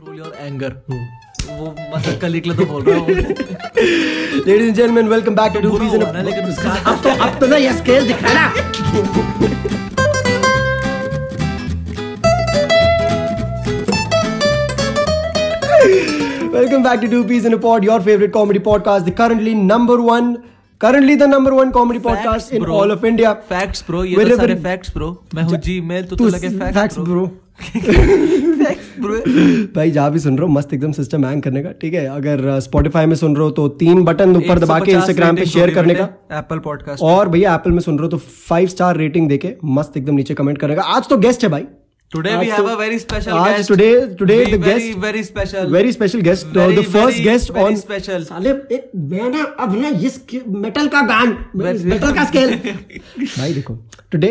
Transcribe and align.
Control 0.00 0.18
your 0.18 0.34
anger 0.40 0.72
वो 0.88 1.66
मतलब 1.94 2.20
कल 2.20 2.40
तो 2.40 2.64
बोल 2.66 2.84
रहा 2.84 2.98
हूँ 2.98 3.08
Ladies 4.46 4.68
and 4.68 4.76
gentlemen, 4.76 5.08
welcome 5.12 5.34
back 5.38 5.52
to 5.54 5.60
बुरा 5.62 5.70
Doopies 5.70 5.94
in 5.96 6.02
हुआ 6.02 6.12
ना, 6.12 6.22
लेकिन 6.22 6.44
उसका 6.48 6.70
अब 6.90 7.02
तो 7.02 7.10
अब 7.24 7.38
तो 7.40 7.46
ना 7.46 7.56
ये 7.56 7.72
स्केल 7.78 8.06
दिख 8.08 8.22
ना 8.24 8.46
Welcome 16.54 16.82
back 16.86 17.02
to 17.02 17.10
Two 17.10 17.22
Peas 17.28 17.44
in 17.50 17.54
a 17.54 17.58
Pod, 17.58 17.84
your 17.84 18.00
favorite 18.08 18.32
comedy 18.32 18.64
podcast, 18.70 19.04
the 19.04 19.12
currently 19.20 19.54
number 19.54 20.00
one, 20.08 20.32
currently 20.80 21.14
the 21.20 21.26
number 21.26 21.54
one 21.54 21.72
comedy 21.72 21.98
facts, 21.98 22.26
podcast 22.26 22.52
in 22.58 22.64
all 22.76 22.90
of 22.94 23.04
India. 23.08 23.32
Facts 23.48 23.84
bro 23.86 24.04
ये 24.04 24.24
तो 24.24 24.36
सारे 24.36 24.54
फैक्ट्स 24.62 24.92
ब्रो 24.94 25.08
मैं 25.34 25.42
हूँ 25.42 25.56
जी 25.66 25.80
mail 25.90 26.04
तो 26.04 26.16
तो 26.16 26.26
लगे 26.26 26.48
facts 26.48 26.74
facts 26.74 26.96
bro. 26.98 27.04
Bro 27.04 27.30
भाई 29.74 29.90
जहाँ 29.90 30.10
भी 30.12 30.18
सुन 30.18 30.38
रहे 30.38 30.46
हो 30.46 30.52
मस्त 30.52 30.72
एकदम 30.74 30.92
सिस्टम 30.92 31.24
हैंग 31.24 31.42
करने 31.42 31.62
का 31.62 31.70
ठीक 31.80 31.94
है? 31.94 32.06
अगर 32.06 32.58
स्पॉटिफाई 32.60 33.06
में 33.06 33.14
सुन 33.16 33.36
रहे 33.36 33.44
हो 33.44 33.50
तो 33.50 33.68
तीन 33.82 34.02
बटन 34.04 34.36
ऊपर 34.36 34.58
दबा 34.58 34.78
के 34.80 34.92
इंस्टाग्राम 34.92 35.36
पे 35.36 35.46
शेयर 35.46 35.74
करने 35.74 35.94
का। 35.94 36.04
एप्पल 36.38 36.58
पॉडकास्ट 36.68 37.02
और 37.02 37.28
भैया 37.28 37.54
एप्पल 37.54 37.70
में 37.70 37.80
सुन 37.80 37.98
रहे 37.98 38.04
हो 38.04 38.10
तो 38.10 38.18
फाइव 38.48 38.68
स्टार 38.68 38.96
रेटिंग 38.96 39.28
देके 39.28 39.54
मस्त 39.78 39.96
एकदम 39.96 40.14
नीचे 40.14 40.34
कमेंट 40.34 40.58
करने 40.58 40.74
का। 40.76 40.82
आज 40.96 41.08
तो 41.08 41.16
गेस्ट 41.18 41.44
है 41.44 41.50
भाई। 41.50 41.64
वी 42.10 42.28
आज 42.30 42.46
हैव 42.48 42.56
तो- 42.56 42.68
अ 42.68 42.74
वेरी 42.74 42.98
स्पेशल 42.98 43.30
आज 43.32 43.56
guest 43.56 43.72
today- 43.72 44.06
today 44.22 44.38
the 44.44 44.56
very 44.58 44.88
guest- 44.88 45.02
very 45.02 45.22
special 45.24 45.66
very 45.66 45.92
special 45.92 46.20
guest 46.20 46.46
Very, 46.46 46.78
the 46.78 46.82
first 46.82 47.18
very, 47.18 47.24
guest 47.24 47.50
very 47.52 47.62
on 47.64 47.76
special. 47.76 48.24
साले 48.24 48.50
एक 48.50 48.90
मैं 48.96 49.30
ना 49.30 49.42
अब 49.60 49.76
ना 49.76 49.88
ये 49.88 50.42
मेटल 50.48 50.88
का 50.88 51.02
गान 51.02 51.36
मेटल 51.56 52.12
का 52.12 52.24
स्केल 52.24 52.56
भाई 53.38 53.52
देखो 53.54 53.78
टुडे 54.12 54.28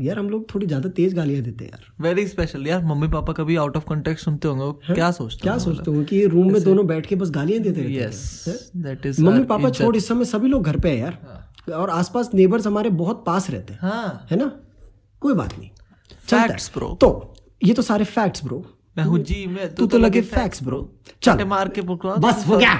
यार 0.00 0.18
हम 0.18 0.28
लोग 0.30 0.54
थोड़ी 0.54 0.66
ज़्यादा 0.66 0.88
तेज 0.88 1.14
गालियाँ 1.14 1.42
देते 1.42 1.64
हैं 1.64 1.70
यार। 1.72 2.02
वेरी 2.02 2.26
स्पेशल 2.26 2.66
यार 2.66 2.84
मम्मी 2.84 3.08
पापा 3.08 3.32
कभी 3.32 3.56
आउट 3.56 3.76
ऑफ़ 3.76 3.84
कॉन्टेक्स्ट 3.84 4.24
सुनते 4.24 4.48
होंगे 4.48 4.94
क्या 4.94 5.10
सोचते 5.10 5.42
क्या 5.42 5.58
सोचते 5.58 5.90
हो 5.90 6.02
कि 6.04 6.24
रूम 6.26 6.52
में 6.52 6.62
दोनों 6.62 6.86
बैठ 6.86 7.06
के 7.06 7.16
बस 7.16 7.30
गालियाँ 7.30 7.62
देते 7.62 7.80
रहते 7.80 7.94
हैं? 7.94 8.08
Yes 8.08 8.70
that 8.76 9.06
is 9.06 9.22
mummy 9.22 9.44
papa 9.44 9.70
छोड़ 9.70 9.96
इस 9.96 10.08
समय 10.08 10.24
सभी 10.24 10.48
लोग 10.48 10.64
घर 10.64 10.76
पे 10.76 10.88
है 10.88 10.98
यार। 10.98 11.72
और 11.72 11.90
आसपास 11.90 12.30
नेबर्स 12.34 12.66
हमारे 12.66 12.90
बहुत 12.90 13.24
पास 13.26 13.50
रहते 13.50 13.72
हैं। 13.72 13.80
हाँ। 13.82 14.26
है 14.30 14.36
ना? 14.38 14.52
कोई 15.20 15.34
बात 15.34 15.58
नहीं। 15.58 15.68
है। 15.68 15.77
फैक्ट्स 16.12 16.70
ब्रो 16.76 16.98
तो 17.00 17.34
ये 17.64 17.74
तो 17.74 17.82
सारे 17.82 18.04
फैक्ट्स 18.04 18.44
ब्रो 18.44 18.66
मैं 18.98 19.04
हूँ 19.04 19.18
जी 19.18 19.46
मैं 19.46 19.74
तू 19.74 19.86
तो 19.86 19.98
लगे 19.98 20.20
फैक्ट्स 20.20 20.62
ब्रो 20.62 20.94
चल। 21.22 21.44
मार 21.44 21.68
के 21.68 21.80
बस 21.80 22.44
हो 22.48 22.56
गया 22.56 22.74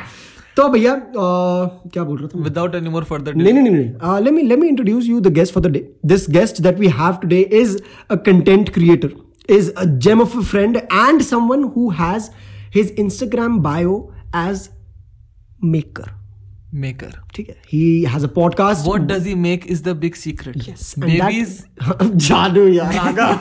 तो 0.56 0.68
भैया 0.68 1.12
क्या 1.16 2.04
बोल 2.04 2.18
रहा 2.18 2.28
था 2.28 2.42
विदाउट 2.42 2.74
एनी 2.74 2.88
मोर 2.88 3.04
फर्दर 3.04 3.34
नहीं 3.34 3.52
नहीं 3.52 3.70
नहीं 3.70 4.20
let 4.22 4.32
me 4.32 4.42
let 4.42 4.58
me 4.58 4.68
introduce 4.68 5.04
you 5.04 5.20
the 5.20 5.26
guest 5.26 5.54
for 5.54 5.62
the 5.62 5.66
day 5.66 5.94
this 6.06 6.30
guest 6.30 6.60
that 6.62 6.78
we 6.78 6.88
have 6.88 7.12
today 7.12 7.40
is 7.40 7.78
a 8.10 8.16
content 8.16 8.68
creator 8.68 9.10
is 9.48 9.68
a 9.76 9.86
gem 9.86 10.20
of 10.20 10.34
a 10.36 10.42
friend 10.42 10.86
and 10.90 11.22
someone 11.24 11.62
who 11.74 11.90
has 11.90 12.30
his 12.70 12.90
Instagram 12.92 13.62
bio 13.62 14.12
as 14.34 14.68
maker 16.74 17.12
ठीक 17.34 17.48
है? 17.48 17.54
He 17.72 18.02
has 18.08 18.24
a 18.24 18.28
podcast 18.34 18.84
what 18.86 19.00
does 19.00 19.26
he 19.26 19.34
make 19.34 19.64
is 19.70 19.82
the 19.82 19.88
big 19.96 20.14
secret 20.14 20.56
yes 20.68 20.94
babies 20.98 21.62
जादू 22.26 22.66
यार। 22.68 22.96
आगा 22.96 23.32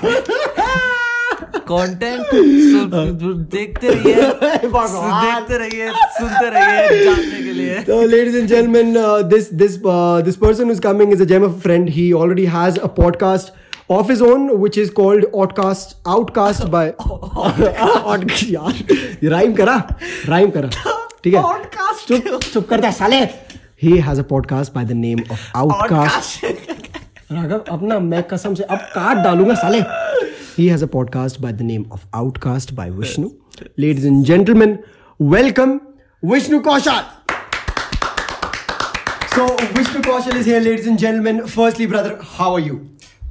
content 1.70 2.22
तो 2.26 3.34
देखते 3.34 3.90
रहिए। 3.90 4.16
देखते 4.16 5.58
रहिए 5.58 5.90
सुनते 6.20 6.50
रहिए 6.50 7.04
जानने 7.06 7.44
के 7.44 7.54
लिए। 7.54 7.80
तो 7.80 8.02
ladies 8.08 8.38
and 8.38 8.48
gentleman 8.48 8.94
this 9.30 9.54
this 9.54 9.78
this 10.26 10.36
person 10.36 10.72
is 10.72 10.82
coming 10.82 11.14
is 11.14 11.22
a 11.22 11.26
gem 11.26 11.44
of 11.44 11.60
friend 11.62 11.90
he 11.90 12.12
already 12.12 12.46
has 12.46 12.80
a 12.80 12.88
podcast 13.02 13.54
of 13.92 14.12
his 14.12 14.24
own 14.24 14.50
which 14.52 14.78
is 14.78 14.92
called 14.92 15.26
outcast 15.36 15.98
outcast 16.08 16.66
by 16.68 16.94
rhyme 19.24 19.54
करा 19.54 19.78
राइम 20.28 20.50
करा। 20.50 20.70
ठीक 21.28 21.36
है? 21.36 21.42
पॉडकास्ट 21.44 22.08
चुप 22.08 22.44
चुप 22.44 22.68
कर 22.68 22.82
जा 22.82 22.90
साले। 22.92 23.18
He 23.82 23.98
has 24.00 24.20
a 24.20 24.24
podcast 24.24 24.74
by 24.74 24.86
the 24.86 24.92
name 24.92 25.20
of 25.32 25.42
outcast 25.58 26.46
Raghav 27.32 27.64
अपना 27.70 27.98
मैं 28.00 28.22
कसम 28.24 28.54
से 28.56 28.64
अब 28.64 28.78
काट 28.94 29.18
डालूँगा 29.24 29.56
साले। 29.56 29.80
He 30.58 30.68
has 30.68 30.84
a 30.84 30.88
podcast 30.88 31.42
by 31.42 31.54
the 31.54 31.62
name 31.62 31.86
of 31.94 32.06
outcast 32.16 32.74
by 32.74 32.90
Vishnu 32.90 33.30
ladies 33.80 34.08
and 34.08 34.24
gentleman 34.26 34.78
welcome 35.20 35.80
Vishnu 36.24 36.60
Kaushal 36.60 37.02
so 39.36 39.46
Vishnu 39.78 40.04
Kaushal 40.04 40.38
is 40.38 40.48
here 40.50 40.62
ladies 40.62 40.90
and 40.90 40.98
gentleman 40.98 41.46
firstly 41.48 41.88
brother 41.88 42.18
how 42.38 42.56
are 42.56 42.68
you 42.68 42.80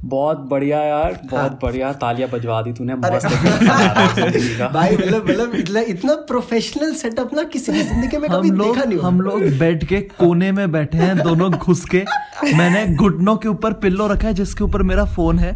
बहुत 0.05 0.37
बढ़िया 0.39 0.79
यार 0.83 1.19
बहुत 1.31 1.59
बढ़िया 1.61 1.91
तालियाँ 1.93 2.29
बजवा 2.29 2.61
दी 2.61 2.71
तूने 2.73 2.95
मस्त 2.95 3.25
है 3.25 4.67
भाई 4.73 4.97
मतलब 4.97 5.29
मतलब 5.29 5.55
इतना 5.55 5.79
इतना 5.79 6.13
प्रोफेशनल 6.13 6.93
सेटअप 6.93 7.33
ना 7.33 7.43
किसी 7.43 7.71
की 7.71 7.83
ज़िंदगी 7.83 8.17
में 8.17 8.29
कभी 8.29 8.49
हम 8.49 8.55
लोग 8.55 8.75
देखा 8.75 8.85
नहीं 8.89 8.99
हम 8.99 9.21
लोग 9.21 9.43
बैठ 9.59 9.83
के 9.83 10.01
कोने 10.19 10.51
में 10.51 10.71
बैठे 10.71 10.97
हैं 10.97 11.17
दोनों 11.17 11.51
घुस 11.51 11.85
के। 11.85 12.03
मैंने 12.57 12.85
घुटनों 12.95 13.35
के 13.37 13.47
ऊपर 13.47 13.73
पिल्लो 13.73 14.07
रखा 14.07 14.27
है 14.27 14.33
जिसके 14.33 14.63
ऊपर 14.63 14.83
मेरा 14.83 15.05
फ़ोन 15.05 15.39
है। 15.39 15.53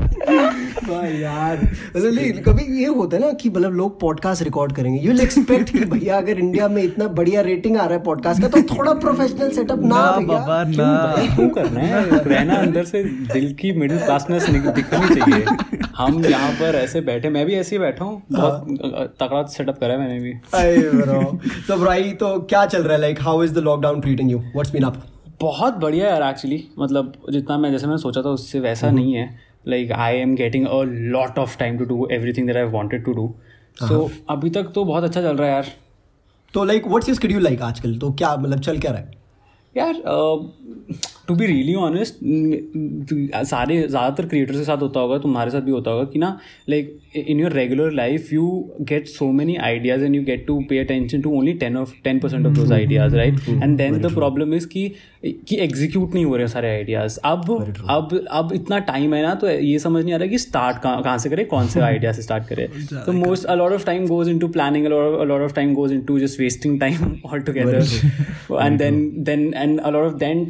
यार 0.72 1.58
मतलब 1.96 2.42
कभी 2.44 2.64
ये 2.80 2.88
होता 2.88 3.18
है 3.18 3.22
ना 3.24 3.32
कि 3.34 3.50
मतलब 3.50 3.74
लोग 3.74 4.00
पॉडकास्ट 4.00 4.44
रिकॉर्ड 4.44 4.72
करेंगे। 4.72 5.00
यू 5.00 5.14
एक्सपेक्ट 5.22 5.70
कि 5.70 5.86
भैया 5.86 6.18
अगर 6.18 6.40
इंडिया 6.40 6.68
में 6.68 6.82
इतना 6.84 7.08
बढ़िया 7.18 7.42
रेटिंग 7.42 7.78
आ 7.78 7.86
रहा 7.86 7.98
है 7.98 8.04
पॉडकास्ट 8.04 8.42
का 8.42 8.48
तो 8.50 8.62
थोड़ा 8.70 8.94
प्रोफेशनल 9.02 9.52
सेटअप 9.52 9.80
ना 9.82 9.96
ना 9.96 10.26
बाबा 10.28 10.64
ना। 10.66 11.36
क्यों 11.36 11.50
करना 11.50 11.80
है? 11.80 12.04
रहना 12.26 12.56
अंदर 12.56 12.86
से 12.86 13.04
दिल 13.34 13.54
की 13.54 13.72
मिडिल 13.80 14.00
क्लासनेस 14.00 14.50
दिखनी 14.50 15.16
चाहिए। 15.16 15.46
हम 15.98 16.26
यहाँ 16.26 16.52
पर 16.54 16.76
ऐसे 16.76 17.02
बैठे 17.02 17.30
मैं 17.30 17.46
भी 17.46 17.56
ऐसे 17.56 17.76
ही 17.76 17.80
बैठा 17.80 18.06
हूँ। 18.06 18.22
बहुत 18.32 19.16
तगड़ा 19.22 19.44
सेटअप 19.50 19.80
करा 19.80 19.94
है 19.94 20.00
मैंने 20.00 20.20
भी। 20.20 20.32
अरे 20.54 20.90
ब्रो 20.92 21.22
so 21.68 21.80
भाई 21.86 22.12
तो 22.14 22.38
क्या 22.42 22.66
चल 22.66 22.84
रहा 22.84 22.94
है? 22.94 23.02
Like 23.02 23.22
how 23.22 23.44
is 23.44 23.54
the 23.54 23.58
lockdown 23.60 24.02
treating 24.02 24.32
you 24.32 24.38
what's 24.38 24.72
been 24.72 24.84
up 24.84 25.04
बहुत 25.42 25.78
बढ़िया 25.78 26.08
यार 26.08 26.24
एक्चुअली 26.24 26.64
मतलब 26.80 27.14
जितना 27.32 27.58
मैं 27.58 27.72
जैसे 27.72 27.88
मैंने 27.88 28.02
सोचा 28.02 28.22
था 28.22 28.30
उससे 28.30 28.60
वैसा 28.60 28.90
नहीं 28.92 29.14
है। 29.14 29.30
Like 29.68 29.92
I 29.92 30.16
am 30.16 30.36
getting 30.36 30.68
a 30.68 30.82
lot 30.84 31.40
of 31.40 31.58
time 31.58 31.78
to 31.78 31.86
do 31.86 32.08
everything 32.12 32.48
that 32.48 32.58
I 32.58 32.64
wanted 32.64 33.06
to 33.06 33.14
do 33.14 33.36
so 33.82 34.12
अभी 34.30 34.50
तक 34.50 34.64
तो 34.64 34.84
बहुत 34.86 35.04
अच्छा 35.04 35.22
चल 35.22 35.38
रहा 35.38 35.48
है 35.48 35.54
यार। 35.54 35.68
तो 36.54 36.64
like 36.64 36.88
what's 36.88 37.10
your 37.10 37.18
schedule 37.18 37.44
like 37.44 37.62
आजकल? 37.62 37.98
तो 37.98 38.14
क्या 38.14 38.36
मतलब 38.36 38.60
चल 38.60 38.80
क्या 38.80 38.92
रहा 38.92 39.02
है? 39.02 39.12
यार 39.78 39.94
टू 41.32 41.36
बी 41.36 41.46
रियली 41.46 41.74
ऑनेस्ट 41.74 42.16
सारे 43.46 43.82
ज़्यादातर 43.82 44.26
क्रिएटर्स 44.26 44.58
के 44.58 44.64
साथ 44.64 44.78
होता 44.78 45.00
होगा 45.00 45.18
तुम्हारे 45.18 45.52
साथ 45.52 45.62
भी 45.62 45.72
होता 45.72 45.92
होगा 45.92 46.04
कि 46.04 46.20
ना 46.20 46.40
like 46.70 46.98
in 47.28 47.40
your 47.40 47.52
regular 47.52 47.92
life 47.92 48.34
you 48.34 48.48
get 48.82 49.08
so 49.08 49.32
many 49.32 49.56
ideas 49.56 50.04
and 50.04 50.16
you 50.16 50.24
get 50.24 50.46
to 50.48 50.60
pay 50.70 50.80
attention 50.80 51.22
to 51.22 51.32
only 51.38 51.54
ten 51.54 51.78
of 51.78 51.94
ten 52.04 52.20
percent 52.20 52.46
of 52.48 52.54
those 52.54 52.72
ideas 52.72 53.16
right 53.16 53.40
and 53.50 53.78
then 53.78 53.98
the 54.02 54.14
problem 54.14 54.54
is 54.54 54.68
कि 54.68 54.92
कि 55.26 55.56
execute 55.56 56.14
नहीं 56.14 56.26
हो 56.26 56.36
रहे 56.36 56.48
सारे 56.48 56.70
ideas 56.70 57.20
अब 57.26 57.50
अब 57.90 58.28
अब 58.32 58.54
इतना 58.54 58.80
टाइम 58.80 59.14
है 59.14 59.22
ना 59.24 59.34
तो 59.36 59.50
ये 59.50 59.80
समझ 59.80 60.04
नहीं 60.04 60.14
आ 60.14 60.18
रहा 60.18 60.28
कि 60.28 60.38
स्टार्ट 60.38 60.78
कहाँ 60.78 61.18
से 61.18 61.30
करें 61.30 61.46
कौन 61.46 61.68
से 61.68 61.80
आइडिया 61.80 62.12
से 62.12 62.22
स्टार्ट 62.22 62.48
करें. 62.48 62.68
तो 63.06 63.12
most 63.12 63.46
a 63.46 63.56
of 63.74 63.86
time 63.86 64.08
goes 64.08 64.22
goes 64.22 64.32
into 64.34 64.48
planning 64.54 64.86
a 64.86 64.90
lot 64.90 65.06
time 65.06 65.22
a 65.22 65.26
lot 65.26 65.42
of 65.42 65.54
time 65.54 65.74
goes 65.74 65.92
into 65.92 66.20
just 66.20 66.40
wasting 66.40 66.80
time 66.80 67.22
altogether. 67.32 67.84
And 68.60 68.80
then 68.80 69.24
then 69.24 69.54
and 69.54 69.80
a 69.80 69.92
lot 69.92 70.04
of 70.04 70.20
then 70.20 70.46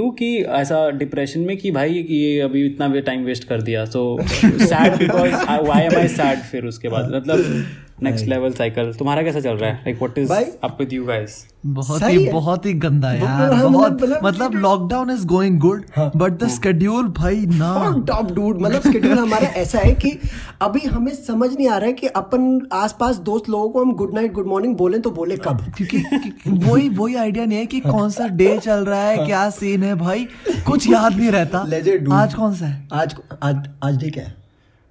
into 0.00 0.18
कि 0.18 0.42
ऐसा 0.42 0.90
depression 0.90 1.40
में 1.40 1.56
कि 1.56 1.70
भाई 1.70 2.06
ये 2.10 2.40
अभी 2.40 2.66
इतना 2.66 3.00
time 3.00 3.24
waste 3.24 3.44
कर 3.44 3.62
दिया 3.62 3.84
so 3.84 4.18
sad 4.44 4.98
because 4.98 5.34
I 5.70 5.84
am 5.84 5.96
I 5.96 6.08
sad 6.08 6.38
फिर 6.38 6.64
उसके 6.64 6.88
बाद? 6.88 7.14
मतलब 7.14 7.64
नेक्स्ट 8.02 8.26
लेवल 8.26 8.52
साइकिल 8.52 8.92
तुम्हारा 8.94 9.22
कैसा 9.22 9.40
चल 9.40 9.50
रहा 9.50 9.70
है? 9.70 9.76
Like 9.76 9.96
what 9.96 10.18
is 10.18 10.28
up 10.64 10.76
with 10.80 10.92
you 10.92 11.04
guys 11.04 11.46
बहुत 11.66 12.02
ही 12.02 12.28
बहुत 12.32 12.66
ही 12.66 12.72
गंदा 12.72 13.12
यार। 13.12 13.26
हाँ, 13.26 13.48
मतलब- 13.48 13.72
बहुत 13.72 14.20
मतलब- 14.24 14.54
lockdown 14.54 15.10
is 15.10 15.26
going 15.26 15.60
good 15.60 15.84
but 16.16 16.32
the 16.32 16.48
schedule 16.48 17.08
भाई 17.08 17.36
ना। 17.46 18.04
टॉप 18.08 18.32
डूड 18.32 18.60
मतलब 18.62 18.92
शेड्यूल 18.92 19.18
हमारा 19.18 19.46
ऐसा 19.46 19.78
है 19.78 19.92
कि 19.92 20.18
अभी 20.62 20.80
हमें 20.80 21.14
समझ 21.14 21.54
नहीं 21.56 21.68
आ 21.68 21.76
रहा 21.76 21.86
है 21.86 21.92
कि 21.92 22.06
अपन 22.06 22.68
आसपास 22.72 23.16
दोस्त 23.16 23.48
लोगों 23.48 23.68
को 23.68 23.84
हम 23.84 23.92
गुड 23.92 24.14
नाइट 24.14 24.32
गुड 24.32 24.46
मॉर्निंग 24.46 24.76
बोले 24.76 24.98
तो 24.98 25.10
बोले 25.10 25.36
कब? 25.36 25.72
क्योंकि 25.76 26.00
क्योंकि 26.00 26.50
वही 26.50 26.88
वही 26.88 27.14
आइडिया 27.14 27.44
नहीं 27.44 27.58
है 27.58 27.66
कि 27.66 27.80
कौन 27.80 28.10
सा 28.10 28.26
डे 28.28 28.58
चल 28.58 28.84
रहा 28.84 29.02
है 29.02 29.16
क्या 29.26 29.50
सीन 29.50 29.82
है 29.82 29.94
भाई। 29.94 30.28
कुछ 30.66 30.90
याद 30.90 31.16
नहीं 31.16 31.30
रहता। 31.30 31.64
आज 32.12 32.34
कौन 32.34 32.54
सा 32.54 32.66
है? 32.66 32.88
आज 32.92 33.16
आज 33.42 33.68
आज 33.82 33.96
डे 33.96 34.10
क्या 34.10 34.24
है? 34.24 34.39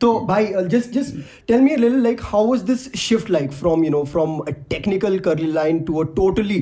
So, 0.00 0.08
bhai, 0.28 0.54
uh, 0.54 0.62
just 0.66 0.92
just 0.92 1.18
tell 1.48 1.60
me 1.64 1.74
a 1.74 1.78
little 1.78 2.00
like 2.04 2.22
how 2.28 2.44
was 2.46 2.64
this 2.64 2.86
shift 3.00 3.28
like 3.34 3.52
from 3.52 3.84
you 3.84 3.90
know 3.94 4.04
from 4.04 4.40
a 4.52 4.54
technical 4.72 5.18
curly 5.26 5.50
line 5.58 5.84
to 5.90 6.00
a 6.00 6.06
totally 6.16 6.56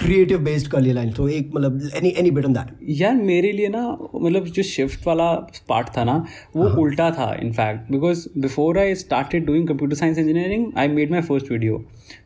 creative 0.00 0.42
based 0.48 0.70
curly 0.74 0.92
line? 0.98 1.14
So, 1.14 1.28
एक 1.28 1.52
मतलब 1.54 1.90
any 2.00 2.12
any 2.22 2.32
bit 2.38 2.48
on 2.48 2.56
that? 2.58 2.74
यार 3.00 3.14
मेरे 3.30 3.52
लिए 3.52 3.68
ना 3.76 3.86
मतलब 4.14 4.46
जो 4.58 4.62
shift 4.72 5.06
वाला 5.06 5.30
part 5.68 5.96
था 5.96 6.04
ना 6.04 6.16
वो 6.56 6.68
उल्टा 6.82 7.10
था 7.18 7.32
in fact 7.42 7.90
because 7.92 8.26
before 8.38 8.78
I 8.78 8.94
started 9.04 9.46
doing 9.46 9.68
computer 9.68 9.96
science 9.96 10.18
engineering 10.18 10.72
I 10.78 10.88
made 10.98 11.10
my 11.10 11.20
first 11.30 11.50
video 11.52 11.82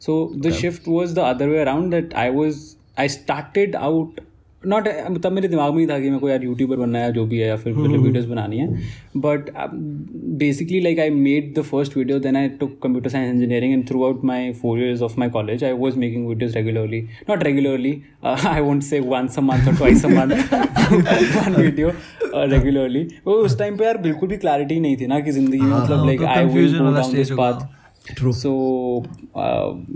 so 0.06 0.18
the 0.36 0.52
shift 0.62 0.88
was 0.88 1.14
the 1.14 1.28
other 1.34 1.48
way 1.48 1.60
around 1.60 1.90
that 1.94 2.14
I 2.24 2.30
was 2.40 2.64
I 2.98 3.08
started 3.18 3.76
out 3.76 4.20
not 4.63 4.87
तब 5.23 5.31
मेरे 5.31 5.47
दिमाग 5.47 5.73
में 5.73 5.79
ही 5.79 5.85
था 5.87 5.97
कि 5.99 6.09
मेरे 6.09 6.19
को 6.19 6.29
यार 6.29 6.43
यूट्यूबर 6.43 6.77
बनना 6.77 6.99
है 6.99 7.11
जो 7.13 7.25
भी 7.25 7.37
है 7.39 7.47
या 7.47 7.55
फिर 7.57 7.73
मतलब 7.73 8.01
वीडियोस 8.01 8.25
बनानी 8.25 8.57
है। 8.57 8.67
But 9.17 9.49
basically 10.39 10.79
like 10.81 10.99
I 10.99 11.09
made 11.09 11.53
the 11.57 11.61
first 11.63 11.97
video 11.97 12.19
then 12.19 12.35
I 12.37 12.49
took 12.59 12.77
computer 12.83 13.09
science 13.09 13.33
engineering 13.33 13.73
and 13.73 13.87
throughout 14.05 14.23
my 14.25 14.51
four 14.61 14.79
years 14.79 15.01
of 15.01 15.19
my 15.19 15.29
college 15.29 15.63
I 15.63 15.71
was 15.81 15.97
making 15.99 16.27
videos 16.27 16.55
regularly 16.55 17.01
not 17.29 17.43
regularly 17.43 17.95
I 18.25 18.61
won't 18.61 18.83
say 18.83 18.99
once 19.09 19.37
a 19.37 19.41
month 19.41 19.67
और 19.67 19.75
twice 19.77 20.05
a 20.05 20.09
month 20.09 20.53
one 20.53 21.61
video 21.61 21.91
regularly 22.35 23.07
वो 23.27 23.33
उस 23.45 23.59
time 23.59 23.77
पे 23.77 23.85
यार 23.85 23.97
बिल्कुल 23.97 24.29
भी 24.29 24.37
clarity 24.37 24.79
नहीं 24.79 24.97
थी 24.97 25.07
ना 25.07 25.19
कि 25.19 25.31
ज़िंदगी 25.31 25.61
में 25.61 25.71
मतलब 25.71 26.05
like 26.05 26.23
I 26.23 26.45
will 26.45 26.67
confusion 26.67 26.87
go 26.87 26.95
down 26.95 27.13
this 27.13 27.27
stage 27.27 27.37
path 28.09 28.31
so 28.31 29.05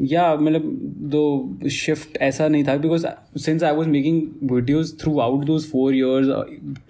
या 0.06 0.36
मतलब 0.36 0.62
दो 0.98 1.70
शिफ्ट 1.70 2.18
ऐसा 2.18 2.48
नहीं 2.48 2.64
था 2.64 2.78
because 2.78 3.06
since 3.38 3.64
I 3.64 3.72
was 3.72 3.88
making 3.88 4.22
videos 4.52 4.98
throughout 5.20 5.46
those 5.46 5.66
four 5.66 5.96
years 5.96 6.28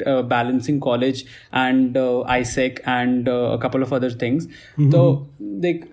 balancing 0.08 0.80
college 0.80 1.26
and 1.56 1.98
I 2.28 2.44
sec 2.44 2.80
and 2.80 3.26
couple 3.64 3.82
of 3.82 3.96
other 3.96 4.14
things 4.22 4.46
तो 4.82 5.30
like 5.42 5.86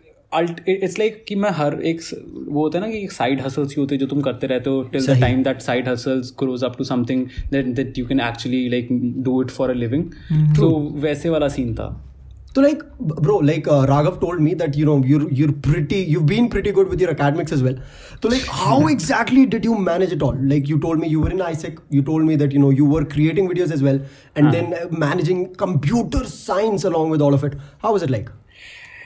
it's 0.69 0.99
like 0.99 1.25
कि 1.29 1.35
मैं 1.35 1.51
हर 1.51 1.83
एक 1.83 2.01
वो 2.49 2.63
होता 2.63 2.79
है 2.79 2.87
ना 2.87 2.93
कि 2.93 2.99
एक 2.99 3.13
साइड 3.13 3.41
हसल्स 3.41 3.71
ही 3.71 3.81
होते 3.81 3.95
हैं 3.95 4.01
जो 4.01 4.07
तुम 4.07 4.21
करते 4.21 4.47
रहते 4.47 4.71
हो 4.71 4.83
till 4.83 5.07
the 5.07 5.21
time 5.21 5.43
that 5.43 5.61
side 5.61 5.89
hustles 5.89 6.35
grows 6.39 6.65
up 6.65 6.79
to 6.79 6.85
something 6.85 7.27
that 7.51 7.67
that 7.67 7.99
you 7.99 8.07
can 8.07 8.21
actually 8.21 8.69
like 8.69 8.89
do 9.19 9.43
it 9.43 9.49
for 9.49 9.71
a 9.71 9.75
living 9.75 10.05
तो 10.33 10.79
वैसे 10.79 11.29
वाला 11.29 11.49
सीन 11.49 11.75
था। 11.75 12.12
So 12.55 12.61
like, 12.61 12.83
bro, 12.99 13.39
like 13.39 13.67
uh, 13.67 13.87
Raghav 13.87 14.21
told 14.21 14.41
me 14.41 14.53
that 14.55 14.77
you 14.77 14.85
know 14.85 15.03
you're 15.03 15.31
you're 15.31 15.53
pretty, 15.53 15.97
you've 15.97 16.27
been 16.27 16.51
pretty 16.51 16.71
good 16.71 16.89
with 16.89 17.01
your 17.01 17.11
academics 17.11 17.51
as 17.51 17.63
well. 17.63 17.77
So 18.23 18.29
like, 18.29 18.45
how 18.47 18.89
exactly 18.89 19.47
did 19.47 19.65
you 19.65 19.75
manage 19.75 20.13
it 20.13 20.23
all? 20.23 20.37
Like 20.37 20.69
you 20.69 20.79
told 20.79 20.99
me 20.99 21.09
you 21.09 21.21
were 21.21 21.31
in 21.31 21.39
ISEC, 21.39 21.79
you 21.89 22.03
told 22.03 22.25
me 22.25 22.37
that 22.37 22.53
you 22.53 22.59
know 22.59 22.69
you 22.69 22.85
were 22.85 23.07
creating 23.07 23.49
videos 23.49 23.73
as 23.73 23.83
well, 23.83 23.99
and 24.35 24.49
uh-huh. 24.49 24.53
then 24.53 24.75
uh, 24.75 24.89
managing 24.91 25.55
computer 25.55 26.25
science 26.27 26.85
along 26.85 27.09
with 27.09 27.23
all 27.23 27.33
of 27.33 27.43
it. 27.43 27.57
How 27.79 27.95
was 27.95 28.03
it 28.03 28.11
like? 28.11 28.31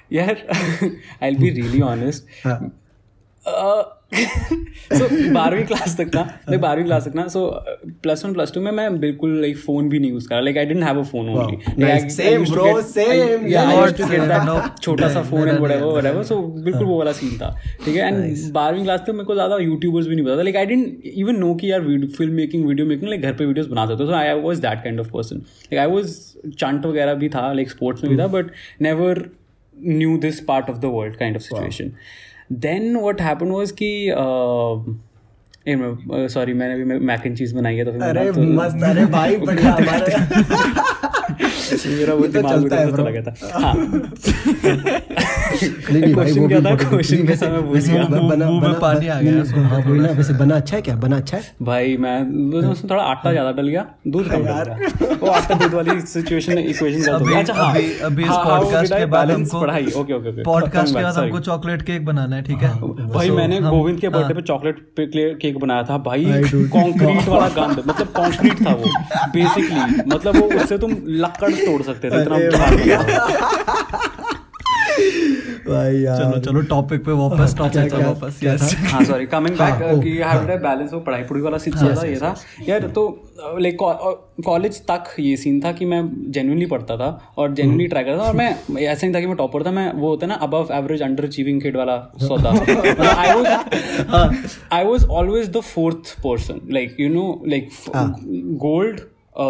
Yeah, 0.08 0.34
I'll 1.20 1.36
be 1.36 1.52
really 1.52 1.82
honest. 1.82 2.24
Uh-huh. 2.44 2.68
सो 3.48 5.06
बारहवीं 5.34 5.64
class 5.66 5.96
तक 5.96 6.10
ना 6.14 6.22
मैं 6.50 6.60
बारहवीं 6.60 6.84
class 6.84 7.04
तक 7.04 7.14
ना 7.16 7.26
so 7.28 7.40
plus 8.02 8.24
one 8.24 8.32
plus 8.34 8.52
two 8.54 8.60
में 8.60 8.70
मैं 8.72 8.98
बिल्कुल 9.00 9.40
लाइक 9.40 9.56
फ़ोन 9.58 9.88
भी 9.88 9.98
नहीं 9.98 10.10
यूज़ 10.10 10.28
करा। 10.28 10.40
Like 10.40 10.58
I 10.58 10.66
didn't 10.66 10.82
have 10.84 10.98
a 11.00 11.02
phone 11.02 11.26
to 11.26 11.46
get 11.46 11.68
no. 11.68 11.76
That 14.18 14.80
छोटा 14.82 15.08
सा 15.08 15.22
phone 15.22 15.48
and 15.48 15.58
whatever 15.58 15.92
whatever 15.92 16.22
so 16.22 16.40
बिल्कुल 16.64 16.84
वो 16.84 16.98
वाला 16.98 17.12
सीन 17.12 17.36
था। 17.38 17.50
ठीक 17.84 17.96
है? 17.96 18.06
एंड 18.06 18.52
बारहवीं 18.52 18.84
क्लास 18.84 19.00
तक 19.06 19.12
मेरे 19.12 19.24
को 19.24 19.34
ज़्यादा 19.34 19.58
यूट्यूबर्स 19.58 20.06
भी 20.06 20.14
नहीं 20.14 20.26
पता 20.26 20.36
था 20.36 20.42
like 20.42 20.56
I 20.56 20.66
didn't 20.66 21.02
even 21.14 21.36
know 21.38 21.54
कि 21.54 21.72
यार 21.72 21.80
film 22.16 22.32
making 22.32 22.66
video 22.66 22.86
making 22.86 23.08
like 23.10 23.22
घर 23.22 23.32
पे 23.32 23.46
वीडियोस 23.46 23.68
बनाते 23.68 23.94
थे 23.94 24.06
so 24.06 24.14
I 24.14 24.40
was 24.42 24.58
that 24.58 24.82
kind 24.84 25.00
of 25.00 25.10
person 25.12 25.36
like 25.36 25.80
I 25.80 25.94
was 25.94 26.14
चंट 26.46 26.86
वगैरह 26.86 27.14
भी 27.14 27.28
था 27.28 27.52
लाइक 27.52 27.70
स्पोर्ट्स 27.70 28.04
में 28.04 28.12
भी 28.12 28.22
था 28.22 28.26
but 28.38 28.50
never 28.80 29.24
knew 29.76 30.16
this 30.18 30.40
part 30.44 30.70
of 30.70 30.78
the 30.78 30.94
world 30.94 31.16
kind 31.16 31.36
of 31.36 31.44
situation. 31.44 31.92
Then 32.52 32.96
what 32.96 33.20
happen 33.20 33.46
was 33.46 33.72
कि 33.82 34.12
सॉरी 36.28 36.52
मैंने 36.52 36.74
अभी 36.74 36.84
मैक 37.06 37.26
एंड 37.26 37.36
चीज़ 37.36 37.54
बनाई 37.54 37.76
है 37.76 37.84
तो 37.84 37.92
फिर 37.92 38.02
अरे 38.02 38.32
तो- 38.32 38.44
मस्त 38.44 38.82
अरे 38.84 39.06
भाई 39.06 39.36
बढ़िया 39.46 39.72
हमारा 39.80 40.18
मेरा 41.86 42.14
वो 42.14 42.26
तो 42.26 42.32
दिमाग 42.32 42.64
उधर 42.64 42.96
चला 42.96 43.10
गया 43.10 43.22
था। 43.22 43.34
हाँ। 43.58 43.74
नहीं, 45.56 46.00
नहीं 46.00 46.14
भाई, 46.14 46.32
वो 46.32 46.46
भी 46.46 46.84
क्वेश्चन 46.84 47.26
वैसे- 47.26 47.48
वैसे 47.64 47.92
बना 47.92 48.48
बना 48.50 48.72
पानी 48.80 49.08
आ 49.08 49.20
गया, 49.20 49.62
हाँ, 49.62 49.78
वही 49.80 50.00
ना 50.00 50.08
वैसे 50.12 50.32
बना 50.34 50.56
अच्छा 50.56 50.76
है 50.76 50.82
क्या? 50.82 50.94
बना 50.96 51.16
अच्छा 51.16 51.36
है? 51.36 51.42
भाई 51.62 51.96
मैं 51.96 52.16
उसमें 52.62 52.90
थोड़ा 52.90 53.02
आटा 53.04 53.30
ज़्यादा 53.32 53.52
डल 53.52 53.68
गया 53.68 53.84
दूध 54.08 54.30
कम 54.30 54.44
डल 54.44 55.16
वो 55.22 55.28
आटा 55.30 55.54
दूध 55.54 55.74
वाली 55.74 56.00
सिचुएशन 56.06 56.58
इक्वेशन 56.58 57.00
गलत 57.00 57.20
हो 57.20 57.26
अभी 57.26 57.34
अच्छा 57.34 57.54
हाँ। 57.54 57.70
अभी 57.74 57.92
अभी 58.04 58.22
इस 58.22 58.28
हाँ, 58.28 58.44
पॉडकास्ट 58.44 58.94
के 58.94 59.06
बाद 59.06 59.30
हमको 59.30 59.60
पढ़ाई 59.60 59.86
ओके 59.86 60.12
ओके 60.12 60.28
ओके 60.28 60.42
पॉडकास्ट 60.42 60.94
के 60.94 61.02
बाद 61.02 61.16
हमको 61.16 61.40
चॉकलेट 61.40 61.82
केक 61.82 62.04
बनाना 62.04 62.36
है 62.36 62.42
ठीक 62.42 62.62
है? 62.62 62.70
भाई 63.08 63.30
मैंने 63.30 63.60
गोविंद 63.60 64.00
के 64.00 64.08
बर्थडे 64.08 64.24
हाँ। 64.24 64.34
पे 64.34 64.42
चॉकलेट 64.42 64.86
केक 65.42 65.58
बनाया 65.58 65.82
था 65.90 65.98
भाई. 66.06 66.24
कंक्रीट 66.26 67.28
वाला 67.28 67.48
गंद 67.56 67.82
मतलब 67.86 68.06
कंक्रीट 68.16 68.66
था 68.66 68.74
वो 68.74 68.90
बेसिकली 69.34 70.02
मतलब 70.14 70.36
वो 70.36 70.46
उससे 70.60 70.78
तुम 70.78 70.96
लक्कड़ 71.24 71.52
तोड़ 71.54 71.82
सकते 71.82 72.10
थे 72.10 72.22
इतना 72.22 72.36
भाई 75.68 75.96
यार। 75.96 76.18
चलो 76.18 76.38
चलो 76.40 76.60
टॉपिक 76.70 77.04
पे 77.04 77.12
वापस 77.12 77.54
टॉपिक 77.58 77.92
पे 77.92 78.02
वापस 78.04 78.40
यस? 78.44 78.74
हाँ 78.90 79.02
सॉरी 79.04 79.26
कमिंग 79.26 79.56
बैक 79.56 79.82
हाँ, 79.82 79.98
कि 80.00 80.10
बैलेंस 80.58 80.92
वो 80.92 81.00
पढ़ाई 81.00 81.22
पढ़ाई 81.22 81.42
वाला 81.42 81.58
सीन 81.58 81.74
था 81.74 82.04
ये 82.06 82.16
था। 82.16 82.34
यार 82.68 82.86
तो 82.96 83.06
लाइक 83.60 83.76
कॉलेज 84.44 84.80
तक 84.90 85.14
ये 85.20 85.36
सीन 85.36 85.60
था 85.64 85.72
कि 85.72 85.84
मैं 85.86 86.02
जेन्युइनली 86.32 86.66
पढ़ता 86.66 86.96
था 86.96 87.08
और 87.38 87.52
जेन्युइनली 87.54 87.86
ट्राई 87.88 88.04
करता 88.04 88.18
था 88.18 88.28
और 88.28 88.36
मैं 88.36 88.50
ऐसा 88.76 89.06
नहीं 89.06 89.14
था 89.14 89.20
कि 89.20 89.26
मैं 89.26 89.36
टॉपर 89.36 89.64
था 89.66 89.70
मैं 89.70 89.92
वो 89.92 90.08
होता 90.08 90.26
है 90.26 90.28
ना 90.28 90.38
above 90.46 90.68
average 90.74 91.02
under 91.02 91.24
achieving 91.24 91.60
kid 91.62 91.76
वाला 91.76 91.96
सौदा। 92.22 92.50
I 93.16 93.34
was 93.34 94.56
I 94.72 94.84
was 94.84 95.04
always 95.18 95.50
the 95.56 95.60
fourth 95.74 96.14
person 96.20 96.60
like 96.72 96.96
you 97.00 97.08
know 97.08 97.42
like 97.46 97.68
gold 98.64 99.00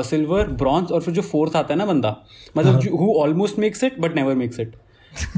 silver 0.04 0.48
bronze 0.60 0.92
और 0.92 1.00
फिर 1.00 1.14
जो 1.14 1.22
फोर्थ 1.22 1.56
आता 1.56 1.74
है 1.74 1.78
ना 1.78 1.86
बंदा 1.86 2.16
मतलब 2.56 2.80
who. 3.00 3.12
Almost 3.20 3.58
makes 3.58 3.84
it 3.84 4.00
but 4.00 4.14
never 4.16 4.34
makes 4.34 4.60
it 4.60 4.74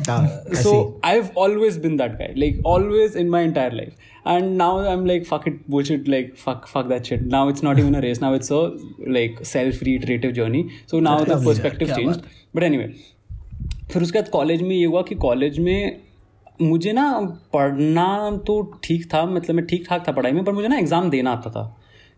हाँ, 0.08 0.54
so 0.54 0.70
see. 0.70 1.00
I've 1.04 1.30
always 1.36 1.78
been 1.78 1.96
that 1.98 2.18
guy, 2.18 2.32
like 2.36 2.60
always 2.64 3.16
in 3.16 3.28
my 3.30 3.40
entire 3.42 3.70
life. 3.70 3.92
And 4.24 4.58
now 4.58 4.78
I'm 4.78 5.04
like, 5.06 5.26
fuck 5.26 5.46
it, 5.46 5.60
bullshit, 5.68 6.08
like 6.08 6.36
fuck, 6.36 6.66
fuck 6.68 6.88
that 6.88 7.06
shit. 7.06 7.22
Now 7.34 7.48
it's 7.48 7.62
not 7.62 7.78
even 7.78 7.94
a 7.94 8.00
race. 8.00 8.20
Now 8.20 8.32
it's 8.34 8.50
a 8.50 8.58
like 9.18 9.38
self-reiterative 9.42 10.34
journey. 10.34 10.64
So 10.86 11.00
now 11.00 11.24
the 11.24 11.38
perspective 11.40 11.94
changed. 11.96 12.26
But 12.54 12.62
anyway, 12.62 12.92
फिर 13.92 14.02
उसके 14.02 14.18
बाद 14.18 14.28
college 14.30 14.62
में 14.62 14.74
ये 14.76 14.84
हुआ 14.84 15.02
कि 15.02 15.14
college 15.14 15.58
में 15.58 16.00
मुझे 16.62 16.92
ना 16.92 17.10
पढ़ना 17.52 18.30
तो 18.46 18.62
ठीक 18.84 19.06
था 19.14 19.24
मतलब 19.26 19.54
मैं 19.56 19.64
ठीक 19.66 19.86
ठाक 19.88 20.06
था 20.08 20.12
पढ़ाई 20.12 20.32
में 20.32 20.44
पर 20.44 20.52
मुझे 20.52 20.68
ना 20.68 20.78
एग्ज़ाम 20.78 21.10
देना 21.10 21.32
आता 21.32 21.50
था 21.50 21.62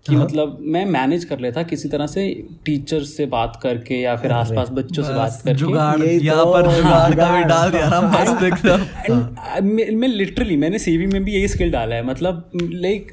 कि 0.09 0.17
मतलब 0.17 0.59
मैं 0.61 0.85
मैनेज 0.85 1.25
कर 1.25 1.41
लेता 1.41 1.63
किसी 1.63 1.89
तरह 1.89 2.07
से 2.07 2.49
टीचर 2.65 3.03
से 3.05 3.27
बात 3.27 3.61
करके 3.63 3.95
या 3.95 4.17
फिर 4.17 4.33
आसपास 4.33 4.69
बच्चों 4.71 5.03
से 5.03 5.15
बात 5.15 5.43
करके। 5.45 5.59
जुगाड़ 5.59 6.03
यहाँ 6.03 6.45
तो, 6.45 6.53
पर 6.53 6.73
जुगाड़ 6.77 7.15
का 7.15 7.39
भी 7.39 7.45
डाल 7.45 7.71
दिया 7.71 7.89
ना 7.89 8.01
मस्त 8.01 8.43
एकदम। 8.43 8.85
And 9.05 9.65
मैं 9.65 9.91
मैं 9.97 10.09
लिटरली 10.09 10.57
मैंने 10.57 10.79
सीवी 10.79 11.07
में 11.07 11.25
भी 11.25 11.33
यही 11.33 11.49
स्किल 11.49 11.71
डाला 11.71 11.95
है 11.95 12.07
मतलब 12.07 12.51
like 12.57 13.13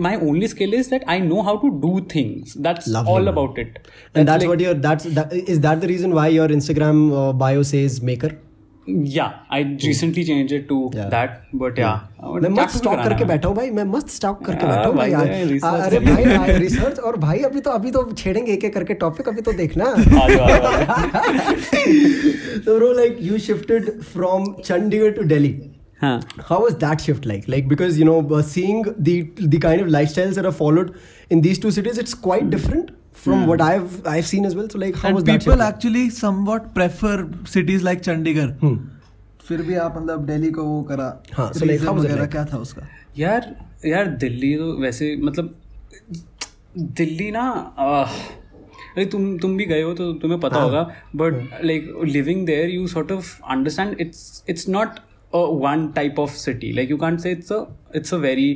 my 0.00 0.16
only 0.16 0.48
skill 0.48 0.74
is 0.74 0.90
that 0.90 1.04
I 1.08 1.20
know 1.20 1.40
how 1.40 1.56
to 1.56 1.68
do 1.68 2.00
things 2.14 2.58
that's 2.58 2.88
Lovely, 2.88 3.08
all 3.08 3.20
man. 3.20 3.30
About 3.30 3.58
it 3.58 3.78
And 4.16 4.28
that's 4.28 4.48
what 4.50 4.64
your 4.66 4.74
that's 4.86 5.06
that 5.18 5.36
is 5.54 5.60
that 5.66 5.84
the 5.84 5.92
reason 5.92 6.16
why 6.18 6.26
your 6.38 6.48
Instagram 6.58 7.04
uh, 7.12 7.32
bio 7.44 7.62
says 7.74 8.02
maker? 8.10 8.32
या 8.88 9.24
I 9.52 9.64
recently 9.84 10.24
change 10.24 10.52
it 10.52 10.66
to. 10.68 10.78
That 10.94 11.30
but 11.56 11.78
या 11.78 11.90
मैं 12.42 12.48
मस्त 12.50 12.76
stock 12.76 12.94
करके 13.02 13.24
बैठा 13.24 13.48
हूँ 13.48 13.56
भाई 13.56 13.70
मैं 13.70 13.84
मस्त 13.92 14.08
स्टॉक 14.10 14.44
करके 14.44 14.66
हाँ, 14.66 14.76
बैठा 14.76 14.88
हूँ 14.88 14.96
भाई 14.96 15.12
अरे। 15.12 15.98
भाई 15.98 16.56
रिसर्च 16.58 16.98
और 16.98 17.16
भाई 17.26 17.38
अभी 17.50 17.60
तो 17.60 17.70
अभी 17.70 17.90
तो 17.90 18.02
छेड़ेंगे 18.18 18.52
एक 18.52 18.64
एक 18.64 18.74
करके 18.74 18.94
टॉपिक 19.04 19.28
अभी 19.28 19.40
तो 19.40 19.52
देखना 19.60 19.94
so 22.64 22.78
bro 22.78 22.88
like 22.96 23.20
you 23.28 23.38
shifted 23.44 23.92
from 24.14 24.48
Chandigarh 24.70 25.14
to 25.20 25.28
Delhi 25.34 25.52
हाँ 26.00 26.18
how 26.48 26.58
was 26.64 26.76
that 26.82 27.00
shift 27.06 27.26
like 27.30 27.48
like 27.54 27.68
because 27.72 27.98
you 27.98 28.06
know 28.08 28.18
uh, 28.36 28.42
seeing 28.54 28.82
the 29.08 29.14
the 29.54 29.60
kind 29.66 29.84
of 29.86 29.92
lifestyles 29.96 30.40
that 30.40 30.48
are 30.50 30.56
followed 30.62 30.92
in 31.30 31.42
these 31.46 31.60
two 31.64 31.72
cities 31.78 31.98
it's 32.04 32.14
quite 32.28 32.50
different 32.56 32.90
from 33.12 33.42
mm. 33.42 33.46
what 33.46 33.60
I've 33.60 34.06
I've 34.06 34.26
seen 34.26 34.44
as 34.44 34.54
well 34.54 34.68
so 34.68 34.78
like 34.78 34.96
how 34.96 35.08
and 35.08 35.16
was 35.16 35.24
that 35.24 35.40
people 35.40 35.62
actually 35.62 36.10
somewhat 36.10 36.74
prefer 36.74 37.16
cities 37.46 37.82
like 37.82 38.02
Chandigarh 38.02 38.52
फिर 39.46 39.62
भी 39.62 39.74
आप 39.74 39.96
मतलब 39.96 40.26
दिल्ली 40.26 40.50
को 40.50 40.64
वो 40.64 40.82
करा 40.82 41.06
हाँ, 41.32 41.50
so 41.52 41.66
like, 41.66 41.80
how 41.80 41.94
was 41.94 42.04
it 42.04 42.16
like? 42.16 42.30
क्या 42.30 42.44
था 42.52 42.58
उसका 42.58 42.86
यार 43.18 43.54
यार 43.86 44.06
दिल्ली 44.24 44.54
तो 44.56 44.76
वैसे 44.82 45.16
मतलब 45.22 45.54
दिल्ली 47.00 47.30
ना 47.30 47.48
अरे 48.96 49.04
तुम 49.04 49.38
तुम 49.38 49.56
भी 49.56 49.64
गए 49.64 49.82
हो 49.82 49.92
तो 49.94 50.12
तुम्हें 50.22 50.40
पता 50.40 50.60
होगा 50.60 50.82
but 51.16 51.34
like 51.64 51.92
living 52.04 52.44
there 52.46 52.70
you 52.70 52.86
sort 52.86 53.12
of 53.12 53.38
understand 53.50 53.96
it's 54.00 54.44
it's 54.48 54.68
not 54.68 54.98
one 55.33 55.87
type 55.95 56.19
of 56.19 56.33
city 56.35 56.71
like 56.73 56.89
you 56.91 56.97
can't 56.97 57.19
say 57.19 57.31
it's 57.31 57.51
a 57.51 57.65
it's 57.95 58.13
a 58.13 58.17
very 58.17 58.49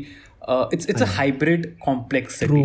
it's 0.50 0.90
it's 0.90 1.02
a 1.02 1.08
hybrid 1.18 1.66
complex 1.86 2.40
city 2.40 2.64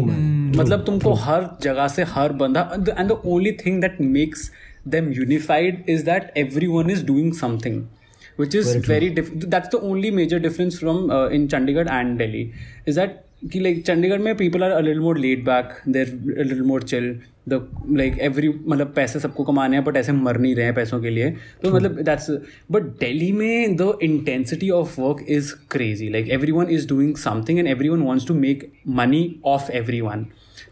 मतलब 0.59 0.85
तुमको 0.87 1.13
हर 1.25 1.49
जगह 1.63 1.89
से 1.97 2.03
हर 2.15 2.33
बंदा 2.45 2.71
and 2.75 3.09
the 3.09 3.21
only 3.25 3.53
thing 3.65 3.81
that 3.81 4.01
makes 4.01 4.51
them 4.87 5.13
unified 5.13 5.85
is 5.89 6.05
that 6.05 6.33
everyone 6.37 6.89
is 6.89 7.03
doing 7.03 7.33
something 7.35 7.89
which 8.37 8.55
is 8.55 8.75
very, 8.77 9.11
different 9.11 9.51
that's 9.51 9.69
the 9.71 9.81
only 9.81 10.11
major 10.11 10.39
difference 10.39 10.79
from 10.79 11.11
uh, 11.11 11.27
in 11.29 11.49
chandigarh 11.49 11.89
and 11.91 12.19
delhi 12.19 12.45
is 12.87 13.01
that 13.03 13.23
कि 13.53 13.61
like 13.61 13.83
Chandigarh 13.87 14.19
में 14.19 14.37
people 14.39 14.63
are 14.65 14.73
a 14.77 14.83
little 14.83 15.03
more 15.03 15.17
laid 15.23 15.45
back 15.45 15.73
they're 15.87 16.13
a 16.43 16.45
little 16.51 16.67
more 16.69 16.81
chill 16.81 17.09
The 17.48 17.86
like 17.92 18.18
every 18.22 18.50
मतलब 18.50 18.92
पैसे 18.96 19.20
सबको 19.20 19.44
कमाने 19.44 19.76
हैं 19.76 19.84
but 19.86 19.98
ऐसे 19.98 20.12
मर 20.12 20.38
नहीं 20.38 20.56
रहे 20.56 20.66
हैं 20.66 20.74
पैसों 20.76 21.00
के 21.02 21.10
लिए। 21.10 21.30
तो 21.64 21.74
मतलब 21.76 22.02
दैट्स 22.02 22.30
बट 22.72 22.84
डेली 23.00 23.32
में 23.32 23.76
the 23.76 23.98
intensity 24.04 24.70
of 24.70 25.00
work 25.02 25.26
is 25.30 25.54
crazy 25.72 26.10
like 26.10 26.30
everyone 26.52 26.68
is 26.72 26.88
doing 26.88 27.16
something 27.18 27.60
and 27.60 27.68
everyone 27.90 28.02
wants 28.02 28.28
to 28.28 28.34
make 28.34 28.72
money 29.00 29.24
off 29.46 29.72
everyone 30.02 30.26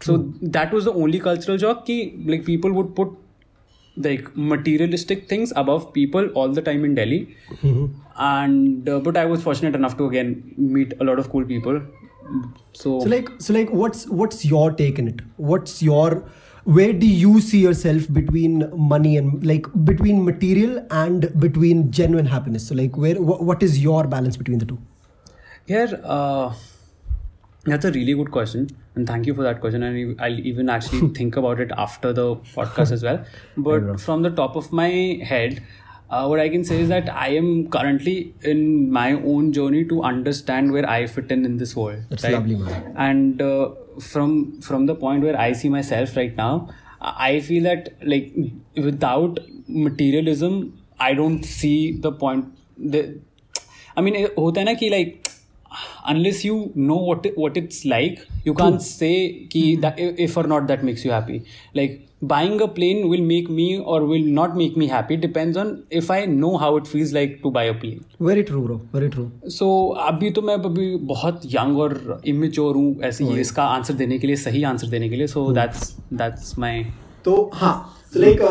so 0.06 0.16
that 0.44 0.74
was 0.74 0.84
the 0.84 0.94
only 0.96 1.18
cultural 1.18 1.58
job 1.58 1.84
कि 1.86 2.00
like 2.28 2.46
people 2.46 2.70
would 2.70 2.94
put 2.96 3.18
like 3.96 4.28
materialistic 4.38 5.26
things 5.30 5.52
above 5.52 5.78
people 5.94 6.30
all 6.36 6.54
the 6.54 6.64
time 6.64 6.84
in 6.84 6.94
Delhi 6.94 7.26
and 7.64 8.90
but 8.90 9.16
I 9.16 9.26
was 9.26 9.40
fortunate 9.40 9.76
enough 9.76 9.96
to 9.98 10.08
again 10.08 10.36
meet 10.58 10.92
a 10.92 11.04
lot 11.04 11.18
of 11.18 11.28
cool 11.28 11.44
people 11.44 11.80
so 12.74 13.04
like 13.06 13.28
so 13.40 13.52
like 13.52 13.74
what's 13.74 14.06
what's 14.12 14.46
your 14.46 14.72
take 14.74 14.98
in 15.00 15.08
it 15.08 15.22
what's 15.40 15.82
your 15.82 16.24
where 16.64 16.92
do 16.92 17.06
you 17.06 17.40
see 17.40 17.60
yourself 17.60 18.12
between 18.12 18.70
money 18.76 19.16
and 19.16 19.44
like 19.46 19.66
between 19.84 20.24
material 20.24 20.86
and 20.90 21.28
between 21.40 21.90
genuine 21.90 22.26
happiness? 22.26 22.68
So 22.68 22.74
like 22.74 22.96
where 22.96 23.14
wh- 23.14 23.42
what 23.42 23.62
is 23.62 23.78
your 23.78 24.06
balance 24.06 24.36
between 24.36 24.58
the 24.58 24.66
two? 24.66 24.78
Here, 25.66 26.00
uh, 26.04 26.52
that's 27.64 27.84
a 27.84 27.92
really 27.92 28.14
good 28.14 28.30
question, 28.30 28.68
and 28.94 29.06
thank 29.06 29.26
you 29.26 29.34
for 29.34 29.42
that 29.42 29.60
question. 29.60 29.82
And 29.82 30.20
I'll 30.20 30.40
even 30.40 30.68
actually 30.68 31.08
think 31.14 31.36
about 31.36 31.60
it 31.60 31.70
after 31.76 32.12
the 32.12 32.36
podcast 32.36 32.92
as 32.92 33.02
well. 33.02 33.24
But 33.56 34.00
from 34.00 34.22
the 34.22 34.30
top 34.30 34.56
of 34.56 34.72
my 34.72 35.20
head, 35.22 35.62
uh, 36.10 36.26
what 36.26 36.40
I 36.40 36.48
can 36.48 36.64
say 36.64 36.80
is 36.80 36.88
that 36.88 37.08
I 37.08 37.28
am 37.28 37.70
currently 37.70 38.34
in 38.42 38.90
my 38.90 39.12
own 39.12 39.52
journey 39.52 39.84
to 39.84 40.02
understand 40.02 40.72
where 40.72 40.88
I 40.88 41.06
fit 41.06 41.30
in 41.30 41.44
in 41.44 41.56
this 41.58 41.76
world. 41.76 42.02
That's 42.08 42.24
right? 42.24 42.32
lovely, 42.32 42.56
man. 42.56 42.94
And 42.96 43.40
uh, 43.40 43.70
from 43.99 44.61
from 44.61 44.85
the 44.85 44.95
point 44.95 45.23
where 45.23 45.39
I 45.39 45.51
see 45.53 45.69
myself 45.69 46.15
right 46.15 46.35
now, 46.35 46.69
I 47.01 47.39
feel 47.39 47.63
that 47.63 47.93
like 48.03 48.33
without 48.75 49.39
materialism, 49.67 50.81
I 50.99 51.13
don't 51.13 51.43
see 51.43 51.93
the 51.93 52.11
point. 52.11 52.45
The, 52.77 53.19
I 53.97 54.01
mean, 54.01 54.15
होता 54.37 54.59
है 54.59 54.65
ना 54.65 54.73
कि 54.73 54.89
like 54.91 55.27
unless 56.06 56.46
you 56.46 56.72
know 56.76 56.96
what 57.10 57.34
what 57.38 57.56
it's 57.56 57.86
like 57.86 58.18
you 58.46 58.52
can 58.54 58.78
say 58.78 59.10
if 60.24 60.38
are 60.38 60.46
not 60.46 60.62
that 60.62 60.84
makes 60.84 61.06
you 61.06 61.12
happy 61.12 61.42
like 61.76 62.06
buying 62.24 62.60
a 62.60 62.66
plane 62.66 63.08
will 63.08 63.22
make 63.22 63.50
me 63.50 63.76
और 63.76 64.04
will 64.04 64.28
not 64.30 64.54
make 64.54 64.74
me 64.78 64.86
happy 64.86 65.16
depends 65.16 65.56
on 65.56 65.82
if 65.92 66.12
I 66.12 66.26
know 66.26 66.56
how 66.56 66.78
it 66.78 66.84
feels 66.84 67.12
like 67.12 67.40
to 67.42 67.50
buy 67.50 67.68
a 67.68 67.72
plane 67.72 68.24
very 68.24 68.42
true 68.42 68.66
bro 68.66 68.76
very 68.94 69.08
true 69.08 69.30
so 69.44 69.88
अभी 69.88 70.30
तो 70.30 70.42
मैं 70.42 70.54
अभी 70.54 70.96
बहुत 70.96 71.40
young 71.46 71.78
और 71.78 72.20
immature 72.26 72.76
हूँ 72.76 73.00
ऐसे 73.02 73.24
ही 73.24 73.40
इसका 73.40 73.64
आंसर 73.64 73.94
देने 73.94 74.18
के 74.18 74.26
लिए 74.26 74.36
सही 74.36 74.62
आंसर 74.62 74.86
देने 74.86 75.08
के 75.08 75.16
लिए. 75.16 75.26
सो 75.26 75.52
दैट्स 75.52 75.96
दैट्स 76.12 76.58
माई 76.58 76.84
तो 77.24 77.50
हाँ 77.54 77.96
like 78.16 78.42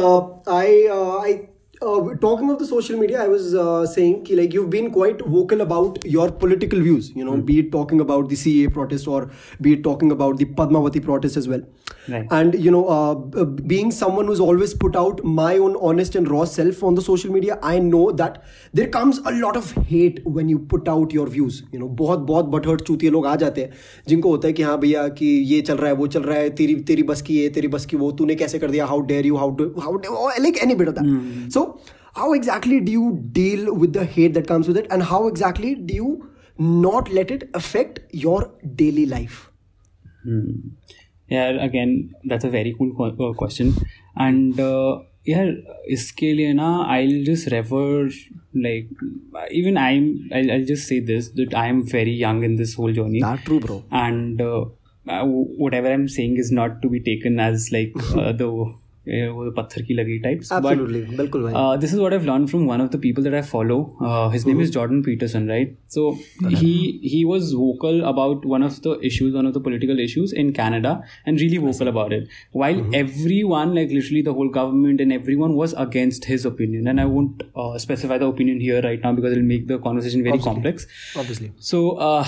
I 0.50 0.86
I 0.88 1.34
uh, 1.82 2.00
uh, 2.00 2.16
talking 2.16 2.50
of 2.50 2.60
the 2.60 2.66
social 2.66 2.98
media, 2.98 3.24
I 3.24 3.28
was 3.28 3.56
uh, 3.56 3.86
saying, 3.86 4.26
ki, 4.26 4.36
like, 4.36 4.54
you've 4.54 4.70
been 4.70 4.92
quite 4.92 5.22
vocal 5.22 5.62
about 5.62 6.00
your 6.06 6.32
political 6.32 6.80
views. 6.80 7.12
You 7.16 7.26
know, 7.26 7.34
mm. 7.34 7.46
be 7.46 7.60
it 7.60 7.72
talking 7.72 8.00
about 8.00 8.30
the 8.30 8.36
CA 8.36 8.68
protest 8.68 9.08
or 9.08 9.32
be 9.62 9.74
it 9.74 9.84
talking 9.84 10.12
about 10.12 10.38
the 10.38 10.46
Padmavati 10.46 11.04
protest 11.04 11.38
as 11.38 11.48
well. 11.48 11.62
Right. 12.08 12.28
And 12.32 12.56
you 12.60 12.72
know, 12.72 12.88
uh, 12.88 13.46
being 13.46 13.92
someone 13.92 14.26
who's 14.26 14.40
always 14.40 14.74
put 14.74 14.96
out 14.96 15.24
my 15.24 15.58
own 15.58 15.76
honest 15.80 16.16
and 16.16 16.30
raw 16.30 16.46
self 16.46 16.84
on 16.84 16.96
the 16.96 17.02
social 17.02 17.32
media, 17.32 17.60
I 17.62 17.80
know 17.80 18.12
that 18.12 18.44
there 18.74 18.88
comes 18.88 19.20
a 19.20 19.32
lot 19.32 19.56
of 19.56 19.72
hate 19.72 20.22
when 20.26 20.50
you 20.50 20.60
put 20.60 20.88
out 20.88 21.14
your 21.14 21.28
views. 21.28 21.62
You 21.72 21.80
know, 21.80 21.90
बहुत 22.02 22.20
बहुत 22.20 22.46
बटहर्ट 22.56 22.82
चूतिए 22.88 23.10
लोग 23.10 23.26
आ 23.28 23.36
जाते 23.44 23.62
हैं 23.62 23.72
जिनको 24.08 24.30
होता 24.30 24.48
है 24.48 24.54
कि 24.54 24.64
हाँ 24.64 24.78
भैया 24.80 25.08
कि 25.20 25.26
ये 25.26 25.62
चल 25.62 25.78
रहा 25.78 25.88
है 25.88 25.96
वो 25.96 26.08
चल 26.08 26.24
रहा 26.24 26.38
है 26.38 26.50
तेरी 26.56 26.76
तेरी 26.90 27.04
बस 27.12 27.22
की 27.22 27.38
ये 27.40 27.50
तेरी 27.58 27.68
बस 27.76 27.86
की 27.86 27.98
वो 27.98 28.12
तूने 28.22 28.36
कैसे 28.36 28.60
कर 28.60 28.72
दिया 28.72 28.86
how 28.86 29.02
dare 29.12 29.26
you 29.26 29.36
how 29.36 29.52
how 29.80 29.98
like 30.40 30.58
any 30.64 30.76
bit 30.76 30.88
of 30.90 30.96
that 31.00 31.52
so 31.54 31.69
how 32.17 32.33
exactly 32.33 32.77
do 32.81 32.93
you 32.93 33.07
deal 33.37 33.75
with 33.83 33.93
the 33.93 34.05
hate 34.17 34.35
that 34.35 34.47
comes 34.49 34.69
with 34.69 34.77
it 34.77 34.87
and 34.97 35.03
how 35.13 35.27
exactly 35.29 35.75
do 35.75 35.95
you 35.95 36.11
not 36.59 37.09
let 37.11 37.31
it 37.37 37.49
affect 37.55 37.99
your 38.27 38.39
daily 38.83 39.07
life 39.17 39.41
यार 41.33 41.57
again 41.59 41.97
that's 42.29 42.45
a 42.45 42.49
very 42.49 42.71
cool 42.81 42.91
question 43.01 43.69
and 44.21 44.61
यार 45.29 45.49
इसके 45.93 46.33
लिए 46.33 46.53
ना 46.53 46.69
I 46.93 47.23
just 47.25 47.49
refer 47.53 48.11
like 48.57 48.89
even 49.61 49.79
I 49.79 49.97
am 49.97 50.07
I 50.37 50.65
just 50.65 50.89
say 50.89 51.01
this 51.11 51.33
that 51.37 51.55
I 51.63 51.69
am 51.69 51.81
very 51.93 52.23
young 52.23 52.45
in 52.45 52.57
this 52.57 52.77
whole 52.79 52.95
journey 52.95 53.21
That 53.21 53.45
true, 53.49 53.61
bro. 53.67 53.83
and 54.05 54.41
uh, 54.41 54.65
uh, 55.07 55.25
whatever 55.65 55.93
I'm 55.93 56.09
saying 56.09 56.37
is 56.45 56.51
not 56.61 56.81
to 56.85 56.91
be 56.97 57.01
taken 57.11 57.41
as 57.47 57.71
like 57.77 57.97
uh, 58.05 58.33
the 58.43 58.49
uh, 58.49 58.71
वो 59.10 59.52
पत्थर 59.58 59.82
की 59.82 59.94
लगी 59.94 60.20
types. 60.24 60.52
Absolutely. 60.52 61.02
बिल्कुल 61.18 61.44
भाई. 61.44 61.54
But 61.54 61.60
uh, 61.62 61.78
this 61.78 61.94
is 61.94 62.00
what 62.00 62.14
I've 62.14 62.26
learned 62.26 62.50
from 62.52 62.66
one 62.66 62.82
of 62.82 62.92
the 62.92 63.00
people 63.06 63.24
that 63.24 63.34
I 63.34 63.42
follow. 63.42 63.78
Uh, 64.02 64.30
his 64.30 64.46
name 64.46 64.60
is 64.66 64.72
Jordan 64.76 65.02
Peterson, 65.08 65.48
right? 65.48 65.76
So 65.88 66.06
he 66.64 66.74
he 67.14 67.24
was 67.32 67.52
vocal 67.54 68.04
about 68.14 68.46
one 68.46 68.68
of 68.70 68.82
the 68.88 68.96
issues, 69.12 69.34
one 69.34 69.52
of 69.52 69.54
the 69.54 69.64
political 69.70 70.00
issues 70.06 70.36
in 70.46 70.54
Canada, 70.62 70.94
and 71.26 71.46
really 71.46 71.58
vocal 71.66 71.94
about 71.94 72.14
it. 72.20 72.30
While 72.52 72.82
everyone, 73.02 73.76
like 73.80 73.92
literally 74.00 74.22
the 74.30 74.34
whole 74.40 74.50
government 74.60 75.02
and 75.02 75.14
everyone, 75.20 75.56
was 75.56 75.74
against 75.88 76.26
his 76.26 76.46
opinion, 76.54 76.88
and 76.88 77.02
I 77.02 77.06
won't 77.06 77.44
uh, 77.56 77.78
specify 77.78 78.18
the 78.18 78.32
opinion 78.36 78.60
here 78.60 78.82
right 78.82 79.02
now 79.10 79.14
because 79.14 79.38
it'll 79.38 79.52
make 79.54 79.68
the 79.68 79.80
conversation 79.80 80.24
very 80.24 80.40
complex. 80.40 80.88
Obviously. 81.16 81.52
So 81.60 81.92
uh, 81.92 82.26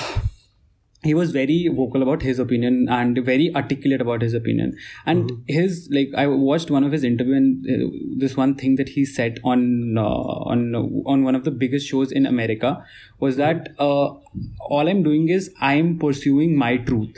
he 1.03 1.13
was 1.15 1.31
very 1.31 1.67
vocal 1.67 2.03
about 2.03 2.21
his 2.21 2.37
opinion 2.37 2.87
and 2.87 3.17
very 3.25 3.53
articulate 3.55 4.01
about 4.01 4.21
his 4.21 4.33
opinion. 4.33 4.77
And 5.05 5.43
his 5.47 5.89
like 5.91 6.09
I 6.15 6.27
watched 6.27 6.69
one 6.69 6.83
of 6.83 6.91
his 6.91 7.03
interview 7.03 7.35
and 7.35 7.65
uh, 7.67 7.89
this 8.17 8.37
one 8.37 8.55
thing 8.55 8.75
that 8.75 8.89
he 8.89 9.05
said 9.05 9.39
on 9.43 9.97
uh, 9.97 10.01
on 10.03 10.75
on 11.05 11.23
one 11.23 11.35
of 11.35 11.43
the 11.43 11.51
biggest 11.51 11.87
shows 11.87 12.11
in 12.11 12.25
America 12.25 12.85
was 13.19 13.37
that 13.37 13.69
uh, 13.79 14.09
all 14.59 14.87
I'm 14.87 15.01
doing 15.01 15.29
is 15.29 15.51
I'm 15.59 15.97
pursuing 15.97 16.55
my 16.55 16.77
truth. 16.77 17.17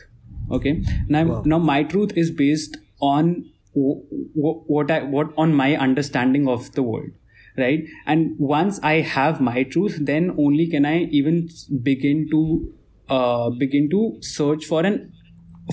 Okay, 0.52 0.84
now 1.08 1.42
now 1.46 1.58
my 1.58 1.84
truth 1.84 2.14
is 2.16 2.32
based 2.32 2.78
on 3.02 3.50
w- 3.76 4.02
w- 4.36 4.64
what 4.68 4.92
I 4.92 5.04
what 5.04 5.34
on 5.38 5.54
my 5.54 5.76
understanding 5.76 6.48
of 6.48 6.72
the 6.74 6.84
world 6.84 7.12
right? 7.56 7.84
And 8.08 8.36
once 8.40 8.80
i 8.82 8.94
have 9.10 9.40
my 9.40 9.62
truth 9.62 9.98
then 10.02 10.32
only 10.40 10.66
can 10.66 10.88
i 10.88 11.04
even 11.20 11.50
begin 11.84 12.28
to 12.32 12.74
uh, 13.09 13.51
begin 13.51 13.89
to 13.91 14.17
search 14.21 14.67
for 14.67 14.83
an 14.85 15.13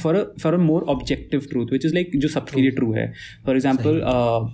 for 0.01 0.13
a 0.15 0.25
for 0.39 0.53
a 0.53 0.57
more 0.57 0.83
objective 0.93 1.49
truth 1.49 1.69
which 1.71 1.85
is 1.85 1.93
like 1.93 2.15
जो 2.15 2.27
सबके 2.27 2.61
लिए 2.61 2.75
true 2.77 2.93
है 2.95 3.11
for 3.45 3.55
example 3.55 4.01
uh, 4.13 4.45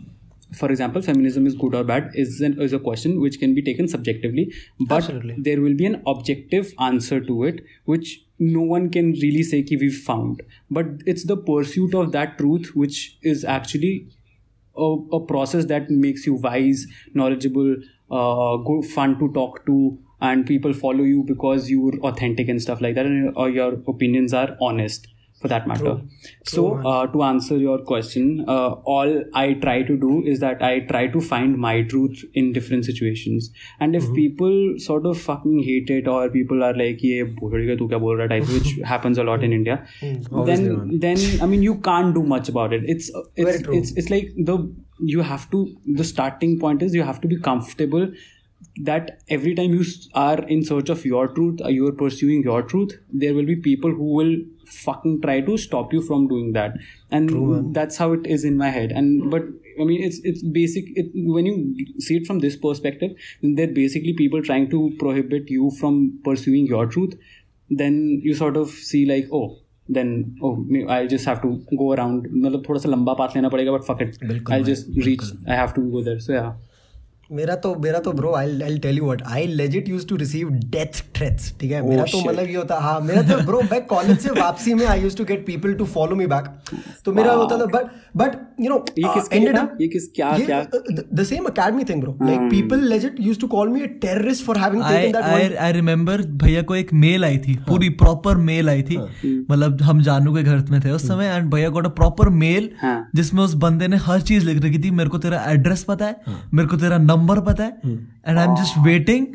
for 0.59 0.69
example 0.71 1.01
feminism 1.01 1.47
is 1.51 1.55
good 1.55 1.75
or 1.79 1.83
bad 1.91 2.09
is 2.23 2.41
an, 2.41 2.57
is 2.61 2.73
a 2.73 2.79
question 2.79 3.19
which 3.21 3.39
can 3.43 3.53
be 3.59 3.61
taken 3.67 3.87
subjectively 3.87 4.45
but 4.79 4.97
Absolutely. 4.97 5.35
there 5.49 5.61
will 5.61 5.77
be 5.81 5.85
an 5.85 6.01
objective 6.13 6.73
answer 6.87 7.19
to 7.29 7.43
it 7.51 7.61
which 7.85 8.11
no 8.39 8.61
one 8.61 8.89
can 8.89 9.13
really 9.25 9.43
say 9.51 9.61
ki 9.69 9.77
we've 9.83 10.01
found 10.09 10.41
but 10.79 11.05
it's 11.13 11.23
the 11.31 11.37
pursuit 11.51 11.95
of 12.01 12.11
that 12.17 12.37
truth 12.41 12.75
which 12.83 12.99
is 13.33 13.45
actually 13.45 13.93
a, 14.77 14.95
a 15.13 15.25
process 15.25 15.65
that 15.65 15.89
makes 15.89 16.25
you 16.25 16.35
wise, 16.35 16.87
knowledgeable, 17.13 17.75
uh, 18.09 18.57
go, 18.57 18.81
fun 18.81 19.17
to 19.19 19.31
talk 19.33 19.65
to, 19.65 19.97
and 20.20 20.46
people 20.46 20.72
follow 20.72 21.04
you 21.04 21.22
because 21.22 21.70
you're 21.70 21.98
authentic 22.00 22.48
and 22.48 22.62
stuff 22.62 22.80
like 22.80 22.94
that 22.94 23.06
or 23.06 23.46
uh, 23.46 23.46
your 23.46 23.74
opinions 23.86 24.32
are 24.32 24.56
honest 24.60 25.08
for 25.40 25.48
that 25.48 25.66
matter. 25.68 25.84
True. 25.84 25.96
True. 25.98 26.08
so 26.44 26.88
uh, 26.88 27.06
to 27.08 27.22
answer 27.22 27.56
your 27.56 27.78
question 27.78 28.44
uh, 28.48 28.70
all 28.94 29.22
i 29.34 29.52
try 29.64 29.82
to 29.82 29.96
do 29.96 30.22
is 30.24 30.40
that 30.40 30.62
i 30.62 30.80
try 30.80 31.06
to 31.08 31.20
find 31.20 31.58
my 31.58 31.82
truth 31.82 32.24
in 32.34 32.52
different 32.52 32.84
situations. 32.84 33.50
And 33.80 33.94
if 33.94 34.04
mm-hmm. 34.04 34.14
people 34.14 34.74
sort 34.78 35.06
of 35.06 35.20
fucking 35.20 35.62
hate 35.62 35.90
it 35.90 36.08
or 36.08 36.30
people 36.30 36.62
are 36.62 36.72
like 36.74 37.02
ye 37.02 37.24
tu 37.24 37.88
kya 37.88 38.00
bol 38.00 38.16
raha? 38.16 38.28
type 38.28 38.48
which 38.48 38.72
happens 38.92 39.18
a 39.18 39.24
lot 39.24 39.44
in 39.44 39.50
mm. 39.50 39.54
india 39.54 39.86
mm, 40.00 40.46
then 40.46 40.98
then 40.98 41.18
i 41.42 41.46
mean 41.46 41.62
you 41.62 41.76
can't 41.90 42.14
do 42.14 42.22
much 42.22 42.48
about 42.48 42.72
it. 42.72 42.82
It's 42.86 43.10
it's, 43.36 43.62
it's 43.68 43.92
it's 44.02 44.10
like 44.10 44.32
the 44.36 44.56
you 44.98 45.20
have 45.20 45.50
to 45.50 45.62
the 46.00 46.04
starting 46.04 46.58
point 46.58 46.82
is 46.82 46.94
you 46.94 47.02
have 47.02 47.20
to 47.20 47.28
be 47.28 47.38
comfortable 47.38 48.08
that 48.87 49.09
every 49.35 49.53
time 49.55 49.73
you 49.73 49.81
s- 49.81 50.07
are 50.13 50.39
in 50.55 50.63
search 50.63 50.89
of 50.93 51.03
your 51.05 51.27
truth 51.37 51.61
or 51.63 51.71
you 51.71 51.87
are 51.87 51.95
pursuing 52.01 52.43
your 52.49 52.61
truth 52.73 52.91
there 53.23 53.33
will 53.37 53.45
be 53.45 53.55
people 53.67 53.91
who 54.01 54.09
will 54.19 54.33
fucking 54.75 55.15
try 55.23 55.35
to 55.47 55.55
stop 55.63 55.91
you 55.95 56.01
from 56.09 56.27
doing 56.27 56.51
that 56.57 56.75
and 57.11 57.31
that's 57.79 57.97
how 58.03 58.07
it 58.17 58.27
is 58.35 58.45
in 58.51 58.55
my 58.61 58.69
head 58.75 58.93
and 59.01 59.31
but 59.33 59.49
i 59.81 59.87
mean 59.89 60.03
it's 60.09 60.19
it's 60.31 60.43
basic 60.59 60.85
it, 61.03 61.09
when 61.39 61.45
you 61.51 61.55
see 62.07 62.17
it 62.21 62.25
from 62.29 62.39
this 62.45 62.55
perspective 62.67 63.11
then 63.41 63.55
they're 63.55 63.75
basically 63.81 64.13
people 64.21 64.41
trying 64.51 64.69
to 64.75 64.81
prohibit 65.03 65.49
you 65.57 65.71
from 65.81 65.99
pursuing 66.29 66.65
your 66.75 66.85
truth 66.95 67.17
then 67.83 67.99
you 68.29 68.33
sort 68.35 68.55
of 68.63 68.69
see 68.91 69.05
like 69.13 69.27
oh 69.41 69.45
then 69.89 70.09
oh 70.41 70.55
may- 70.73 70.85
I 70.87 71.05
just 71.07 71.25
have 71.25 71.41
to 71.41 71.49
go 71.83 71.91
around 71.93 72.27
मतलब 72.33 72.63
थोड़ा 72.69 72.79
सा 72.81 72.89
लंबा 72.89 73.13
path 73.21 73.35
लेना 73.35 73.49
पड़ेगा 73.55 73.71
but 73.77 73.87
fuck 73.91 74.01
it 74.07 74.17
I'll 74.55 74.67
just 74.73 74.91
reach 75.07 75.23
I 75.47 75.55
have 75.63 75.73
to 75.79 75.81
go 75.95 76.03
there 76.09 76.19
so 76.27 76.33
yeah 76.41 76.51
मेरा 77.30 77.54
तो 77.54 77.74
मेरा 77.74 77.98
तो 77.98 78.12
bro 78.12 78.32
I 78.34 78.60
I 78.62 78.78
tell 78.78 78.96
you 78.98 79.04
what 79.04 79.22
I 79.26 79.46
legit 79.46 79.88
used 79.88 80.08
to 80.08 80.16
receive 80.16 80.48
death 80.50 81.00
threats 81.16 81.52
ठीक 81.60 81.70
है? 81.72 81.80
मेरा 81.88 82.02
तो 82.04 82.20
मतलब 82.24 82.48
ये 82.48 82.56
होता 82.56 82.78
हाँ 82.80 83.00
मेरा 83.00 83.22
तो 83.22 83.38
ब्रो 83.46 83.60
मैं 83.62 83.84
कॉलेज 83.86 84.18
से 84.18 84.30
वापसी 84.30 84.74
में 84.74 84.86
I 84.86 85.00
used 85.02 85.18
to 85.18 85.24
get 85.24 85.46
people 85.46 85.72
to 85.74 85.84
follow 85.84 86.16
me 86.16 86.26
back 86.26 86.44
तो 87.04 87.12
मेरा 87.12 87.32
होता 87.32 87.58
था 87.58 87.64
बट 87.64 87.86
बट 88.16 88.36
यू 88.60 88.68
नो 88.68 88.84
ये 88.98 89.14
किसके 89.14 89.38
लिए 89.38 89.52
था? 89.52 89.76
ये 89.80 89.88
किस- 89.88 90.08
क्या- 90.16 90.44
क्या? 90.46 90.60
The 91.14 91.22
same 91.22 91.46
academy 91.46 91.84
thing 91.84 92.00
bro 92.02 92.16
like 92.22 92.40
people 92.50 92.84
legit 92.84 93.16
used 93.20 93.40
to 93.40 93.46
call 93.46 93.68
me 93.68 93.80
a 93.80 93.86
terrorist 93.86 94.44
for 94.44 94.58
having 94.58 94.82
taken 94.82 95.12
that 95.12 95.22
I 95.24 95.54
I 95.54 95.72
remember 95.72 96.22
भैया 96.42 96.62
को 96.62 96.76
एक 96.76 96.92
मेल 96.94 97.24
आई 97.24 97.38
थी 97.38 97.54
पूरी 97.68 97.88
प्रॉपर 97.96 98.36
मेल 98.36 98.68
आई 98.68 98.82
थी. 98.82 98.96
मतलब 99.50 99.82
हम 99.82 100.02
जानू 100.02 100.34
के 100.34 100.42
घर 100.42 100.64
में 100.70 100.80
थे 100.80 100.90
उस 100.90 101.08
समय 101.08 101.26
एंड 101.26 101.50
भैया 101.50 101.70
को 101.70 101.88
प्रॉपर 101.88 102.28
मेल 102.28 102.70
हाँ। 102.80 103.10
जिसमें 103.14 103.42
उस 103.42 103.54
बंदे 103.54 103.88
ने 103.88 103.96
हर 103.96 104.20
चीज़ 104.20 104.44
लिख 104.46 104.64
रखी 104.64 104.78
थी 104.78 104.90
मेरे 104.90 105.10
को 105.10 105.18
तेरा 105.18 105.44
एड्रेस 105.48 105.82
पता 105.82 106.06
है. 106.06 106.16
मेरे 106.54 106.68
को 106.68 106.76
तेरा 106.76 106.98
नंबर 107.16 107.40
पता 107.40 107.64
है? 107.64 107.72
And 108.26 108.38
I 108.38 108.44
am 108.44 108.54
just 108.54 108.78
waiting 108.86 109.26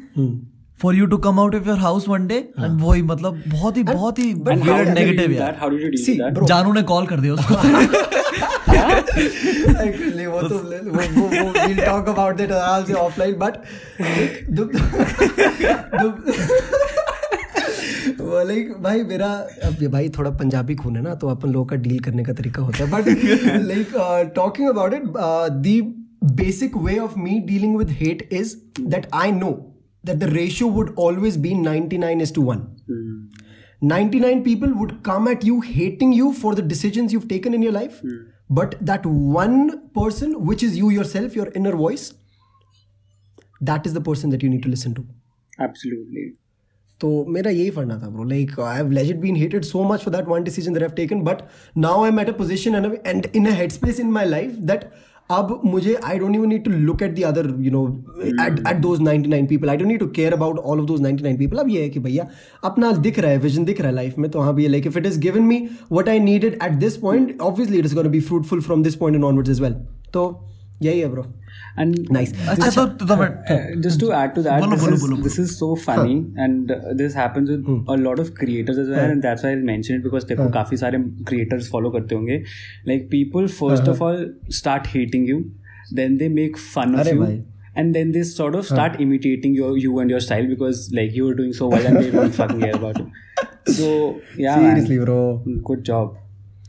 for 0.82 0.96
you 0.96 1.06
to 1.06 1.18
come 1.18 1.40
out 1.40 1.56
of 1.56 1.68
your 1.68 1.78
house 1.78 2.08
one 2.08 2.28
day 2.28 2.36
and 2.36 2.82
वही 2.82 3.02
मतलब 3.02 3.42
बहुत 3.48 3.78
ही 3.78 3.84
बहुत 3.84 4.20
ही 4.20 4.34
did 4.34 4.94
नेगेटिव 4.94 5.32
यार। 5.32 5.60
how 5.64 5.70
did 5.74 5.84
you 5.84 5.92
deal 5.96 6.06
with 6.08 6.34
that? 6.38 6.48
जानू 6.48 6.74
ने 6.74 6.84
कॉल 6.94 7.06
कर 7.08 7.20
दिया 7.20 7.34
उसको। 7.34 7.56
Actually, 9.12 10.26
वो 10.28 10.42
तो 10.42 10.56
वो 10.56 11.02
वो 11.16 11.24
वो 11.24 11.52
we'll 11.54 11.82
talk 11.86 12.08
about 12.12 12.38
that 12.38 12.52
आराम 12.52 12.84
से 12.86 12.94
offline 12.94 13.36
but 13.42 13.58
वो 18.22 18.44
लाइक 18.48 18.74
भाई 18.82 19.04
मेरा 19.04 19.28
अब 19.66 19.82
ये 19.82 19.88
भाई 19.88 20.10
थोड़ा 20.10 20.32
पंजाबी 20.32 20.76
खून 20.76 20.96
है 20.96 21.02
ना 21.02 21.16
तो 21.16 21.28
अपन 21.28 21.50
लोगों 21.50 21.66
का 21.66 21.76
डील 21.76 22.00
करने 22.00 22.24
का 22.24 22.34
तरीका 22.34 22.62
होता 22.62 22.84
है 22.84 22.92
but 22.92 23.08
like 23.66 23.88
talking 24.36 24.70
about 24.70 24.94
it 24.94 25.04
the 25.06 26.01
basic 26.35 26.77
way 26.85 26.99
of 26.99 27.17
me 27.19 27.39
dealing 27.47 27.77
with 27.79 27.91
hate 28.01 28.29
is 28.33 28.55
that 28.81 29.07
I 29.15 29.33
know 29.33 29.55
that 30.05 30.21
the 30.23 30.27
ratio 30.33 30.67
would 30.75 30.91
always 31.05 31.37
be 31.45 31.53
99 31.61 32.21
is 32.25 32.33
to 32.35 32.43
1 32.43 32.59
99 33.93 34.43
people 34.45 34.75
would 34.83 34.95
come 35.09 35.29
at 35.33 35.47
you 35.49 35.57
hating 35.69 36.13
you 36.19 36.29
for 36.43 36.55
the 36.61 36.65
decisions 36.73 37.17
you've 37.17 37.29
taken 37.33 37.59
in 37.59 37.67
your 37.67 37.75
life 37.79 37.99
but 38.61 38.79
that 38.93 39.11
one 39.39 39.59
person 40.01 40.39
which 40.51 40.63
is 40.63 40.79
you 40.83 40.93
yourself 40.97 41.37
your 41.41 41.49
inner 41.61 41.75
voice 41.83 42.07
that 43.71 43.87
is 43.91 43.99
the 43.99 44.05
person 44.11 44.35
that 44.37 44.47
you 44.47 44.53
need 44.57 44.67
to 44.69 44.75
listen 44.77 44.99
to 45.01 45.07
absolutely 45.69 46.27
तो 47.01 47.09
मेरा 47.29 47.51
यही 47.51 47.71
पढ़ना 47.71 47.99
था 48.01 48.09
bro 48.11 48.25
like 48.25 48.59
I 48.61 48.77
have 48.77 48.91
legit 48.91 49.17
been 49.21 49.37
hated 49.37 49.65
so 49.65 49.83
much 49.89 50.05
for 50.05 50.15
that 50.15 50.29
one 50.29 50.45
decision 50.45 50.73
that 50.73 50.83
have 50.83 50.93
taken 50.97 51.23
but 51.25 51.43
now 51.79 52.03
I 52.03 52.09
am 52.11 52.21
at 52.21 52.29
a 52.29 52.33
position 52.39 52.75
and 53.07 53.27
in 53.37 53.47
a 53.47 53.51
head 53.57 53.73
space 53.73 54.01
in 54.01 54.11
my 54.11 54.27
life 54.27 54.53
that 54.71 54.85
अब 55.32 55.62
मुझे 55.66 55.94
I 56.04 56.20
don't 56.20 56.36
you 56.36 56.46
need 56.46 56.64
to 56.64 56.72
look 56.72 57.02
at 57.04 57.12
the 57.12 57.22
other 57.24 57.48
you 57.60 57.72
know 57.72 57.86
at 58.24 58.60
at 58.68 58.78
those 58.78 59.00
99 59.02 59.48
people 59.50 59.70
I 59.70 59.78
don't 59.78 59.88
need 59.88 60.00
to 60.00 60.08
care 60.16 60.34
about 60.34 60.58
all 60.60 60.80
of 60.80 60.88
those 60.88 61.02
99 61.02 61.38
people 61.38 61.58
अब 61.58 61.70
ये 61.70 61.82
है 61.82 61.90
कि 61.90 62.00
भैया 62.00 62.28
अपना 62.64 62.92
दिख 63.00 63.20
रहा 63.20 63.32
है 63.32 63.38
विजन 63.40 63.66
दिख 63.66 63.82
रहा 63.82 63.90
है 63.90 63.96
लाइफ 63.96 64.18
में 64.18 64.30
तो 64.32 64.40
हाँ 64.40 64.54
भैया 64.56 64.70
like 64.70 64.88
if 64.88 64.98
it 64.98 65.06
is 65.06 65.20
given 65.20 65.44
me 65.44 65.68
what 65.92 66.10
I 66.10 66.20
needed 66.22 66.58
at 66.64 66.72
this 66.80 66.98
point 66.98 67.42
obviously 67.42 67.80
it 67.80 67.86
is 67.86 67.96
gonna 67.96 68.10
be 68.10 68.20
fruitful 68.22 68.62
from 68.62 68.84
this 68.84 68.96
point 68.96 69.18
in 69.18 69.24
onward 69.24 69.50
is 69.50 69.62
well 69.62 69.74
तो 70.14 70.26
यही 70.82 71.00
है 71.00 71.08
ब्रो 71.08 71.26
and 71.84 72.12
नाइस 72.12 72.34
अच्छा 72.50 72.86
तो 72.86 73.06
तो 73.06 73.16
मैं 73.18 73.28
Uh, 73.56 73.60
just 73.86 74.00
to 74.04 74.10
add 74.16 74.34
to 74.38 74.42
that, 74.48 74.64
बोलो, 74.64 74.76
this, 74.76 74.84
बोलो, 74.84 74.96
is, 74.96 75.04
बोलो, 75.04 75.18
this 75.28 75.38
is 75.44 75.54
so 75.60 75.70
funny, 75.86 76.18
and 76.46 76.74
uh, 76.76 76.80
this 77.02 77.14
happens 77.20 77.52
with 77.54 77.70
hmm. 77.70 77.78
a 77.96 77.98
lot 78.02 78.20
of 78.24 78.34
creators 78.42 78.82
as 78.84 78.90
well, 78.96 79.14
and 79.16 79.28
that's 79.28 79.46
why 79.48 79.52
I 79.52 79.62
mentioned 79.70 80.00
it 80.00 80.04
because 80.08 80.28
देखो 80.32 80.50
काफ़ी 80.58 80.78
सारे 80.78 81.00
creators 81.32 81.70
follow 81.76 81.92
करते 81.96 82.16
होंगे. 82.16 82.42
Like 82.92 83.08
people 83.16 83.48
first 83.62 83.94
of 83.94 84.02
all 84.08 84.22
start 84.60 84.92
hating 84.98 85.30
you, 85.32 85.40
then 86.02 86.18
they 86.24 86.30
make 86.42 86.62
fun 86.76 87.00
of 87.00 87.12
you. 87.14 87.20
भाई. 87.24 87.42
And 87.82 87.96
then 87.96 88.10
they 88.16 88.22
sort 88.30 88.56
of 88.60 88.66
start 88.70 88.96
huh. 88.96 89.04
imitating 89.04 89.54
your 89.58 89.68
you 89.82 90.00
and 90.00 90.14
your 90.14 90.20
style 90.24 90.48
because 90.48 90.80
like 91.00 91.14
you 91.20 91.28
were 91.30 91.36
doing 91.36 91.54
so 91.60 91.70
well 91.74 91.86
and 91.92 92.02
they 92.04 92.10
don't 92.16 92.36
fucking 92.40 92.60
care 92.66 92.76
about 92.80 93.00
it. 93.00 93.70
So 93.78 93.92
yeah, 94.46 94.60
seriously, 94.60 94.98
man. 94.98 95.06
Bro 95.06 95.64
good 95.70 95.86
job. 95.92 96.18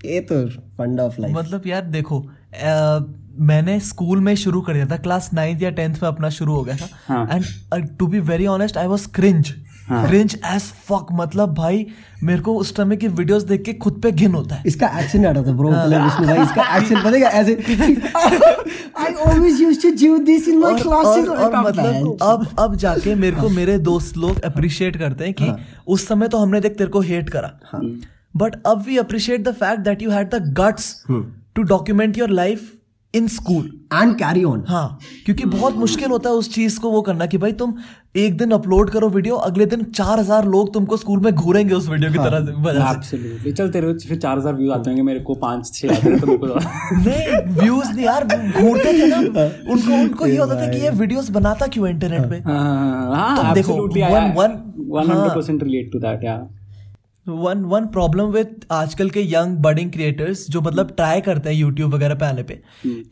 ये 0.04 0.20
तो 0.28 0.36
फंडा 0.78 1.02
of 1.02 1.20
life 1.20 1.34
मतलब 1.36 1.66
यार 1.66 1.82
देखो 1.96 2.18
अ, 2.20 2.98
मैंने 3.40 3.78
school 3.80 4.20
में 4.20 4.34
शुरू 4.36 4.60
कर 4.60 4.72
दिया 4.72 4.86
था 4.86 4.96
क्लास 4.98 5.30
नाइन्थ 5.34 5.62
या 5.62 5.70
टेंथ 5.70 5.94
में 6.02 6.08
अपना 6.08 6.28
शुरू 6.30 6.54
हो 6.54 6.62
गया 6.62 6.76
था। 6.76 6.88
हाँ। 7.06 7.28
And 7.32 7.88
to 7.98 8.06
be 8.06 8.20
very 8.20 8.46
honest 8.46 8.76
I 8.76 8.86
was 8.86 9.08
cringe 9.14 9.54
cringe 9.90 10.34
as 10.46 10.62
fuck 10.88 11.06
मतलब 11.12 11.54
भाई 11.54 11.86
मेरे 12.22 12.40
को 12.40 12.54
उस 12.56 12.74
समय 12.76 12.96
की 12.96 13.08
वीडियोस 13.08 13.42
देख 13.42 13.62
के 13.62 13.72
खुद 13.74 14.00
पे 14.02 14.12
घिन 14.12 14.34
होता 14.34 14.54
है। 14.54 14.62
इसका 14.66 14.88
एक्शन 15.00 15.26
आ 15.26 15.30
रहा 15.30 15.42
था 15.42 15.52
ब्रो 15.52 15.70
मतलब 15.70 16.04
विष्णु 16.04 16.26
भाई 16.26 16.42
इसका 16.42 16.76
एक्शन 16.76 17.02
पता 17.04 17.16
है 17.16 17.22
ऐसे 17.40 17.54
I 18.98 19.12
always 19.12 19.60
used 19.60 19.82
to 19.82 19.90
do 19.90 20.18
this 20.24 20.48
in 20.48 20.58
my 20.58 20.74
classes 20.74 21.28
और, 21.28 21.36
और 21.36 21.56
मतलब 21.58 22.18
अब 22.22 22.46
अब 22.58 22.76
जाके 22.76 23.14
मेरे 23.14 23.40
को 23.40 23.48
मेरे 23.48 23.78
दोस्त 23.80 24.16
लोग 24.16 24.40
अप्रिशिएट 24.44 24.96
करते 24.96 25.24
हैं 25.24 25.34
कि 25.34 25.52
उस 25.86 26.06
समय 26.08 26.28
तो 26.28 26.38
हमने 26.38 26.60
देख 26.60 26.76
तेरे 26.78 26.90
को 26.90 27.00
हेट 27.00 27.30
करा। 27.30 27.80
बट 28.36 28.56
अब 28.66 28.84
we 28.86 28.96
appreciate 28.98 29.42
the 29.48 29.52
fact 29.54 29.80
that 29.84 30.02
you 30.02 30.10
had 30.10 30.34
the 30.34 30.42
guts 30.60 30.94
to 31.10 31.62
document 31.64 32.18
your 32.18 32.30
life 32.30 32.70
in 33.14 33.26
school 33.28 33.64
and 33.92 34.14
carry 34.16 34.42
on 34.44 34.62
हाँ 34.68 34.98
क्योंकि 35.26 35.44
बहुत 35.46 35.76
मुश्किल 35.76 36.10
होता 36.10 36.30
है 36.30 36.36
उस 36.36 36.52
चीज़ 36.54 36.78
को 36.80 36.90
वो 36.90 37.00
करना 37.02 37.26
कि 37.26 37.38
भाई 37.38 37.52
तुम 37.52 37.74
एक 38.16 38.36
दिन 38.38 38.50
अपलोड 38.50 38.90
करो 38.90 39.08
वीडियो 39.08 39.34
अगले 39.48 39.66
दिन 39.66 39.82
चार 39.96 40.18
हज़ार 40.20 40.46
लोग 40.46 40.72
तुमको 40.74 40.96
स्कूल 40.96 41.20
में 41.20 41.32
घूरेंगे 41.34 41.74
उस 41.74 41.88
वीडियो 41.88 42.10
की 42.12 42.18
हाँ, 42.18 42.30
तरह 42.30 43.00
से. 43.02 43.52
चल 43.52 43.70
तेरे 43.70 43.92
फिर 44.08 44.18
चार 44.18 44.38
हज़ार 44.38 44.54
व्यूज़ 44.54 44.72
आते 44.72 44.90
होंगे 44.90 45.02
मेरे 45.02 45.20
को 45.20 45.34
पाँच 45.34 45.70
छह 45.74 45.92
हैं 45.94 46.18
तो 46.20 46.36
तो- 46.36 46.56
नहीं 47.06 47.60
व्यूज़ 47.60 47.92
नहीं 47.92 48.04
यार 48.06 48.24
घूरते 48.24 48.92
थे 48.92 49.06
ना। 49.06 49.18
उनको 49.72 50.00
उनको 50.00 50.26
ये 50.26 50.36
होता 50.36 50.60
था 50.62 50.66
कि 50.72 50.78
ये 50.78 50.90
वीडियोस 51.02 51.30
बनाता 51.30 51.66
क्यों 51.66 51.88
इंटरनेट 51.88 52.28
पे 52.30 52.42
हाँ 52.50 53.54
देखो, 53.54 53.72
absolutely, 53.72 54.02
I- 54.02 54.12
one- 54.12 54.32
I 54.32 54.36
one- 54.38 55.14
100% 55.14 55.62
relate 55.62 55.92
to 55.94 56.04
that, 56.06 56.28
yeah. 56.28 56.42
One 57.26 57.64
one 57.64 57.86
problem 57.86 58.26
with 58.26 58.64
आजकल 58.72 59.10
के 59.10 59.22
यंग 59.24 59.56
बडिंग 59.62 59.90
क्रिएटर्स 59.92 60.46
जो 60.50 60.60
मतलब 60.60 60.90
ट्राई 60.96 61.20
करते 61.20 61.48
हैं 61.48 61.56
यूट्यूब 61.56 61.94
वगैरह 61.94 62.14
पे 62.14 62.26
आने 62.26 62.42
पे 62.42 62.60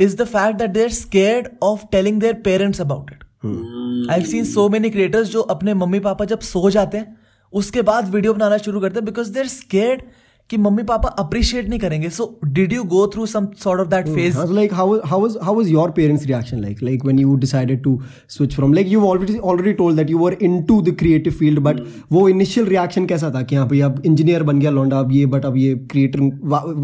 is 0.00 0.16
the 0.16 0.24
fact 0.26 0.58
that 0.58 0.70
they 0.70 0.82
are 0.82 0.88
scared 0.92 1.48
of 1.62 1.84
telling 1.92 2.20
their 2.20 2.34
parents 2.44 2.80
about 2.80 3.10
it 3.12 4.10
I 4.10 4.24
seen 4.24 4.44
so 4.44 4.68
many 4.68 4.90
creators 4.90 5.28
जो 5.28 5.40
अपने 5.54 5.74
मम्मी 5.74 6.00
पापा 6.00 6.24
जब 6.24 6.40
सो 6.46 6.70
जाते 6.70 6.98
हैं 6.98 7.16
उसके 7.52 7.82
बाद 7.82 8.08
वीडियो 8.08 8.34
बनाना 8.34 8.58
शुरू 8.58 8.80
करते 8.80 8.98
हैं 8.98 9.04
बिकॉज़ 9.04 9.32
दे 9.32 9.40
आर 9.40 9.46
स्केर्ड 9.48 10.02
कि 10.50 10.56
मम्मी 10.56 10.82
पापा 10.82 11.08
अप्रिशिएट 11.18 11.68
नहीं 11.68 11.78
करेंगे। 11.80 12.08
So 12.08 12.38
did 12.44 12.72
you 12.72 12.84
go 12.92 13.06
through 13.06 13.26
some 13.26 13.46
sort 13.58 13.80
of 13.80 13.88
that 13.88 14.06
phase 14.06 14.38
like 14.52 14.74
how 14.74 14.90
was 14.90 15.36
how 15.42 15.54
was 15.56 15.68
your 15.68 15.90
parents 15.90 16.26
reaction 16.26 16.60
like 16.60 16.82
like 16.82 17.04
when 17.04 17.18
you 17.18 17.34
decided 17.36 17.82
to 17.82 17.98
switch 18.28 18.54
from 18.54 18.72
like 18.72 18.88
you 18.88 19.02
already 19.02 19.38
already 19.38 19.72
told 19.72 19.96
that 19.96 20.10
you 20.10 20.18
were 20.18 20.36
into 20.42 20.80
the 20.82 20.96
creative 20.98 21.32
field 21.32 21.58
but 21.58 21.80
वो 22.12 22.28
initial 22.28 22.66
reaction 22.66 23.06
कैसा 23.06 23.30
था 23.30 23.42
कि 23.42 23.56
हाँ 23.56 23.66
भाई 23.68 23.80
अब 23.80 24.02
engineer 24.06 24.42
बन 24.42 24.58
गया 24.58 24.70
लौंडा 24.70 24.98
अब 24.98 25.12
ये 25.12 25.26
बट 25.26 25.44
अब 25.44 25.56
ये 25.56 25.74
creator 25.90 26.20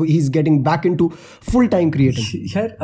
he 0.05 0.17
is 0.17 0.31
getting 0.31 0.61
back 0.65 0.87
into 0.87 1.11
full 1.53 1.67
time 1.67 1.91
creator 1.91 2.47
यार 2.57 2.77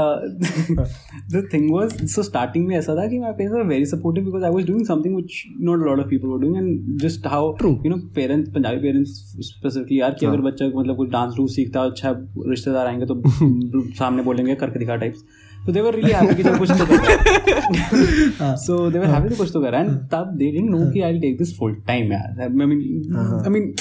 the 1.32 1.48
thing 1.54 1.70
was 1.74 2.04
so 2.10 2.22
starting 2.22 2.66
में 2.66 2.76
ऐसा 2.76 2.96
था 2.96 3.06
कि 3.06 3.18
my 3.18 3.32
parents 3.32 3.56
were 3.56 3.66
very 3.66 3.86
supportive 3.86 4.24
because 4.24 4.44
I 4.44 4.50
was 4.50 4.66
doing 4.66 4.86
something 4.86 5.14
which 5.14 5.42
not 5.60 5.82
a 5.82 5.84
lot 5.84 6.00
of 6.00 6.08
people 6.08 6.28
were 6.28 6.38
doing 6.38 6.56
and 6.56 7.00
just 7.00 7.26
how 7.26 7.54
you 7.64 7.90
know 7.90 7.96
parents 8.14 8.50
Punjabi 8.50 8.80
parents 8.80 9.10
specifically 9.40 10.00
यार 10.00 10.16
कि 10.20 10.26
अगर 10.26 10.40
बच्चा 10.40 10.71
मतलब 10.76 10.96
कुछ 10.96 11.10
डांस 11.10 11.34
डूस 11.36 11.56
सीखता 11.56 11.80
है 11.80 11.90
अच्छा 11.90 12.10
रिश्तेदार 12.46 12.86
आएँगे 12.86 13.06
तो 13.06 13.22
सामने 13.94 14.22
बोलेंगे 14.22 14.54
करके 14.54 14.78
दिखा 14.78 14.96
टाइप्स 14.96 15.24
तो 15.66 15.72
देवर 15.72 15.94
रियली 15.94 16.12
हैप्पी 16.12 16.34
कि 16.34 16.42
चल 16.42 16.58
कुछ 16.58 16.70
तो 16.70 16.86
कर 16.86 16.92
है। 16.92 18.56
सो 18.56 18.90
देवर 18.90 19.06
हैप्पी 19.06 19.28
तो 19.28 19.36
कुछ 19.36 19.50
तो 19.52 19.60
कर 19.60 19.70
रहा 19.72 19.80
है। 19.80 19.86
एंड 19.86 19.98
तब 19.98 20.34
दे 20.36 20.50
डिडंट 20.52 20.70
नो 20.70 20.90
कि 20.92 21.00
I 21.00 21.12
will 21.12 21.20
take 21.20 21.38
this 21.38 21.58
full 21.58 21.74
time 21.86 22.12
यार 22.12 22.40
I 22.40 22.48
mean 22.48 23.16
I 23.16 23.50
mean 23.50 23.74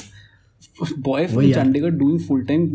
boy 1.00 1.26
from 1.28 1.52
Chandigarh 1.54 1.92
doing 1.94 2.20
full 2.20 2.44
time 2.46 2.66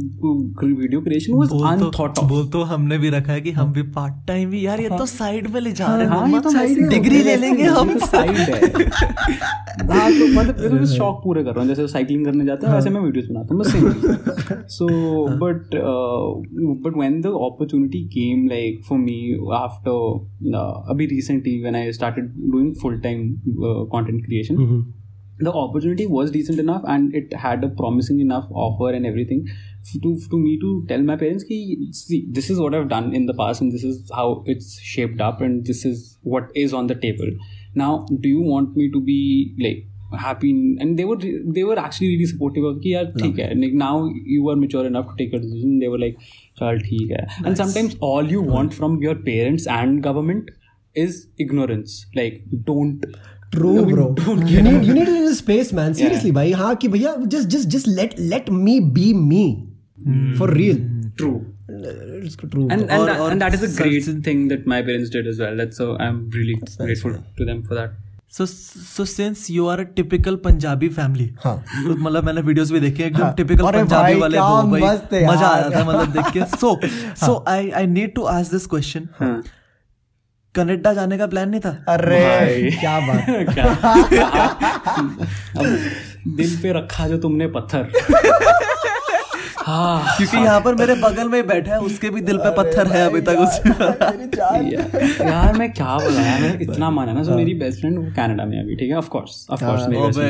video 0.62 1.00
creation 1.00 1.34
was 1.34 1.50
unthought 1.64 2.18
of 2.18 2.32
वो 2.32 2.42
तो 2.52 2.62
हमने 2.70 2.98
भी 2.98 3.10
रखा 3.10 3.32
है 3.32 3.40
कि 3.40 3.50
हम 3.52 3.72
भी 3.72 3.82
पार्ट 3.92 4.26
टाइम 4.28 4.50
भी 4.50 4.64
यार 4.66 4.80
ये 4.80 4.88
तो 4.88 5.06
साइड 5.08 5.48
में 5.48 5.60
ले 5.60 5.72
जा 5.72 5.86
रहे 5.86 6.06
हैं 6.06 6.12
हाँ, 6.12 6.28
ये 6.28 6.74
तो 6.74 6.88
डिग्री 6.90 7.22
ले 7.22 7.36
लेंगे 7.36 7.64
हम। 7.64 7.92
तो 7.94 8.06
साइड 8.06 8.36
है। 8.36 9.54
हाँ 9.82 10.10
तो 10.10 10.26
मतलब 10.32 10.62
ये 10.62 10.68
तो 10.68 10.74
मैं 10.74 10.86
शौक 10.86 11.20
पूरे 11.24 11.42
कर 11.44 11.50
रहा 11.50 11.60
हूँ 11.60 11.68
जैसे 11.68 11.86
साइकिलिंग 11.88 12.24
करने 12.24 12.44
जाते 12.44 12.66
हैं 12.66 12.74
वैसे 12.74 12.90
मैं 12.90 13.00
वीडियोस 13.00 13.28
बनाता 13.30 13.54
हूँ 13.54 13.62
बस 13.62 13.72
same 13.72 14.62
so 14.70 14.86
but 15.38 15.74
but 16.84 16.96
when 16.96 17.20
the 17.20 17.26
opportunity 17.42 18.04
came 18.08 18.46
like 18.48 18.82
for 18.88 18.98
me 18.98 19.18
after 19.56 20.90
अभी 20.90 21.06
recently 21.06 21.60
when 21.60 21.76
I 21.76 21.92
started 21.92 22.32
doing 22.52 22.74
full 22.82 23.00
time 23.00 23.32
content 23.94 24.24
creation 24.24 24.56
the 25.38 25.52
opportunity 25.52 26.06
was 26.06 26.30
decent 26.30 26.58
enough 26.58 26.82
and 26.86 27.14
it 27.14 27.32
had 27.34 27.62
a 27.62 27.68
promising 27.68 28.20
enough 28.20 28.46
offer 28.50 28.90
and 28.90 29.06
everything 29.06 29.46
to, 30.02 30.18
to 30.30 30.38
me 30.38 30.58
to 30.60 30.84
tell 30.88 31.02
my 31.02 31.16
parents 31.16 31.44
ki, 31.44 31.88
see 31.92 32.26
this 32.30 32.50
is 32.50 32.58
what 32.58 32.74
i've 32.74 32.88
done 32.88 33.14
in 33.14 33.26
the 33.26 33.34
past 33.34 33.60
and 33.60 33.72
this 33.72 33.84
is 33.84 34.10
how 34.14 34.42
it's 34.46 34.80
shaped 34.80 35.20
up 35.20 35.40
and 35.40 35.66
this 35.66 35.84
is 35.84 36.18
what 36.22 36.48
is 36.54 36.72
on 36.72 36.86
the 36.86 36.94
table 36.94 37.30
now 37.74 38.06
do 38.20 38.28
you 38.28 38.40
want 38.40 38.76
me 38.76 38.90
to 38.90 39.00
be 39.00 39.54
like 39.58 39.86
happy 40.18 40.50
and 40.80 40.98
they 40.98 41.04
were 41.04 41.16
they 41.16 41.64
were 41.64 41.78
actually 41.78 42.08
really 42.08 42.26
supportive 42.26 42.64
of 42.64 42.80
ki, 42.80 42.92
yaar, 42.94 43.14
no. 43.16 43.32
hai. 43.32 43.52
Like, 43.54 43.72
now 43.72 44.08
you 44.24 44.48
are 44.48 44.56
mature 44.56 44.86
enough 44.86 45.06
to 45.08 45.14
take 45.18 45.34
a 45.34 45.38
decision 45.38 45.80
they 45.80 45.88
were 45.88 45.98
like 45.98 46.16
chal 46.58 46.78
hai 46.78 47.06
nice. 47.10 47.42
and 47.44 47.56
sometimes 47.56 47.96
all 48.00 48.24
you 48.24 48.40
want 48.40 48.72
from 48.72 49.02
your 49.02 49.14
parents 49.14 49.66
and 49.66 50.02
government 50.02 50.50
is 50.94 51.28
ignorance 51.38 52.06
like 52.14 52.42
don't 52.64 53.04
True, 53.52 53.86
bro. 53.86 54.14
You 54.46 54.62
need 54.62 54.84
you 54.84 54.94
need 54.94 55.08
a 55.08 55.12
little 55.12 55.34
space, 55.34 55.72
man. 55.72 55.94
Seriously, 55.94 56.32
भाई 56.32 56.52
हाँ 56.62 56.74
कि 56.76 56.88
भैया 56.88 57.14
just 57.34 57.48
just 57.56 57.68
just 57.74 57.86
let 57.98 58.18
let 58.34 58.50
me 58.64 58.78
be 58.98 59.12
me 59.14 59.44
mm. 60.06 60.36
for 60.38 60.48
real. 60.60 60.84
true 61.20 61.36
It's 61.68 62.34
true. 62.36 62.64
and 62.70 62.82
and, 62.82 62.90
Or- 62.96 63.06
that, 63.06 63.20
or 63.20 63.30
and 63.30 63.42
that 63.42 63.54
is 63.54 63.62
a 63.62 63.82
great 63.82 64.08
thing 64.26 64.48
that 64.48 64.66
my 64.72 64.80
parents 64.88 65.12
did 65.14 65.26
as 65.30 65.38
well 65.44 65.56
that's 65.60 65.78
so 65.82 65.86
i'm 66.06 66.18
really 66.34 66.56
That's 66.60 66.76
grateful 66.76 67.14
nice, 67.14 67.30
to 67.38 67.46
them 67.50 67.62
for 67.70 67.78
that 67.78 67.94
so 68.36 68.46
so 68.46 69.04
since 69.04 69.46
you 69.50 69.66
are 69.72 69.80
a 69.80 69.82
typical 69.96 70.36
Punjabi 70.44 70.88
family 70.96 71.28
हाँ। 71.44 71.54
मतलब 71.86 72.24
मैंने 72.24 72.40
videos 72.48 72.70
भी 72.72 72.80
देखे 72.80 73.04
एकदम 73.04 73.30
typical 73.36 73.70
Punjabi 73.72 74.14
वाले 74.20 74.38
वो 74.38 74.62
भाई 74.70 74.82
मज़ा 74.82 75.46
आ 75.46 75.58
रहा 75.58 75.70
था 75.70 75.84
मतलब 75.84 76.12
देख 76.16 76.32
के 76.32 76.44
so 76.56 76.78
so 77.24 77.44
I 77.48 77.70
I 77.80 77.86
need 77.86 78.14
to 78.14 78.22
ask 78.32 78.52
this 78.52 78.66
question 78.74 79.08
हाँ। 79.20 79.42
कनाडा 80.56 80.92
जाने 80.94 81.18
का 81.18 81.26
प्लान 81.26 81.48
नहीं 81.50 81.60
था। 81.60 81.84
अरे। 81.88 82.70
क्या 82.80 83.00
बात। 83.00 83.26
क्या? 83.54 83.74
दिल 86.36 86.56
पे 86.62 86.72
रखा 86.72 87.08
जो 87.08 87.18
तुमने 87.18 87.46
पत्थर। 87.46 87.92
हाँ। 89.66 90.16
क्योंकि 90.16 90.36
यहाँ 90.36 90.60
पर 90.60 90.74
मेरे 90.74 90.94
बगल 90.94 91.28
में 91.28 91.36
ही 91.38 91.42
बैठा 91.46 91.72
है 91.72 91.78
उसके 91.80 92.10
भी 92.10 92.20
दिल 92.20 92.36
पे 92.38 92.50
पत्थर 92.56 92.86
है 92.86 93.00
अभी 93.06 93.20
तक 93.20 93.38
उस। 93.38 93.60
यार 95.22 95.58
मैं 95.58 95.72
क्या 95.72 95.96
बताया 95.96 96.38
मैं 96.38 96.58
इतना 96.60 96.90
माना 96.90 97.12
ना 97.12 97.22
सो 97.22 97.36
मेरी 97.36 97.54
बेस्ट 97.54 97.80
फ्रेंड 97.80 97.98
वो 97.98 98.04
कनाडा 98.16 98.44
में 98.44 98.58
अभी 98.60 98.76
ठीक 98.76 98.90
है? 98.90 98.96
ऑफ़ 98.96 99.08
कोर्स 99.08 99.46
ऑफ़ 99.50 99.64
कोर्स 99.64 99.86
मेरी 99.88 100.02
best 100.02 100.18
अबे 100.18 100.28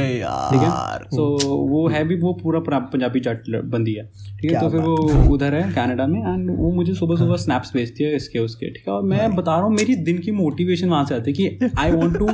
ठीक 0.50 0.62
है? 0.62 0.70
सो 1.10 1.56
वो 1.66 1.86
है 1.88 2.02
भी 2.04 2.18
वो 2.20 2.32
पूरा 2.42 2.60
पंजाबी 2.70 3.20
जट 3.20 3.50
बंदी 3.66 3.94
है 3.94 4.06
ठीक 4.40 4.52
है? 4.52 4.60
तो 4.60 4.70
फिर 4.70 4.80
वो 4.80 4.96
उधर 5.34 5.54
है 5.54 5.62
कनाडा 5.72 6.06
में 6.06 6.18
एंड 6.22 6.50
वो 6.58 6.70
मुझे 6.70 6.94
सुबह 6.94 7.16
सुबह 7.16 7.36
स्नैप्स 7.36 7.72
भेजती 7.74 8.04
है 8.04 8.14
इसके 8.16 8.38
उसके 8.38 8.70
ठीक 8.70 8.88
है? 8.88 8.94
और 8.94 9.02
मैं 9.04 9.34
बता 9.36 9.56
रहा 9.56 9.60
हूँ 9.60 9.74
मेरी 9.74 9.96
दिन 10.02 10.18
की 10.18 10.32
मोटिवेशन 10.32 10.88
वहाँ 10.88 11.04
से 11.04 11.14
आती 11.14 11.30
है 11.30 11.36
कि 11.36 11.70
I 11.78 11.92
want 11.92 12.18
to 12.18 12.28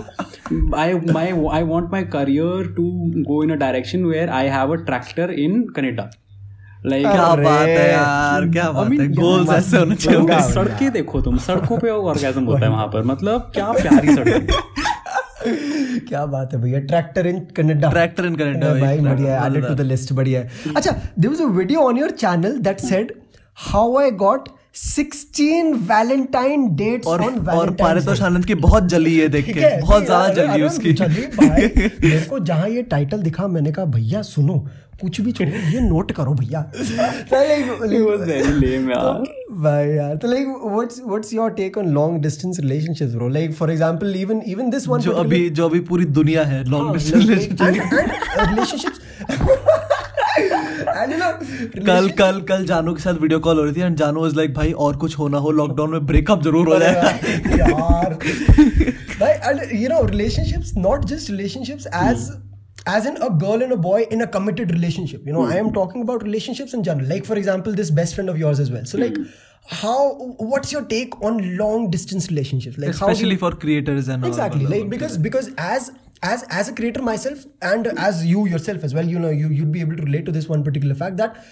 I 0.76 0.94
my 1.12 1.32
I 1.52 1.62
want 1.64 1.92
my 1.92 2.04
career 2.12 2.72
to 2.76 2.90
go 3.24 3.44
in 3.44 3.50
a 3.50 3.56
direction 3.58 4.04
where 4.04 4.30
I 4.30 4.48
have 4.48 4.72
a 4.72 4.82
tractor 4.84 5.30
in 5.40 5.62
Canada 5.76 6.10
like 6.86 7.06
क्या 7.06 7.26
बात 7.36 7.68
है 7.68 7.90
यार 7.90 8.48
क्या 8.52 8.70
बात 8.72 8.90
है 8.90 9.06
गोल्स 9.08 9.50
ऐसे 9.50 9.76
होने 9.78 9.94
चाहिए। 9.96 10.40
सड़कें 10.52 10.90
देखो 10.92 11.20
तुम 11.22 11.36
सड़कों 11.40 11.78
पे 11.78 11.90
ऑर्गेजम 11.90 12.44
होता 12.44 12.64
है 12.64 12.70
वहाँ। 12.70 12.86
पर। 12.94 13.04
मतलब 13.06 13.50
क्या 13.54 13.70
प्यारी 13.72 14.14
सड़क 14.14 14.50
क्या 16.08 16.24
बात 16.26 16.52
है 16.54 16.60
भैया 16.62 16.80
tractor 16.80 17.26
in 17.26 17.38
Canada 17.56 17.90
tractor 17.90 18.26
in 18.26 18.36
Canada 18.36 18.72
भाई 18.80 18.98
बढ़िया 19.00 19.44
एडेड 19.46 19.66
टू 19.66 19.74
द 19.74 19.80
लिस्ट 19.82 20.12
बढ़िया 20.12 20.40
है। 20.40 20.72
अच्छा 20.76 20.90
there 20.90 21.28
was 21.28 21.42
a 21.42 21.46
video 21.56 21.80
on 21.82 21.98
your 21.98 22.10
channel 22.18 22.58
that 22.62 22.80
said 22.80 23.12
how 23.70 23.96
I 24.00 24.10
got 24.24 24.48
16 24.76 25.72
Valentine 25.88 26.68
dates 26.76 27.06
और 27.06 27.22
और 27.48 27.70
पारितोष 27.70 28.20
आनंद 28.22 28.44
की 28.44 28.54
बहुत 28.54 28.87
जली 28.88 29.16
है 29.18 29.28
देख 29.28 29.46
के 29.46 29.80
बहुत 29.80 30.04
ज़्यादा 30.04 30.46
जली 30.46 30.62
उसकी। 30.62 30.92
जली 30.92 31.26
मेरे 32.08 32.20
को 32.20 32.38
जहाँ 32.38 32.68
ये 32.68 32.82
टाइटल 32.82 33.22
दिखा 33.22 33.46
मैंने 33.48 33.72
कहा 33.72 33.85
भैया 33.85 34.22
सुनो 34.22 34.54
कुछ 35.00 35.20
भी 35.20 35.32
छोड़ो 35.32 35.50
ये 35.50 35.80
नोट 35.80 36.12
करो 36.12 36.32
भैया। 36.35 36.62
तो 36.62 37.37
like- 37.37 38.18
वेरी 38.26 38.52
लेम 38.58 38.90
यार। 38.90 39.22
भाई 39.62 39.88
यार 39.88 40.16
तो 40.16 40.28
like 40.28 40.48
what's 40.64 41.00
what's 41.06 41.32
your 41.35 41.50
take 41.50 41.78
on 41.78 41.88
long 41.88 42.22
distance 42.22 42.61
relationships 42.61 43.14
bro 43.14 43.28
like 43.28 43.54
for 43.54 43.70
example 43.70 44.16
even 44.16 44.42
even 44.46 44.70
this 44.70 44.88
one 44.88 45.00
जो 45.00 45.12
अभी 45.24 45.48
जो 45.50 45.68
अभी 45.68 45.80
पूरी 45.90 46.04
दुनिया 46.20 46.44
है 46.44 46.64
लॉन्ग 46.64 46.92
डिस्टेंस 46.92 47.24
know 48.58 49.78
कल 51.86 52.08
कल 52.18 52.40
कल 52.48 52.64
जानू 52.66 52.94
के 52.94 53.02
साथ 53.02 53.14
वीडियो 53.20 53.38
कॉल 53.40 53.58
हो 53.58 53.64
रही 53.64 53.74
थी 53.74 53.80
एंड 53.80 53.96
जानू 53.96 54.26
इज़ 54.26 54.36
लाइक 54.36 54.54
भाई 54.54 54.72
और 54.86 54.96
कुछ 54.96 55.18
होना 55.18 55.38
हो 55.38 55.50
लॉकडाउन 55.50 55.90
में 55.90 56.06
ब्रेकअप 56.06 56.42
ज़रूर 56.42 56.68
हो 56.68 56.78
जाएगा 56.78 57.08
यार। 57.56 58.14
भाई 59.20 59.78
you 59.82 59.88
know 59.88 60.04
relationships 60.06 60.72
not 60.76 61.04
just 61.04 61.30
relationships 61.30 61.86
as 61.86 62.28
as 62.96 63.06
in 63.06 63.14
a 63.14 63.28
girl 63.46 63.62
and 63.62 63.72
a 63.72 63.76
boy 63.76 64.06
in 64.12 64.20
a 64.20 64.26
committed 64.26 64.72
relationship 64.72 65.28
you 65.28 65.34
know 65.34 65.46
I 65.50 65.58
am 65.58 65.70
talking 65.70 66.04
about 66.04 66.24
relationships 66.24 66.74
in 66.74 66.82
general 66.82 67.08
like 67.08 67.24
for 67.26 67.38
example 67.38 67.74
this 67.74 67.90
best 67.92 68.14
friend 68.14 68.30
of 68.30 68.38
yours 68.38 68.60
as 68.60 68.72
well 68.72 68.84
so 68.84 68.98
like 68.98 69.24
how 69.72 70.08
what's 70.52 70.72
your 70.74 70.84
take 70.90 71.22
on 71.24 71.40
long 71.40 71.90
distance 71.90 72.28
relationships? 72.28 72.78
Like 72.78 72.94
specially 72.94 73.36
for 73.36 73.52
you, 73.52 73.58
and 73.58 73.64
creators 73.66 74.08
and 74.14 74.26
exactly. 74.26 74.64
all, 74.64 74.72
like 74.72 75.02
all, 75.02 76.01
as 76.22 76.44
as 76.50 76.68
a 76.68 76.74
creator 76.74 77.02
myself 77.02 77.44
and 77.62 77.87
as 77.98 78.24
you 78.24 78.46
yourself 78.46 78.85
as 78.85 78.94
well 78.94 79.06
you 79.06 79.18
know 79.18 79.30
you 79.30 79.48
you'd 79.48 79.72
be 79.72 79.80
able 79.80 79.96
to 79.96 80.02
relate 80.02 80.24
to 80.24 80.32
this 80.32 80.48
one 80.48 80.62
particular 80.62 80.94
fact 80.94 81.16
that 81.16 81.44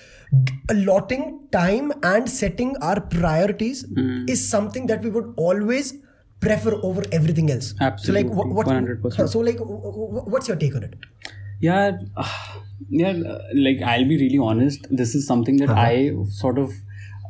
allotting 0.68 1.40
time 1.50 1.92
and 2.02 2.30
setting 2.30 2.76
our 2.80 3.00
priorities 3.00 3.85
mm. 3.87 4.28
is 4.30 4.46
something 4.48 4.87
that 4.87 5.02
we 5.02 5.11
would 5.11 5.33
always 5.37 5.94
prefer 6.40 6.74
over 6.83 7.02
everything 7.12 7.50
else. 7.50 7.74
Absolutely 7.80 8.28
so 8.28 8.35
like 8.35 8.37
what, 8.37 8.48
what 8.48 8.66
100% 8.66 9.28
so 9.28 9.40
like 9.40 9.59
what's 9.61 10.48
your 10.48 10.56
take 10.56 10.74
on 10.74 10.85
it? 10.85 10.94
Yeah 11.61 11.98
uh, 12.16 12.28
yeah 12.88 13.12
like 13.54 13.83
i'll 13.83 14.09
be 14.09 14.16
really 14.18 14.38
honest. 14.38 14.87
This 14.90 15.14
is 15.14 15.26
something 15.26 15.56
that 15.56 15.70
uh-huh. 15.70 15.80
i 15.80 16.12
sort 16.28 16.59
of 16.59 16.72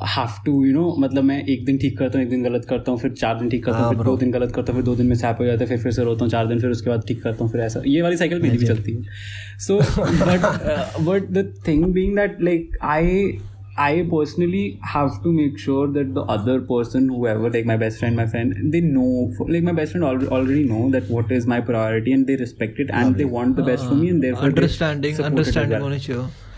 have 0.06 0.36
to 0.44 0.52
you 0.64 0.72
know 0.74 0.98
मतलब 0.98 1.24
मैं 1.24 1.42
एक 1.52 1.64
दिन 1.64 1.78
ठीक 1.78 1.98
करता 1.98 2.18
हूँ 2.18 2.24
एक 2.24 2.30
दिन 2.30 2.42
गलत 2.44 2.64
करता 2.68 2.92
हूँ 2.92 2.98
फिर 3.00 3.12
चार 3.12 3.38
दिन 3.38 3.48
ठीक 3.50 3.64
करता 3.64 3.78
हूँ 3.78 3.94
फिर 3.94 4.04
दो 4.04 4.16
दिन 4.16 4.30
गलत 4.32 4.52
करता 4.54 4.72
हूँ 4.72 4.80
फिर 4.80 4.84
दो 4.84 4.94
दिन 4.96 5.06
में 5.06 5.14
सैप 5.16 5.36
हो 5.40 5.44
जाता 5.46 5.64
है 5.64 5.68
फिर 5.68 5.78
फिर 5.82 5.92
से 5.92 6.04
रोता 6.04 6.24
हूँ 6.24 6.30
चार 6.30 6.46
दिन 6.46 6.60
फिर 6.60 6.70
उसके 6.70 6.90
बाद 6.90 7.04
ठीक 7.08 7.22
करता 7.22 7.44
हूँ 7.44 7.52
फिर 7.52 7.60
ऐसा 7.60 7.82
ये 7.86 8.02
वाली 8.02 8.16
साइकिल 8.16 8.42
मेरी 8.42 8.58
भी 8.58 8.66
चलती 8.66 8.92
है 8.92 9.58
so 9.66 9.78
but 9.78 11.04
but 11.06 11.30
the 11.38 11.52
thing 11.68 11.84
being 11.84 12.16
that 12.16 12.42
like 12.42 12.78
I 12.96 13.38
I 13.78 14.06
personally 14.08 14.78
have 14.82 15.22
to 15.22 15.30
make 15.32 15.58
sure 15.58 15.84
that 15.92 16.12
the 16.14 16.22
other 16.22 16.60
person, 16.60 17.08
whoever, 17.08 17.48
like 17.48 17.64
my 17.64 17.76
best 17.76 17.98
friend, 17.98 18.14
my 18.14 18.26
friend, 18.26 18.72
they 18.74 18.80
know, 18.80 19.32
like 19.48 19.62
my 19.62 19.72
best 19.72 19.92
friend 19.92 20.04
al- 20.04 20.28
already 20.28 20.64
know 20.64 20.90
that 20.90 21.08
what 21.08 21.32
is 21.32 21.46
my 21.46 21.60
priority 21.60 22.12
and 22.12 22.26
they 22.26 22.36
respect 22.36 22.78
it 22.78 22.90
and 22.90 23.10
Lovely. 23.10 23.24
they 23.24 23.30
want 23.30 23.56
the 23.56 23.62
best 23.62 23.86
for 23.86 23.94
me 23.94 24.10
and 24.10 24.22
therefore 24.22 24.50
they 24.50 24.66
understanding 24.66 25.16
support 25.16 25.48
it 25.48 25.56
as 25.56 26.49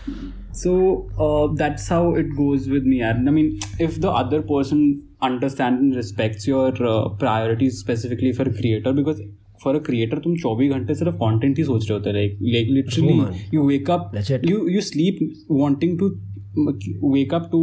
So 0.53 1.09
uh, 1.19 1.53
that's 1.55 1.87
how 1.87 2.15
it 2.15 2.35
goes 2.37 2.67
with 2.69 2.83
me. 2.83 3.01
And 3.01 3.27
I 3.27 3.31
mean, 3.31 3.59
if 3.79 3.99
the 3.99 4.11
other 4.11 4.41
person 4.41 5.07
understands 5.21 5.81
and 5.81 5.95
respects 5.95 6.47
your 6.47 6.67
uh, 6.85 7.09
priorities 7.09 7.79
specifically 7.79 8.33
for 8.33 8.43
a 8.43 8.53
creator, 8.53 8.93
because 8.93 9.21
for 9.63 9.75
a 9.75 9.79
creator 9.79 10.19
तुम 10.23 10.35
24 10.41 10.69
घंटे 10.77 10.95
सिर्फ़ 10.95 11.15
content 11.15 11.57
ही 11.57 11.63
सोच 11.63 11.89
रहे 11.89 11.97
होते 11.97 12.11
like 12.13 12.39
like 12.55 12.71
literally 12.77 13.17
you 13.55 13.65
wake 13.69 13.91
up 13.95 14.15
you 14.15 14.57
you 14.57 14.73
you 14.75 14.81
sleep 14.87 15.21
wanting 15.61 15.93
to 16.01 16.09
wake 17.15 17.35
up 17.39 17.45
to 17.53 17.61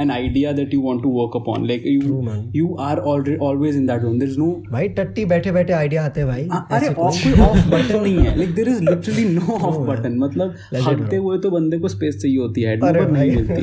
an 0.00 0.10
idea 0.10 0.52
that 0.54 0.72
you 0.74 0.80
want 0.80 1.02
to 1.02 1.08
work 1.08 1.34
upon. 1.40 1.66
Like 1.70 1.82
you 1.84 2.22
you 2.56 2.68
are 2.88 2.98
already 3.00 3.36
always 3.48 3.76
in 3.80 3.86
that 3.86 4.04
zone 4.04 4.20
there's 4.22 4.38
no 4.38 4.72
भाई 4.72 4.88
टट्टी 4.88 5.24
बैठे 5.24 5.52
बैठे 5.52 5.72
idea 5.72 6.04
आते 6.04 6.20
हैं 6.20 6.28
भाई। 6.28 6.48
अरे 6.70 6.88
of 6.88 7.24
कोई 7.24 7.40
of 7.42 7.68
button 7.68 8.02
नहीं 8.02 8.18
है। 8.18 8.38
Like 8.38 8.54
there 8.54 8.68
is 8.68 8.82
literally 8.82 9.24
no 9.24 9.52
off 9.52 9.90
button 9.90 10.18
मतलब 10.18 10.54
हटते 10.74 11.16
हुए 11.16 11.38
तो 11.38 11.50
बंदे 11.50 11.78
को 11.78 11.88
स्पेस 11.88 12.16
चाहिए 12.22 12.38
होती 12.38 12.62
है। 12.62 12.76
पर 12.76 13.10
नहीं 13.10 13.30
मिलती। 13.30 13.62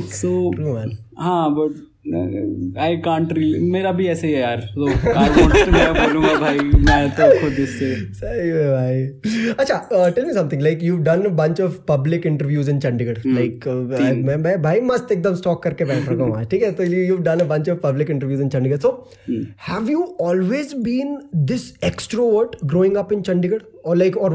सो 0.00 0.50
हाँ 1.18 1.50
बट 1.54 1.89
आई 2.04 2.96
कांट 3.04 3.32
मेरा 3.72 3.90
भी 3.92 4.06
ऐसे 4.08 4.26
ही 4.26 4.32
है 4.32 4.40
यार। 4.40 4.60
तो 4.74 4.86
मैं 4.86 5.92
बोलूँगा 5.94 6.34
भाई 6.40 6.58
मैं 6.58 7.10
तो 7.16 7.28
खुद 7.40 7.58
इससे 7.60 7.94
सही 8.20 8.48
है 8.48 8.70
भाई। 8.70 9.52
अच्छा 9.58 10.08
tell 10.08 10.26
me 10.26 10.32
something 10.34 10.62
like 10.62 10.82
you 10.82 10.96
done 11.08 11.28
bunch 11.36 11.60
of 11.60 11.76
public 11.88 12.26
interviews 12.26 12.70
in 12.70 12.78
Chandigarh 12.80 13.18
like 13.26 13.66
मैं 14.26 14.36
मैं 14.36 14.60
भाई 14.62 14.80
मस्त 14.80 15.12
एकदम 15.12 15.34
स्टॉक 15.34 15.62
करके 15.62 15.84
बैठ 15.84 16.08
रखा 16.08 16.24
हूँ 16.24 16.44
ठीक 16.44 16.62
है? 16.62 16.72
तो 16.72 16.84
you 16.84 17.16
done 17.16 17.38
a 17.38 17.44
bunch 17.48 17.68
of 17.70 17.78
public 17.82 18.10
interviews 18.10 18.42
in 18.42 18.48
Chandigarh 18.48 18.76
so 18.76 19.10
have 19.68 19.90
you 19.90 20.04
always 20.20 20.74
been 20.84 21.18
this 21.52 21.72
extrovert 21.84 22.56
growing 22.64 22.96
up 22.96 23.12
in 23.12 23.22
Chandigarh 23.22 23.68
or 23.90 23.94
like 23.98 24.16
or 24.24 24.28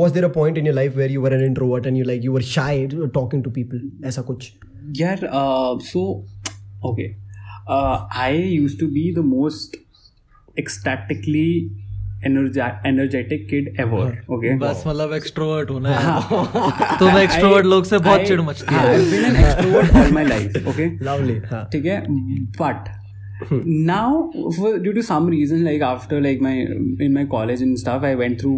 was 0.00 0.12
there 0.16 0.26
a 0.26 0.28
point 0.34 0.58
in 0.60 0.66
your 0.68 0.74
life 0.74 0.98
where 0.98 1.12
you 1.12 1.22
were 1.22 1.30
an 1.36 1.40
introvert 1.46 1.86
and 1.90 1.98
you 2.00 2.04
like 2.10 2.26
you 2.26 2.34
were 2.34 2.42
shy 2.50 2.74
talking 3.16 3.40
to 3.46 3.54
people? 3.56 3.80
ऐसा 4.06 4.22
कुछ? 4.28 4.50
यार 4.96 5.20
so 5.84 6.02
okay 6.84 7.10
I 8.20 8.38
use 8.38 8.78
to 8.80 8.86
be 8.86 9.12
the 9.14 9.24
most 9.26 9.76
ecstatically 10.58 11.50
energetic 12.26 13.46
kid 13.50 13.68
ever 13.80 14.18
okay 14.30 14.56
बस 14.58 14.82
मतलब 14.86 15.12
extrovert 15.14 15.70
होना 15.70 15.90
है। 15.90 16.98
तो 16.98 17.06
मैं 17.06 17.22
extrovert 17.22 17.66
लोग 17.66 17.84
से 17.84 17.98
बहुत 17.98 18.26
चिढ़ 18.28 18.40
मचती 18.40 18.74
है 18.74 18.80
I 18.80 19.04
been 19.10 19.24
an 19.24 19.36
extrovert 19.36 19.92
all 19.96 20.12
my 20.14 20.24
life 20.24 20.68
okay 20.68 20.86
lovely 21.04 21.38
ठीक 21.72 21.84
है? 21.84 22.00
But 22.60 22.96
now 23.66 24.22
due 24.78 24.92
to 24.92 25.02
some 25.02 25.28
reason 25.30 25.62
like 25.64 25.82
after 25.82 26.20
like 26.20 26.42
my 26.42 26.58
in 27.04 27.12
my 27.14 27.24
college 27.24 27.62
in 27.62 27.74
stuff 27.76 28.04
I 28.04 28.14
went 28.14 28.40
through 28.40 28.52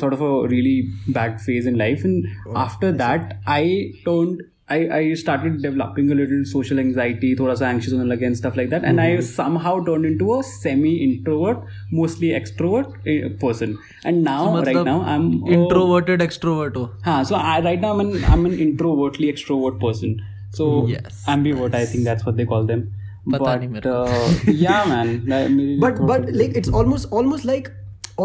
sort 0.00 0.14
of 0.14 0.22
a 0.22 0.48
really 0.50 0.80
bad 1.08 1.38
phase 1.38 1.68
in 1.68 1.76
life 1.76 2.06
and 2.06 2.26
after 2.56 2.92
that 2.92 3.32
I 3.48 3.78
don't 4.04 4.42
I, 4.73 4.77
I 4.95 5.13
started 5.19 5.61
developing 5.61 6.11
a 6.11 6.15
little 6.17 6.41
social 6.49 6.79
anxiety, 6.81 7.29
thoda 7.37 7.55
sa 7.61 7.65
anxious 7.75 7.93
होने 7.93 8.05
लगे 8.09 8.25
and 8.27 8.37
stuff 8.39 8.57
like 8.59 8.69
that, 8.73 8.83
and 8.89 9.01
I 9.05 9.07
somehow 9.29 9.71
turned 9.87 10.05
into 10.09 10.27
a 10.35 10.43
semi-introvert, 10.49 11.63
mostly 11.91 12.29
extrovert 12.39 12.93
eh, 13.13 13.29
person. 13.43 13.77
And 14.05 14.23
now, 14.23 14.37
right 14.55 14.67
मतलब 14.67 14.85
now, 14.91 14.97
I'm 15.13 15.25
a- 15.43 15.51
introverted 15.57 16.21
extrovert 16.21 16.77
हो 16.77 16.83
हाँ, 17.05 17.17
so 17.31 17.35
I 17.53 17.59
right 17.69 17.81
now 17.87 17.93
I'm 17.95 18.03
an 18.05 18.13
I'm 18.35 18.45
an 18.51 18.57
introvertly 18.67 19.31
extrovert 19.35 19.79
person. 19.85 20.15
So 20.59 20.69
Yes. 20.93 21.23
ambivert, 21.35 21.75
I 21.81 21.85
think 21.93 22.09
that's 22.11 22.25
what 22.29 22.37
they 22.41 22.45
call 22.55 22.71
them. 22.73 22.87
पता 23.31 23.39
but 23.45 23.59
नहीं 23.59 23.69
मेरे 23.69 23.89
uh, 23.93 24.53
yeah, 24.65 24.85
man. 24.91 25.09
that- 25.31 25.49
मेरी 25.55 25.79
but 25.85 25.97
but 26.11 26.29
like 26.41 26.55
it's 26.61 26.69
almost 26.81 27.11
almost 27.21 27.45
like 27.53 27.71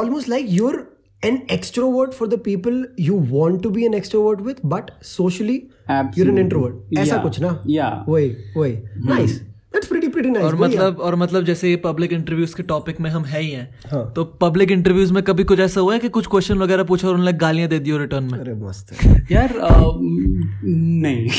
almost 0.03 0.29
like 0.35 0.47
you're 0.59 0.77
an 1.29 1.37
extrovert 1.57 2.15
for 2.21 2.27
the 2.35 2.39
people 2.47 2.79
you 3.09 3.15
want 3.35 3.63
to 3.67 3.71
be 3.79 3.85
an 3.91 3.95
extrovert 3.99 4.41
with 4.49 4.59
but 4.75 4.91
socially 5.11 5.57
you're 5.90 6.00
an 6.00 6.08
Absolutely. 6.08 6.42
introvert 6.44 6.98
ऐसा 7.00 7.16
Yeah. 7.16 7.24
कुछ 7.24 7.40
ना 7.42 7.52
Yeah. 7.68 7.94
वही 8.10 8.30
वही 8.58 8.78
nice 9.12 9.38
that's 9.74 9.88
pretty 9.90 10.08
pretty 10.14 10.30
nice 10.30 10.44
और 10.44 10.56
मतलब 10.56 11.00
और 11.00 11.16
मतलब 11.16 11.44
जैसे 11.46 11.70
ये 11.70 11.76
पब्लिक 11.84 12.14
इंटरव्यूज़ 12.14 12.56
के 12.56 12.64
टॉपिक 12.64 13.00
में 13.02 13.10
हम 13.10 13.24
है 13.26 13.42
ही 13.42 13.50
हैं। 13.52 13.70
हाँ। 13.92 14.12
तो 14.16 14.24
पब्लिक 14.42 14.72
इंटरव्यूज़ 14.72 15.14
में 15.14 15.22
कभी 15.24 15.44
कुछ 15.44 15.60
ऐसा 15.60 15.82
हुआ 15.82 15.94
है 15.94 16.00
कि 16.00 16.10
कुछ 16.10 16.28
क्वेश्चन 16.28 16.58
वगैरह 16.58 16.84
पूछा 16.84 17.08
और 17.08 17.14
उन्होंने 17.14 17.38
गालियाँ 17.38 17.70
दे 17.70 17.80
दी 17.80 17.98
रिटर्न 17.98 18.24
में? 18.32 18.40
अरे 18.40 18.54
मस्त 18.56 18.92
है। 18.94 19.16
यार 19.32 19.54
नहीं। 21.04 21.28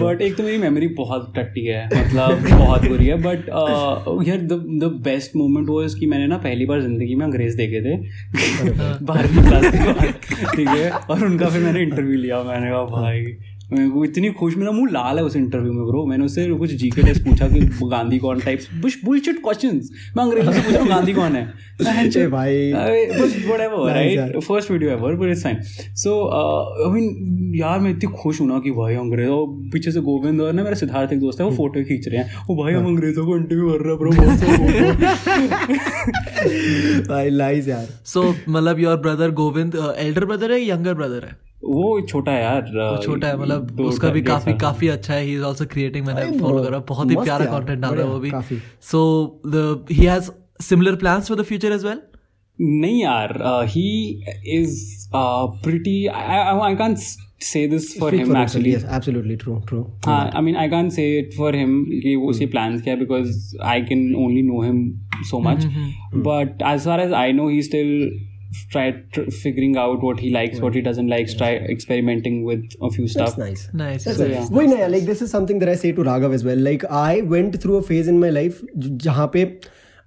बट 0.00 0.20
एक 0.22 0.36
तो 0.36 0.42
मेरी 0.42 0.58
मेमोरी 0.58 0.86
बहुत 0.98 1.32
टट्टी 1.36 1.64
है 1.66 1.84
मतलब 1.86 2.44
बहुत 2.50 2.84
बुरी 2.88 3.06
है 3.06 3.16
बट 3.22 3.48
यार 4.28 4.38
the 4.42 4.52
the 4.82 4.90
best 5.04 5.36
moment 5.36 5.68
was 5.70 5.94
कि 6.00 6.06
मैंने 6.06 6.26
ना 6.26 6.36
पहली 6.44 6.66
बार 6.66 6.80
ज़िंदगी 6.82 7.14
में 7.14 7.24
अंग्रेज़ 7.26 7.56
देखे 7.56 7.80
थे। 7.80 7.96
बारहवीं 9.04 9.42
क्लास 9.48 9.64
के 9.74 9.92
बाद 9.92 10.12
ठीक 10.56 10.68
है? 10.68 10.90
और 10.90 11.24
उनका 11.26 11.48
फिर 11.48 11.62
मैंने 11.62 11.82
इंटरव्यू 11.82 12.18
लिया 12.18 12.42
मैंने 12.42 12.70
कहा 12.70 12.84
भाई 13.00 13.20
मेरे 13.74 13.88
को 13.90 14.04
इतनी 14.04 14.30
खुश 14.30 14.56
मेरा 14.56 14.70
मुँह 14.72 14.90
लाल 14.92 15.18
है 15.18 15.24
उस 15.24 15.36
इंटरव्यू 15.36 15.72
में 15.72 15.84
ब्रो 15.86 16.04
मैंने 16.06 16.24
उससे 16.24 16.48
कुछ 16.54 16.70
जीके 16.70 17.02
टेस्ट 17.02 17.24
पूछा 17.24 17.48
कि 17.48 17.60
गांधी 17.90 18.18
कौन 18.18 18.40
टाइप्स 18.40 18.68
बुश 18.80 18.98
बुलशिट 19.04 19.42
क्वेश्चंस 19.42 19.90
मैं 20.16 20.24
अंग्रेज़ी 20.24 20.52
से 20.52 20.60
पूछ 20.60 20.72
रहा 20.72 20.80
हूँ 20.82 20.88
गांधी 20.88 21.12
कौन 21.12 21.36
है? 21.36 21.52
ए 22.16 22.26
भाई। 22.26 22.72
whatever 22.72 23.78
Nice 23.78 23.94
right? 23.94 24.16
यार। 24.16 24.40
First 24.40 24.70
video 24.70 24.90
ever 24.90 25.14
but 25.14 25.28
it's 25.30 25.42
fine 25.44 25.60
so 26.02 26.12
I 26.84 26.90
mean 26.92 27.52
यार 27.56 27.80
मैं 27.80 27.90
इतनी 27.90 28.12
खुश 28.22 28.40
हूँ 28.40 28.48
ना 28.48 28.58
कि 28.58 28.70
भाई 28.70 28.94
अंग्रेज़ 28.94 29.28
और 29.28 29.46
पीछे 29.72 29.90
से 29.92 30.00
गोविंद 30.00 30.40
और 30.40 30.52
ना 30.52 30.62
मेरा 30.62 30.74
सिद्धार्थ 30.74 31.12
एक 31.12 31.20
दोस्त 31.20 31.40
है 31.40 31.46
वो 31.46 31.52
फ़ोटो 31.56 31.84
खींच 31.84 32.08
रहे 32.08 32.18
हैं। 32.18 32.34
वो 32.48 32.56
भाई 32.62 32.72
हम 32.72 32.86
अंग्रेज़ों 32.86 33.26
को 33.26 33.36
इंटरव्यू 33.36 33.70
कर 33.70 33.78
रहे 33.80 33.88
हैं 33.88 33.98
ब्रो 33.98 34.10
भाई 37.08 37.30
नाइस 37.30 37.68
यार। 37.68 37.86
सो 38.04 38.34
मतलब 38.48 38.80
your 38.80 38.96
brother 38.96 39.30
Govind 39.30 39.94
elder 39.98 40.24
brother 40.24 40.52
है 40.52 40.68
यंगर 40.70 40.94
ब्रदर 40.94 41.24
है? 41.24 41.36
वो 41.66 42.00
छोटा 42.08 42.32
है 42.32 42.42
यार 42.42 42.62
वो 42.74 43.02
छोटा 43.02 43.28
है 43.28 43.38
मतलब 43.40 43.70
दो 43.76 43.84
उसका 43.84 44.08
भी 44.08 44.22
काफ़ी 44.22 44.52
काफ़ी 44.60 44.88
अच्छा 44.88 45.14
है 45.14 45.22
ही 45.24 45.34
इज़ 45.34 45.42
आल्सो 45.44 45.66
क्रिएटिंग 45.66 46.06
मैंने 46.06 46.38
फॉलो 46.38 46.62
करा 46.64 46.78
बहुत 46.88 47.10
ही 47.10 47.16
प्यारा 47.16 47.44
कंटेंट 47.44 47.78
डाल 47.80 47.94
रहा 47.94 48.06
है 48.06 48.12
वो 48.12 48.18
भी। 48.18 48.58
So 48.90 49.02
the 49.46 49.84
he 49.92 50.04
has 50.04 50.30
similar 50.62 50.96
plans 50.96 51.28
for 51.28 51.38
the 51.40 51.44
future 51.44 51.72
as 51.72 51.84
well 51.84 52.00
नहीं 52.58 53.02
यार 53.02 53.38
he 53.68 53.88
is 54.56 54.80
pretty 55.14 56.06
I 56.06 56.74
can't 56.76 56.98
say 57.44 57.66
this 57.68 57.88
for 58.00 58.12
Speak 58.12 58.20
him 58.20 58.32
for 58.32 58.38
himself, 58.38 58.56
actually 58.56 58.72
yes 58.72 58.84
absolutely 58.98 59.36
true 59.40 59.56
true. 59.70 59.82
हाँ 60.06 60.30
I 60.34 60.42
mean 60.42 60.56
I 60.56 60.68
can 60.68 60.88
say 60.90 61.08
it 61.18 61.34
for 61.36 61.56
him 61.56 61.82
कि 62.02 62.14
वो 62.16 62.28
उसे 62.30 62.46
plans 62.46 62.82
किया 62.82 62.94
because 62.96 63.56
I 63.62 63.82
can 63.82 64.14
only 64.16 64.42
know 64.42 64.62
him 64.62 64.78
so 65.30 65.40
much 65.40 65.64
but 66.28 66.62
as 66.66 66.84
far 66.84 67.00
as 67.00 67.12
I 67.12 67.32
know 67.32 67.48
he 67.48 67.62
still 67.62 67.90
try 68.72 68.84
tr- 69.16 69.30
figuring 69.42 69.76
out 69.84 70.02
what 70.08 70.20
he 70.24 70.30
likes 70.36 70.60
what 70.64 70.74
he 70.78 70.82
doesn't 70.88 71.08
like 71.12 71.30
try 71.42 71.50
experimenting 71.74 72.36
with 72.50 72.76
a 72.88 72.90
few 72.96 73.06
stuff 73.14 73.36
that's 73.36 73.38
nice 73.44 73.62
Nice. 73.82 74.04
That's 74.04 74.18
nice. 74.18 74.30
Yeah. 74.30 74.48
Wait, 74.58 74.68
nice. 74.68 74.90
like 74.96 75.06
this 75.12 75.22
is 75.22 75.30
something 75.30 75.58
that 75.64 75.68
I 75.68 75.74
say 75.84 75.92
to 75.92 76.04
Raghav 76.10 76.34
as 76.34 76.44
well. 76.44 76.58
Like 76.58 76.84
I 76.90 77.22
went 77.22 77.60
through 77.62 77.76
a 77.76 77.82
phase 77.92 78.08
in 78.14 78.20
my 78.26 78.30
life 78.40 78.60
जहाँ 79.06 79.30
पे 79.36 79.44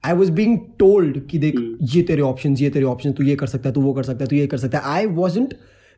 I 0.03 0.13
was 0.13 0.29
being 0.39 0.57
told 0.83 1.19
कि 1.31 1.39
देख 1.39 1.55
ये 1.95 2.01
तेरे 2.11 2.21
options 2.31 2.61
ये 2.61 2.69
तेरे 2.77 2.85
options 2.93 3.17
तू 3.17 3.23
ये 3.23 3.35
कर 3.35 3.47
सकता 3.55 3.69
है 3.69 3.73
तू 3.75 3.81
वो 3.81 3.93
कर 3.93 4.03
सकता 4.03 4.23
है 4.23 4.29
तू 4.29 4.35
ये 4.35 4.47
कर 4.47 4.57
सकता 4.57 4.79
है 4.79 5.03
I 5.03 5.09
wasn't 5.21 5.53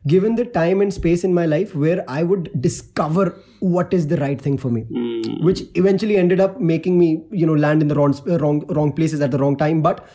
given 0.06 0.34
the 0.34 0.44
time 0.44 0.80
and 0.80 0.92
space 0.92 1.24
in 1.24 1.34
my 1.34 1.46
life 1.46 1.74
where 1.74 2.04
I 2.08 2.22
would 2.22 2.50
discover 2.60 3.36
what 3.60 3.92
is 3.92 4.06
the 4.06 4.16
right 4.16 4.40
thing 4.40 4.56
for 4.56 4.70
me, 4.70 4.82
which 5.42 5.62
eventually 5.74 6.16
ended 6.16 6.40
up 6.40 6.58
making 6.60 6.98
me 6.98 7.22
you 7.30 7.46
know 7.46 7.54
land 7.54 7.82
in 7.82 7.88
the 7.88 7.94
wrong 7.94 8.18
wrong 8.26 8.64
wrong 8.68 8.92
places 8.92 9.20
at 9.20 9.30
the 9.30 9.38
wrong 9.38 9.56
time. 9.56 9.82
But 9.82 10.06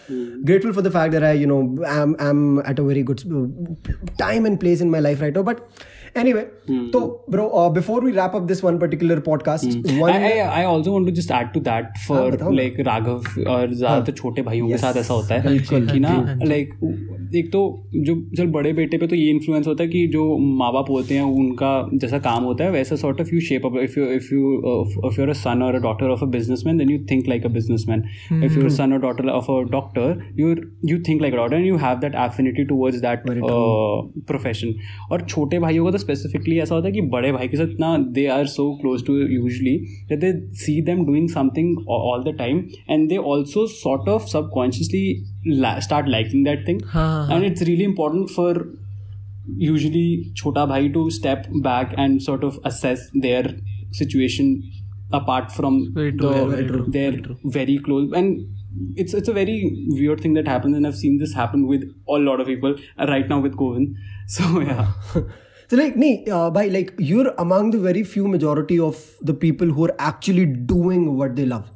grateful 0.44 0.74
for 0.74 0.82
the 0.82 0.92
fact 0.92 1.12
that 1.12 1.24
I 1.24 1.34
you 1.34 1.46
know 1.46 1.84
am 1.86 2.16
am 2.20 2.60
at 2.60 2.80
a 2.80 2.84
very 2.84 3.04
good 3.04 3.22
uh, 3.32 3.94
time 4.18 4.46
and 4.46 4.60
place 4.60 4.82
in 4.82 4.90
my 4.90 5.00
life 5.00 5.22
right 5.22 5.34
now. 5.34 5.44
But 5.44 5.68
anyway, 6.16 6.46
so 6.92 7.24
bro, 7.28 7.50
uh, 7.52 7.70
before 7.70 8.02
we 8.02 8.12
wrap 8.12 8.34
up 8.36 8.48
this 8.48 8.64
one 8.64 8.80
particular 8.80 9.22
podcast, 9.22 10.00
one 10.00 10.14
I, 10.14 10.40
I, 10.40 10.62
I 10.62 10.64
also 10.66 10.92
want 10.94 11.08
to 11.08 11.12
just 11.12 11.32
add 11.32 11.54
to 11.54 11.60
that 11.62 11.98
for 12.08 12.32
ना। 12.32 12.50
like 12.60 12.80
Raghav 12.88 13.44
और 13.48 13.74
ज़्यादातर 13.74 14.12
छोटे 14.12 14.42
भाइयों 14.42 14.70
के 14.70 14.78
साथ 14.78 14.98
ऐसा 14.98 15.14
होता 15.14 15.36
है। 15.36 15.58
कि 15.70 16.00
ना 16.00 16.38
लाइक 16.44 16.74
एक 17.36 17.52
तो 17.52 17.62
जो 17.96 18.16
चल 18.38 18.48
बड़े 18.48 18.72
बेटे 18.74 18.98
पे 18.98 19.08
तो 19.08 19.16
ये 19.16 19.30
इन्फ्लुएंस 19.30 19.68
होता 19.68 19.84
है 19.84 19.90
कि 19.90 20.08
जो 20.08 20.38
माँ 20.38 20.72
बाप 20.74 20.90
होते 20.90 21.16
हैं 21.16 21.22
उनका 21.22 21.72
जैसा 21.94 22.20
काम 22.20 22.44
होता 22.44 22.64
है 22.64 22.72
वैसा 22.72 22.96
sort 22.96 23.22
of 23.22 23.34
you 23.34 23.40
shape 23.42 23.66
up 23.66 23.78
if 23.84 24.00
you 24.00 24.06
if 24.06 24.34
you 24.34 24.54
if 25.10 25.20
you're 25.20 25.30
a 25.30 25.34
son 25.34 25.64
और 25.64 25.76
a 25.76 25.80
daughter 25.80 26.10
of 26.10 26.24
a 26.24 26.28
businessman 26.36 26.78
then 26.78 26.90
you 26.90 27.00
think 27.12 27.28
like 27.28 27.46
a 27.46 27.50
businessman 27.50 28.04
if 28.44 28.60
you're 28.60 28.70
son 28.70 28.94
और 28.94 29.00
daughter 29.00 29.30
of 29.30 29.52
a 29.52 29.60
doctor 29.72 30.24
you 30.40 30.56
you 30.86 31.00
think 31.08 31.22
like 31.22 31.34
a 31.34 31.38
doctor 31.38 31.56
and 31.56 31.66
you 31.66 31.78
have 31.78 31.98
that 32.00 32.16
affinity 32.16 32.66
towards 32.66 33.00
that 33.00 33.24
profession 34.28 34.74
और 35.12 35.22
छोटे 35.22 35.60
भाइयों 35.60 35.86
का 35.86 35.92
तो 35.92 36.05
specifically 36.06 36.58
ऐसा 36.60 36.76
होता 36.76 36.88
है 36.88 36.94
कि 36.94 37.02
बड़े 37.14 37.32
भाई 37.32 37.48
के 37.48 37.58
साथ 37.58 37.72
इतना 37.74 37.98
they 38.14 38.26
are 38.38 38.46
so 38.48 38.70
close 38.82 39.06
to 39.08 39.18
usually 39.18 39.76
they 40.14 40.32
see 40.64 40.82
them 40.86 41.06
doing 41.06 41.30
something 41.30 41.78
all 41.98 42.24
the 42.24 42.36
time 42.38 42.64
and 42.90 43.08
they 43.10 43.18
also 43.34 43.66
sort 43.74 44.10
of 44.10 44.28
subconsciously 44.54 45.04
start 45.82 46.10
liking 46.10 46.46
that 46.46 46.68
thing 46.68 46.82
and 47.32 47.44
it's 47.44 47.62
really 47.62 47.84
important 47.84 48.30
for 48.36 48.64
usually 49.62 50.34
छोटा 50.38 50.66
भाई 50.66 50.90
to 50.90 51.10
step 51.20 51.44
back 51.64 52.00
and 52.00 52.20
sort 52.22 52.44
of 52.44 52.60
assess 52.66 53.10
their 53.18 53.56
situation 54.00 54.56
apart 55.14 55.52
from 55.52 55.82
their 55.96 57.36
very 57.56 57.78
close 57.78 58.14
and 58.16 58.38
it's 58.96 59.14
it's 59.14 59.30
a 59.30 59.34
very 59.34 59.88
weird 59.90 60.22
thing 60.22 60.34
that 60.34 60.48
happens 60.48 60.76
and 60.76 60.88
i've 60.88 60.96
seen 60.96 61.18
this 61.18 61.34
happen 61.34 61.66
with 61.68 61.84
a 62.10 62.20
lot 62.20 62.42
of 62.42 62.48
people 62.48 62.76
right 63.08 63.30
now 63.30 63.40
with 63.40 63.56
covid 63.56 63.94
so 64.28 64.60
yeah. 64.62 64.92
So 65.75 65.77
like, 65.77 65.97
nee, 65.97 66.27
uh, 66.39 66.51
by 66.51 66.67
like 66.69 66.95
you're 66.99 67.33
among 67.39 67.71
the 67.73 67.79
very 67.91 68.03
few 68.15 68.29
majority 68.29 68.79
of 68.87 69.05
the 69.23 69.35
people 69.35 69.69
who 69.77 69.85
are 69.87 69.95
actually 69.99 70.47
doing 70.47 71.05
what 71.19 71.37
they 71.37 71.47
love. 71.47 71.69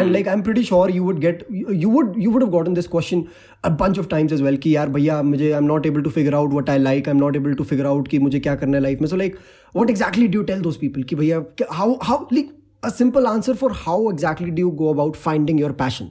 And 0.00 0.10
like 0.16 0.28
I'm 0.32 0.42
pretty 0.44 0.62
sure 0.66 0.88
you 0.88 1.00
would 1.06 1.18
get 1.22 1.40
you 1.54 1.72
you 1.80 1.88
would 1.94 2.14
you 2.26 2.30
would 2.34 2.42
have 2.44 2.50
gotten 2.52 2.76
this 2.76 2.86
question 2.92 3.24
a 3.62 3.70
bunch 3.80 3.98
of 4.02 4.06
times 4.12 4.32
as 4.36 4.44
well 4.44 4.56
कि 4.66 4.70
यार 4.76 4.88
भैया 4.94 5.20
मुझे 5.30 5.50
I'm 5.56 5.66
not 5.70 5.88
able 5.90 6.04
to 6.06 6.12
figure 6.14 6.34
out 6.38 6.54
what 6.58 6.70
I 6.74 6.76
like 6.84 7.10
I'm 7.12 7.18
not 7.22 7.36
able 7.40 7.56
to 7.58 7.66
figure 7.72 7.88
out 7.90 8.08
कि 8.12 8.18
मुझे 8.26 8.40
क्या 8.46 8.54
करना 8.62 8.76
है 8.76 8.82
life 8.82 9.00
में 9.00 9.08
so 9.12 9.18
like 9.22 9.36
what 9.80 9.92
exactly 9.94 10.28
do 10.36 10.40
you 10.40 10.46
tell 10.52 10.62
those 10.68 10.78
people 10.84 11.04
कि 11.10 11.16
भैया 11.22 11.40
क्या- 11.60 11.68
how 11.80 11.88
how 12.10 12.16
like 12.38 12.54
a 12.90 12.92
simple 13.02 13.28
answer 13.32 13.56
for 13.64 13.70
how 13.82 13.98
exactly 14.14 14.50
do 14.60 14.64
you 14.66 14.72
go 14.80 14.88
about 14.94 15.20
finding 15.26 15.60
your 15.64 15.72
passion 15.82 16.10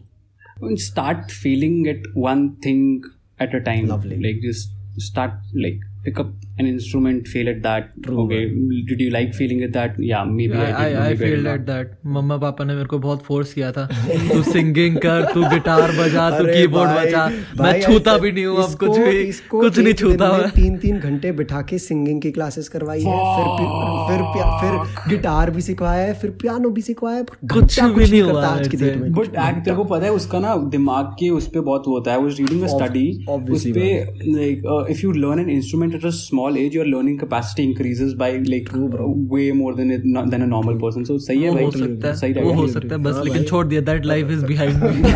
And 0.69 0.83
start 0.85 1.31
feeling 1.45 1.81
it 1.95 2.05
one 2.29 2.45
thing 2.67 2.85
at 3.47 3.57
a 3.61 3.63
time 3.71 3.87
Lovely. 3.95 4.21
like 4.27 4.45
just 4.47 4.77
start 5.09 5.31
like 5.65 5.81
pick 6.06 6.18
up 6.22 6.32
an 6.62 6.66
instrument 6.70 7.30
feel 7.30 7.48
at 7.50 7.62
that 7.62 8.08
okay. 8.24 8.40
did 8.88 9.00
you 9.04 9.10
like 9.12 9.32
feeling 9.38 9.62
at 9.66 9.72
that? 9.76 9.96
Yeah 10.08 10.24
maybe 10.30 10.56
I, 10.56 10.70
I 10.72 10.90
did, 10.90 10.98
I 11.00 11.12
I 11.12 11.16
did 11.20 11.38
not. 11.38 11.44
That 11.46 11.60
that 11.66 11.96
मम्मा 12.16 12.36
पापा 12.38 12.64
ने 12.64 12.74
मेरे 12.74 12.86
को 12.88 12.98
बहुत 12.98 13.22
force 13.24 13.52
किया 13.54 13.70
था। 13.72 13.86
तू 14.32 14.42
singing 14.42 14.96
कर 15.06 15.24
तू 15.34 15.42
गिटार 15.50 15.92
बजा 15.98 16.28
तू 16.38 16.44
कीबोर्ड 16.46 16.90
बजा। 16.90 17.26
मैं 17.60 17.80
छूता 17.82 18.16
भी 18.18 18.32
नहीं 18.32 18.44
हूँ 18.46 18.62
अब 18.64 18.74
कुछ 18.80 18.98
भी 18.98 19.32
कुछ 19.50 19.78
नहीं 19.78 19.94
छूता 19.94 20.30
मैं 20.32 20.50
तीन 20.52 20.76
तीन 20.84 20.98
घंटे 21.00 21.32
बिठा 21.40 21.62
के 21.70 21.78
सिंगिंग 21.78 22.20
की 22.22 22.30
क्लासेस 22.38 22.68
करवाई 22.68 23.02
है। 23.02 23.16
फिर 24.06 24.22
फिर 24.34 24.48
फिर 24.60 25.08
गिटार 25.08 25.50
भी 25.50 25.62
सिखवाया 25.62 26.06
है 26.06 26.14
फिर 26.20 26.30
पियानो 26.42 26.70
भी 26.70 26.82
सिखवाया 26.82 27.16
है। 27.16 27.24
कुछ 27.52 27.80
भी 27.80 28.04
नहीं 28.04 28.22
हुआ 28.22 28.46
आज 28.46 28.68
की 28.68 28.76
डेट 28.76 28.96
में। 28.96 29.12
बट 29.12 29.36
तेरे 29.36 29.76
को 29.76 29.84
पता 29.84 30.04
है 30.04 30.12
उसका 30.12 30.38
ना 30.40 30.56
दिमाग 30.76 31.12
के 31.20 31.30
उस 31.38 31.48
पे 31.54 31.60
बहुत 31.70 31.86
होता 31.88 32.12
है। 32.12 32.22
वाज 32.22 32.40
रीडिंग 32.40 32.62
अ 32.62 32.66
स्टडी 32.68 33.06
उस 33.54 33.66
पे 33.74 33.88
like 34.26 34.86
if 34.90 35.00
you 35.02 35.12
learn 35.12 35.40
an 35.40 35.50
instrument 35.50 35.94
at 35.96 36.04
a 36.06 36.10
small 36.18 36.56
age 36.58 36.76
your 36.76 36.86
learning 36.86 37.18
capacity 37.18 37.62
increases 37.62 38.12
by 38.18 38.38
like 38.48 38.68
way 39.32 39.50
more 39.52 39.74
than 39.74 39.88
than 40.30 40.42
a 40.42 40.46
normal 40.46 40.74
person 40.80 41.04
so 41.04 41.18
सही 41.28 41.42
है 41.42 41.54
भाई 41.54 41.64
हो 41.64 41.70
सकता 41.72 42.14
सही 42.14 42.32
है 42.32 42.42
वो 42.42 42.52
हो 42.52 42.66
सकता 42.68 42.94
है 42.94 43.02
बस 43.02 43.20
लेकिन 43.24 43.44
छोड़ 43.44 43.66
दिया 43.66 43.80
that 43.90 44.06
life 44.06 44.30
is 44.30 44.44
behind 44.46 44.84
me 44.84 45.12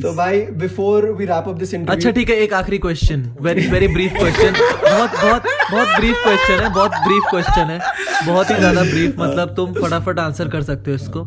तो 0.00 0.12
भाई 0.14 0.40
before 0.60 1.04
we 1.18 1.24
wrap 1.24 1.44
up 1.48 1.58
this 1.58 1.74
अच्छा 1.74 2.10
ठीक 2.10 2.30
है 2.30 2.36
एक 2.36 2.52
आखिरी 2.54 2.78
question 2.78 3.22
very 3.42 3.66
very 3.68 3.88
brief 3.88 4.12
question 4.16 4.52
बहुत 4.52 5.10
बहुत 5.12 5.42
बहुत 5.70 5.88
ब्रीफ 5.98 6.16
क्वेश्चन 6.24 6.62
है 6.62 6.72
बहुत 6.74 6.90
ब्रीफ 7.06 7.22
क्वेश्चन 7.30 7.70
है। 7.70 7.78
बहुत 8.26 8.50
ही 8.50 8.56
ज़्यादा 8.56 8.82
ब्रीफ 8.82 9.14
मतलब 9.18 9.54
तुम 9.54 9.72
फटाफट 9.74 10.18
आंसर 10.18 10.48
कर 10.48 10.62
सकते 10.62 10.90
हो 10.90 10.94
इसको। 10.94 11.22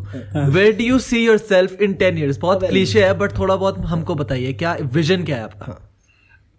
Where 0.52 0.76
do 0.76 0.84
you 0.84 0.98
see 0.98 1.26
yourself 1.38 1.82
in 1.82 1.94
ten 1.94 2.18
years 2.18 2.38
बहुत 2.38 2.64
क्लीशे 2.64 3.04
है 3.04 3.18
बट 3.18 3.38
थोड़ा 3.38 3.56
बहुत 3.56 3.78
हमको 3.86 4.14
बताइए 4.14 4.52
क्या 4.52 4.76
विजन 4.94 5.24
क्या 5.24 5.36
है 5.36 5.42
आपका? 5.42 5.85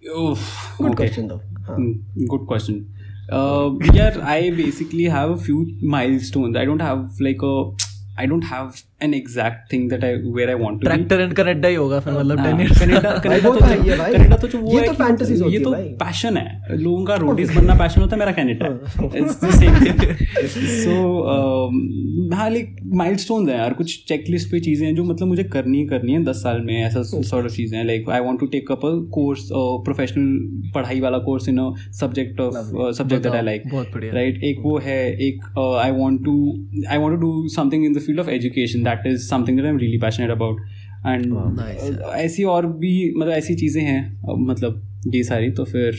Oh 0.10 0.36
good 0.80 0.96
question 0.96 1.28
though. 1.28 1.42
हाँ. 1.68 1.78
Mm, 1.78 2.28
Good 2.30 2.46
question. 2.48 2.88
Uh, 3.30 3.72
yeah, 3.94 4.18
I 4.24 4.52
basically 4.52 5.04
have 5.06 5.32
a 5.32 5.38
few 5.38 5.66
milestones. 5.82 6.56
I 6.56 6.66
don't 6.66 6.80
have 6.82 7.10
like 7.20 7.42
a. 7.44 7.72
I 8.18 8.26
don't 8.26 8.44
have 8.44 8.82
an 9.02 9.14
exact 9.14 9.70
thing 9.72 9.82
that 9.90 10.04
I 10.04 10.08
where 10.36 10.50
I 10.52 10.54
want 10.60 10.78
to 10.78 10.80
be. 10.80 10.86
Tractor 10.86 11.20
and 11.22 11.34
Canada 11.34 11.68
ही 11.68 11.76
होगा 11.76 12.00
फिर 12.00 12.14
मतलब 12.14 12.40
हाँ, 12.40 12.48
ten 12.48 12.62
years 12.62 12.80
Canada 12.82 13.12
Canada 13.26 13.50
तो 13.50 13.60
तो 13.60 13.66
है 13.66 13.98
भाई। 13.98 14.14
Canada 14.14 14.38
तो 14.38 14.48
जो 14.48 14.60
वो 14.60 14.72
ये 14.74 14.80
है 14.80 14.88
तो 14.88 14.94
fantasies 15.04 15.42
होती 15.42 15.54
ये 15.54 15.60
तो 15.64 15.72
भाई। 15.72 15.84
पैशन 16.00 16.38
है 16.38 16.78
लोगों 16.78 17.04
का 17.06 17.16
रोडीज 17.24 17.56
बनना 17.56 17.76
पैशन 17.80 18.02
होता 18.02 18.16
है 18.16 18.20
मेरा 18.20 18.32
Canada 18.40 18.68
it's 19.18 19.44
the 19.44 19.52
same 19.60 19.74
so 20.86 20.96
हाँ 22.34 22.50
लाइक 22.50 22.76
माइलस्टोन्स 22.96 23.50
हैं 23.50 23.58
यार 23.58 23.74
कुछ 23.74 23.94
चेकलिस्ट 24.08 24.52
पे 24.52 24.60
चीज़ें 24.60 24.86
हैं 24.88 24.96
जो 24.96 25.04
मतलब 25.04 25.28
मुझे 25.28 25.44
करनी 25.54 25.78
ही 25.78 25.86
करनी 25.88 26.14
है 26.14 26.24
दस 26.24 26.42
साल 26.44 26.62
में 26.62 26.74
ऐसा 26.78 27.04
सॉर्ट 27.04 27.46
ऑफ़ 27.46 27.54
चीज़ें 27.54 27.78
हैं 27.78 27.86
like 27.86 28.10
I 28.10 28.20
want 28.20 28.40
to 28.40 28.46
take 28.56 28.72
up 28.72 28.86
a 28.86 28.92
course 29.14 29.48
professional 29.86 30.72
पढ़ाई 30.76 31.00
वाला 31.00 31.18
course 31.30 31.50
in 31.50 31.58
a 31.60 31.70
subject 32.00 32.42
of 32.42 32.56
subject 32.98 33.24
that 33.24 33.34
I 33.34 33.42
like 33.42 33.70
बहुत 33.72 33.92
बढ़िया। 33.94 34.14
राइट 34.14 34.44
एक 34.44 34.62
वो 34.64 34.78
है 34.86 35.00
एक 35.28 35.48
I 35.84 35.92
want 36.02 36.24
to 36.26 36.36
I 36.92 36.98
want 36.98 37.16
to 37.16 37.22
do 37.22 37.48
something 37.56 37.86
in 37.86 37.94
the 37.94 38.00
field 38.00 38.20
of 38.20 38.30
education 38.30 38.86
that 38.88 39.08
is 39.08 39.30
something 39.30 39.62
I 39.62 39.68
am 39.68 39.78
really 39.78 39.98
passionate 39.98 40.32
about 40.32 40.62
and 41.08 41.24
ऐसी 42.16 42.44
और 42.44 42.68
भी 42.84 42.94
मतलब 43.18 43.34
ऐसी 43.34 43.56
चीज़ें 43.56 43.82
हैं 43.84 44.00
मतलब 44.48 44.84
ये 45.16 45.24
सारी 45.24 45.52
तो 45.52 45.66
फिर 45.66 45.98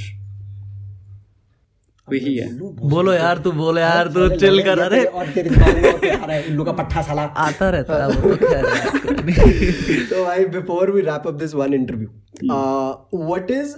है। 2.08 2.44
बोलो 2.88 3.12
यार 3.12 3.38
तू 3.38 3.50
बोलो 3.52 3.80
यार 3.80 4.08
तू 4.08 4.28
चिल 4.36 4.62
कर 4.62 4.78
अरे 4.78 5.00
इन 6.42 6.62
का 6.64 6.72
पट्टा 6.72 7.02
साला। 7.02 7.22
आता 7.42 7.68
रहता 7.70 7.96
है 7.96 8.08
वो 8.08 8.34
तो 10.10 10.24
I 10.24 10.44
we 10.44 11.00
wrap 11.00 11.26
up 11.26 11.34
this 11.34 11.54
one 11.54 11.74
interview 11.74 12.08
what 13.26 13.50
is 13.50 13.76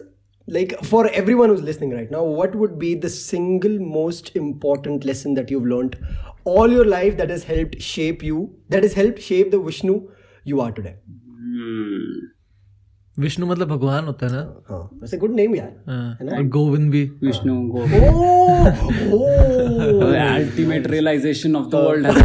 like 0.48 0.72
for 0.86 1.00
everyone 1.18 1.50
all 6.45 6.71
your 6.71 6.85
life 6.85 7.17
that 7.17 7.29
has 7.29 7.43
helped 7.43 7.81
shape 7.81 8.23
you, 8.23 8.49
that 8.69 8.83
has 8.83 8.93
helped 8.93 9.21
shape 9.21 9.51
the 9.51 9.59
Vishnu 9.59 9.99
you 10.45 10.61
are 10.61 10.71
today? 10.71 10.95
Vishnu 13.19 13.45
मतलब 13.47 13.67
भगवान 13.67 14.05
होता 14.05 14.25
है 14.25 14.31
ना 14.31 14.39
हाँ 14.69 14.79
वैसे 15.01 15.17
गुड 15.17 15.35
नेम 15.35 15.55
यार 15.55 15.69
हाँ, 15.87 16.37
और 16.37 16.47
गोविंद 16.55 16.89
भी 16.91 17.03
विष्णु 17.23 17.53
गो 17.75 17.81
oh, 17.81 17.89
oh. 19.13 20.15
Ultimate 20.15 20.87
realisation 20.91 21.55
of 21.55 21.69
the 21.71 21.75
world 21.75 22.05
has 22.07 22.23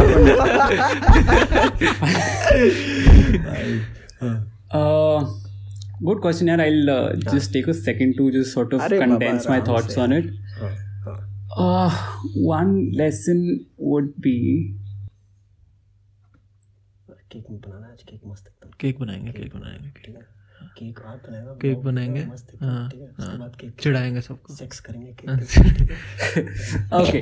good 6.08 6.20
question 6.24 6.48
yaar 6.50 6.60
i'll 6.64 6.90
uh, 6.90 7.08
just 7.32 7.50
take 7.54 7.66
a 7.70 7.74
second 7.78 8.14
to 8.18 8.26
just 8.36 8.54
sort 8.56 8.70
of 8.72 8.80
अरे 8.80 8.98
बाबा, 8.98 9.06
condense 9.06 9.48
my 9.50 9.56
आराम 9.56 9.66
thoughts 9.66 9.94
से। 9.94 10.00
on 10.00 10.10
it 10.18 10.24
हाँ, 10.24 10.36
हाँ. 10.36 10.43
Uh, 11.55 11.91
one 12.35 12.91
lesson 12.91 13.65
would 13.77 14.13
be 14.21 14.37
cake 17.31 17.45
बनाना 17.51 17.85
है 17.85 17.91
आज 17.91 18.03
cake 18.09 18.21
मस्त 18.25 18.47
एकदम 18.47 18.69
cake 18.79 18.99
बनाएँगे 18.99 19.31
केक 19.31 19.55
बनाएँगे 19.55 19.89
ठीक 20.05 20.15
है 20.15 20.21
केक 20.77 20.99
आप 21.05 21.21
बनाएगा 21.27 21.53
केक 21.61 21.71
ब्लॉग 21.71 21.83
बनाएँगे 21.85 22.25
मस्त 22.25 22.53
एकदम, 22.53 22.65
हाँ 22.67 22.89
ठीक 22.89 23.01
है 23.01 23.07
उसके 23.07 23.37
बाद 23.37 23.55
केक 23.61 23.81
चिढ़ाएँगे 23.81 24.21
सबको 24.21 24.53
सेक्स 24.55 24.79
करेंगे 24.87 25.15
cake 25.21 25.29
okay 26.99 27.21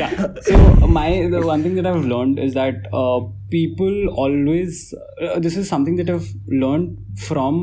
yeah 0.00 0.12
so 0.48 0.58
my 0.96 1.06
the 1.36 1.42
one 1.50 1.62
thing 1.66 1.76
that 1.80 1.86
i've 1.92 2.04
learned 2.14 2.42
is 2.48 2.54
that 2.54 2.90
uh, 3.02 3.20
people 3.54 3.96
always 4.24 4.82
uh, 5.22 5.38
this 5.46 5.56
is 5.62 5.68
something 5.74 5.96
that 6.02 6.10
i've 6.16 6.28
learned 6.64 7.22
from 7.28 7.62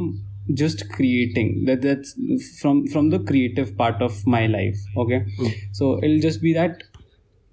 just 0.54 0.90
creating 0.92 1.64
that 1.66 1.82
that's 1.82 2.14
from 2.60 2.86
from 2.88 3.10
the 3.10 3.20
creative 3.32 3.76
part 3.78 4.02
of 4.02 4.26
my 4.26 4.46
life 4.48 4.78
okay 4.98 5.20
so 5.72 5.90
it'll 6.04 6.20
just 6.28 6.42
be 6.42 6.54
that 6.54 6.84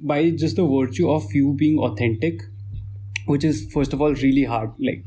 by 0.00 0.20
just 0.30 0.56
the 0.56 0.66
virtue 0.66 1.10
of 1.10 1.34
you 1.34 1.52
being 1.64 1.78
authentic 1.78 2.40
which 3.26 3.44
is 3.44 3.60
first 3.72 3.92
of 3.92 4.00
all 4.00 4.12
really 4.22 4.44
hard 4.44 4.70
like 4.88 5.04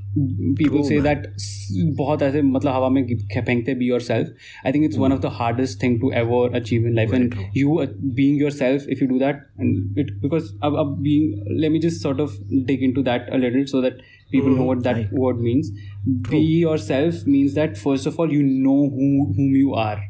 people 0.61 0.79
say 0.87 0.95
that 1.03 1.27
s- 1.41 1.55
बहुत 1.99 2.21
ऐसे 2.21 2.41
मतलब 2.41 2.73
हवा 2.73 2.89
में 2.95 3.01
गिर- 3.07 3.43
फेंकते 3.45 3.75
be 3.81 3.85
yourself 3.89 4.49
I 4.65 4.71
think 4.75 4.87
it's 4.89 4.97
one 5.03 5.15
of 5.17 5.21
the 5.25 5.29
hardest 5.39 5.79
thing 5.83 5.95
to 6.01 6.11
ever 6.21 6.39
achieve 6.59 6.85
in 6.89 6.95
life 6.99 7.13
and 7.19 7.35
you 7.59 7.77
uh, 7.83 7.87
being 8.19 8.35
yourself 8.43 8.89
if 8.95 9.03
you 9.03 9.07
do 9.13 9.19
that 9.23 9.39
and 9.65 10.01
it 10.03 10.11
because 10.25 10.49
अब 10.69 10.75
अब 10.83 10.95
being 11.07 11.29
let 11.65 11.71
me 11.77 11.79
just 11.87 12.01
sort 12.07 12.19
of 12.25 12.35
dig 12.71 12.83
into 12.89 13.03
that 13.11 13.29
a 13.37 13.41
little 13.45 13.65
so 13.75 13.81
that 13.87 14.03
people 14.31 14.55
know 14.55 14.63
what 14.63 14.83
that 14.83 15.11
word 15.11 15.39
means. 15.39 15.71
Be 16.29 16.39
yourself 16.39 17.25
means 17.25 17.53
that 17.55 17.77
first 17.77 18.05
of 18.05 18.19
all 18.19 18.31
you 18.31 18.43
know 18.43 18.89
who 18.89 19.33
whom 19.35 19.55
you 19.55 19.73
are. 19.73 20.03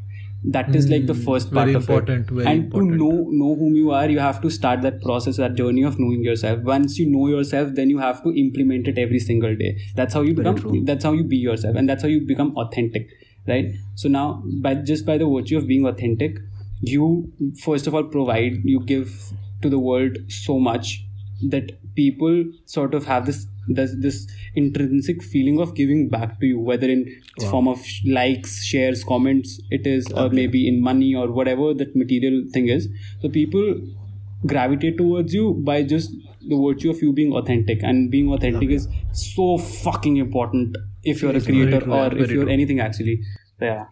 That 0.43 0.73
is 0.73 0.89
like 0.89 1.05
the 1.05 1.13
first 1.13 1.53
part 1.53 1.69
of 1.75 1.89
it. 1.89 2.25
very 2.29 2.45
and 2.47 2.63
important. 2.65 2.91
to 2.91 2.97
know 2.97 3.27
know 3.29 3.55
whom 3.55 3.75
you 3.75 3.91
are 3.91 4.09
you 4.09 4.19
have 4.19 4.41
to 4.41 4.49
start 4.49 4.81
that 4.83 5.01
process 5.01 5.35
that 5.37 5.55
journey 5.55 5.83
of 5.83 5.99
knowing 5.99 6.23
yourself. 6.23 6.61
Once 6.63 6.97
you 6.97 7.07
know 7.15 7.27
yourself 7.27 7.73
then 7.75 7.89
you 7.89 7.97
have 7.99 8.23
to 8.23 8.33
implement 8.43 8.87
it 8.87 8.97
every 8.97 9.19
single 9.19 9.55
day. 9.55 9.77
That's 9.95 10.13
how 10.13 10.21
you 10.21 10.33
become 10.33 10.85
that's 10.85 11.03
how 11.03 11.11
you 11.11 11.23
be 11.23 11.37
yourself 11.37 11.75
and 11.75 11.89
that's 11.89 12.03
how 12.03 12.09
you 12.09 12.21
become 12.21 12.55
authentic 12.55 13.09
right? 13.47 13.73
So 13.95 14.07
now 14.07 14.43
by 14.61 14.75
just 14.75 15.05
by 15.05 15.17
the 15.17 15.27
virtue 15.27 15.57
of 15.57 15.67
being 15.67 15.85
authentic 15.85 16.39
you 16.81 17.31
first 17.61 17.87
of 17.87 17.95
all 17.95 18.03
provide 18.03 18.61
you 18.63 18.79
give 18.85 19.13
to 19.61 19.69
the 19.69 19.79
world 19.79 20.17
so 20.29 20.57
much 20.57 21.03
that 21.47 21.71
people 21.95 22.43
sort 22.65 22.93
of 22.93 23.05
have 23.05 23.25
this 23.25 23.47
this, 23.67 23.95
this 23.99 24.27
intrinsic 24.55 25.21
feeling 25.23 25.59
of 25.59 25.75
giving 25.75 26.09
back 26.09 26.39
to 26.39 26.47
you 26.47 26.59
whether 26.59 26.87
in 26.87 27.05
form 27.49 27.67
of 27.67 27.83
sh- 27.85 28.01
likes 28.05 28.63
shares 28.63 29.03
comments 29.03 29.59
it 29.69 29.85
is 29.85 30.11
or 30.13 30.29
maybe 30.29 30.67
in 30.67 30.81
money 30.81 31.13
or 31.13 31.31
whatever 31.31 31.73
that 31.73 31.95
material 31.95 32.43
thing 32.51 32.67
is 32.67 32.87
so 33.21 33.29
people 33.29 33.79
gravitate 34.45 34.97
towards 34.97 35.33
you 35.33 35.53
by 35.53 35.83
just 35.83 36.11
the 36.47 36.55
virtue 36.55 36.89
of 36.89 37.01
you 37.01 37.13
being 37.13 37.33
authentic 37.33 37.83
and 37.83 38.09
being 38.09 38.31
authentic 38.31 38.69
is 38.69 38.87
so 39.11 39.57
fucking 39.57 40.17
important 40.17 40.75
if 41.03 41.21
you're 41.21 41.35
a 41.35 41.41
creator 41.41 41.81
true, 41.81 41.93
or 41.93 42.07
if 42.07 42.31
you're 42.31 42.45
true. 42.45 42.51
anything 42.51 42.79
actually 42.79 43.21
yeah 43.61 43.85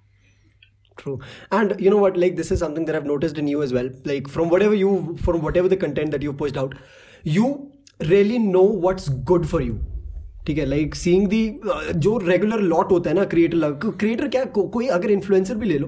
True. 0.98 1.20
And 1.52 1.80
you 1.80 1.90
know 1.90 1.98
what? 1.98 2.18
Like 2.18 2.36
this 2.36 2.52
is 2.52 2.60
something 2.60 2.86
that 2.86 2.96
I've 2.96 3.06
noticed 3.06 3.38
in 3.38 3.48
you 3.48 3.62
as 3.62 3.72
well. 3.72 3.90
Like 4.04 4.28
from 4.28 4.50
whatever 4.50 4.74
you, 4.74 5.16
from 5.22 5.42
whatever 5.42 5.68
the 5.68 5.78
content 5.78 6.12
that 6.12 6.22
you've 6.22 6.38
pushed 6.38 6.58
out, 6.58 6.74
you 7.26 7.54
really 8.02 8.38
know 8.40 8.62
what's 8.84 9.10
good 9.28 9.46
for 9.46 9.64
you 9.64 9.78
ठीक 10.48 10.58
है? 10.58 10.66
Like 10.66 10.96
seeing 10.96 11.28
दी 11.28 11.40
जो 11.96 12.18
regular 12.18 12.60
lot 12.64 12.92
होता 12.92 13.10
है 13.10 13.16
ना 13.16 13.24
creator 13.26 13.72
creator 13.86 14.28
क्या 14.28 14.44
को, 14.46 14.64
कोई 14.64 14.88
अगर 14.88 15.12
इन्फ्लुएंसर 15.12 15.56
भी 15.56 15.68
ले 15.68 15.78
लो 15.78 15.88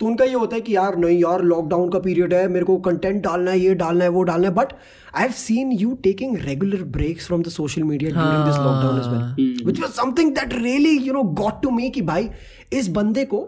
तो 0.00 0.06
उनका 0.06 0.24
ये 0.24 0.34
होता 0.34 0.56
है 0.56 0.60
कि 0.60 0.76
यार 0.76 0.96
नहीं 0.96 1.18
यार 1.18 1.42
लॉकडाउन 1.42 1.90
का 1.90 1.98
पीरियड 1.98 2.34
है 2.34 2.46
मेरे 2.48 2.64
को 2.64 2.76
कंटेंट 2.78 3.22
डालना 3.24 3.50
है 3.50 3.60
ये 3.60 3.74
डालना 3.74 4.04
है 4.04 4.10
वो 4.10 4.22
डालना 4.22 4.48
है 4.48 4.54
but 4.54 4.72
I 5.16 5.22
have 5.22 5.32
seen 5.32 5.72
you 5.72 5.94
taking 6.02 6.36
regular 6.38 6.82
breaks 6.96 7.26
from 7.26 7.42
the 7.42 7.48
social 7.48 7.82
media 7.82 8.10
during 8.10 8.44
this 8.44 8.56
lockdown 8.56 9.36
well 9.38 9.64
which 9.64 9.80
was 9.80 9.90
something 9.90 10.34
that 10.34 10.54
really 10.62 10.96
you 10.98 11.12
know 11.12 11.22
got 11.42 11.62
to 11.62 11.70
me 11.70 11.90
कि 11.90 12.02
भाई 12.12 12.28
इस 12.72 12.88
बंदे 13.00 13.24
को 13.34 13.46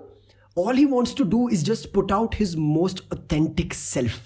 all 0.56 0.78
he 0.78 0.84
wants 0.84 1.12
to 1.18 1.24
do 1.24 1.40
is 1.48 1.60
just 1.66 1.86
put 1.92 2.10
out 2.14 2.34
his 2.34 2.54
most 2.62 3.02
authentic 3.16 3.74
self 3.74 4.16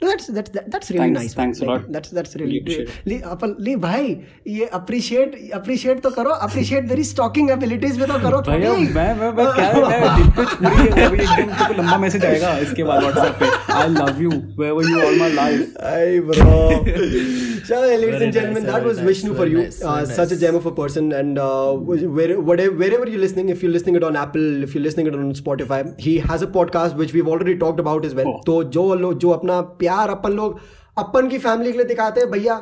that's 0.00 0.26
that's 0.26 0.50
that, 0.50 0.70
that's 0.70 0.90
really 0.90 1.04
Thanks, 1.04 1.20
nice 1.20 1.34
thanks 1.34 1.60
a 1.60 1.64
lot. 1.64 1.90
that's 1.90 2.10
that's 2.10 2.36
really 2.36 2.60
ले 3.06 3.20
ले 3.60 3.76
भाई 3.76 4.16
ये 4.46 4.68
appreciate 4.78 5.36
appreciate 5.54 6.02
तो 6.02 6.10
करो 6.10 6.34
appreciate 6.46 6.88
मेरी 6.88 7.04
stalking 7.04 7.50
abilities 7.56 7.96
भी 7.96 8.06
तो 8.06 8.18
करो 8.26 8.40
भैया 8.50 8.72
मैं 8.98 9.08
मैं 9.20 9.32
मैं 9.32 9.46
क्या 9.54 9.66
है 9.66 10.16
दिल 10.16 10.28
पे 10.36 10.44
छुरी 10.52 10.76
है 10.76 11.06
अभी 11.06 11.18
एकदम 11.18 11.66
तो 11.66 11.82
लंबा 11.82 11.98
मैसेज 11.98 12.24
आएगा 12.24 12.56
इसके 12.68 12.84
बाद 12.84 13.02
व्हाट्सएप 13.02 13.38
पे 13.40 13.72
I 13.74 13.88
love 13.88 14.22
you 14.22 14.30
wherever 14.60 14.88
you 14.90 15.02
all 15.08 15.20
my 15.24 15.32
life 15.40 15.66
Hey 15.86 16.20
bro. 16.20 17.54
so, 17.69 17.79
ladies 17.81 18.05
Very 18.05 18.23
and 18.25 18.33
gentlemen, 18.33 18.63
nice, 18.63 18.71
that 18.71 18.79
very 18.79 18.85
was 18.85 18.97
nice, 18.97 19.07
Vishnu 19.07 19.29
for 19.29 19.37
very 19.39 19.51
you. 19.51 19.57
nice, 19.63 19.81
uh, 19.81 19.93
very 19.95 20.05
Such 20.15 20.31
a 20.31 20.33
nice. 20.35 20.41
gem 20.41 20.55
of 20.55 20.65
a 20.65 20.71
person, 20.71 21.11
and 21.11 21.39
uh, 21.39 21.73
where, 21.73 22.39
whatever, 22.39 22.75
wherever 22.75 23.07
you're 23.09 23.19
listening, 23.19 23.49
if 23.49 23.63
you're 23.63 23.71
listening 23.71 23.95
it 23.95 24.03
on 24.03 24.15
Apple, 24.15 24.63
if 24.63 24.75
you're 24.75 24.83
listening 24.83 25.07
it 25.07 25.15
on 25.15 25.31
Spotify, 25.33 25.79
he 25.99 26.17
has 26.19 26.41
a 26.41 26.47
podcast 26.47 26.95
which 26.95 27.13
we've 27.13 27.27
already 27.27 27.57
talked 27.57 27.79
about 27.79 28.05
as 28.05 28.15
well. 28.15 28.27
Oh. 28.27 28.43
तो 28.45 28.63
जो 28.77 28.93
लोग 28.95 29.17
जो 29.25 29.29
अपना 29.39 29.61
प्यार 29.83 30.09
अपन 30.09 30.33
लोग 30.41 30.59
अपन 30.96 31.28
की 31.28 31.38
family 31.38 31.70
के 31.72 31.78
लिए 31.78 31.86
दिखाते 31.86 32.20
हैं 32.20 32.30
भैया। 32.30 32.54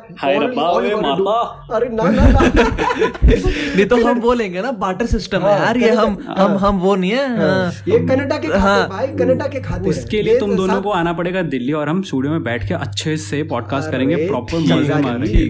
अरे 1.73 1.89
ना 1.89 2.03
ना 2.05 2.25
ना। 2.29 2.39
नहीं 3.75 3.85
तो 3.85 3.95
हम 4.05 4.19
बोलेंगे 4.21 4.61
ना 4.61 4.71
बाटर 4.81 5.05
सिस्टम 5.05 5.41
है 5.41 5.51
यार 5.51 5.77
ये 5.77 5.89
हम 5.91 6.17
हम 6.29 6.57
हम 6.57 6.79
वो 6.79 6.95
नहीं 6.95 7.11
है। 7.11 7.37
हाँ। 7.37 7.71
ये 7.87 7.99
कनाडा 8.07 8.37
के 8.37 8.47
खाते 8.47 8.69
हैं 8.71 8.89
भाई 8.89 9.07
कनाडा 9.19 9.47
के 9.47 9.59
खाते 9.61 9.89
उसके 9.89 10.21
लिए 10.21 10.39
तुम 10.39 10.49
तो 10.51 10.57
दोनों 10.57 10.81
को 10.81 10.89
आना 10.91 11.13
पड़ेगा 11.13 11.41
दिल्ली 11.53 11.73
और 11.73 11.89
हम 11.89 12.01
स्टूडियो 12.03 12.33
में 12.33 12.43
बैठ 12.43 12.67
के 12.67 12.73
अच्छे 12.75 13.15
से 13.17 13.41
पॉडकास्ट 13.53 13.91
करेंगे 13.91 14.15
प्रॉपर 14.27 14.59
मज़े 14.59 15.01
मारेंगे। 15.01 15.43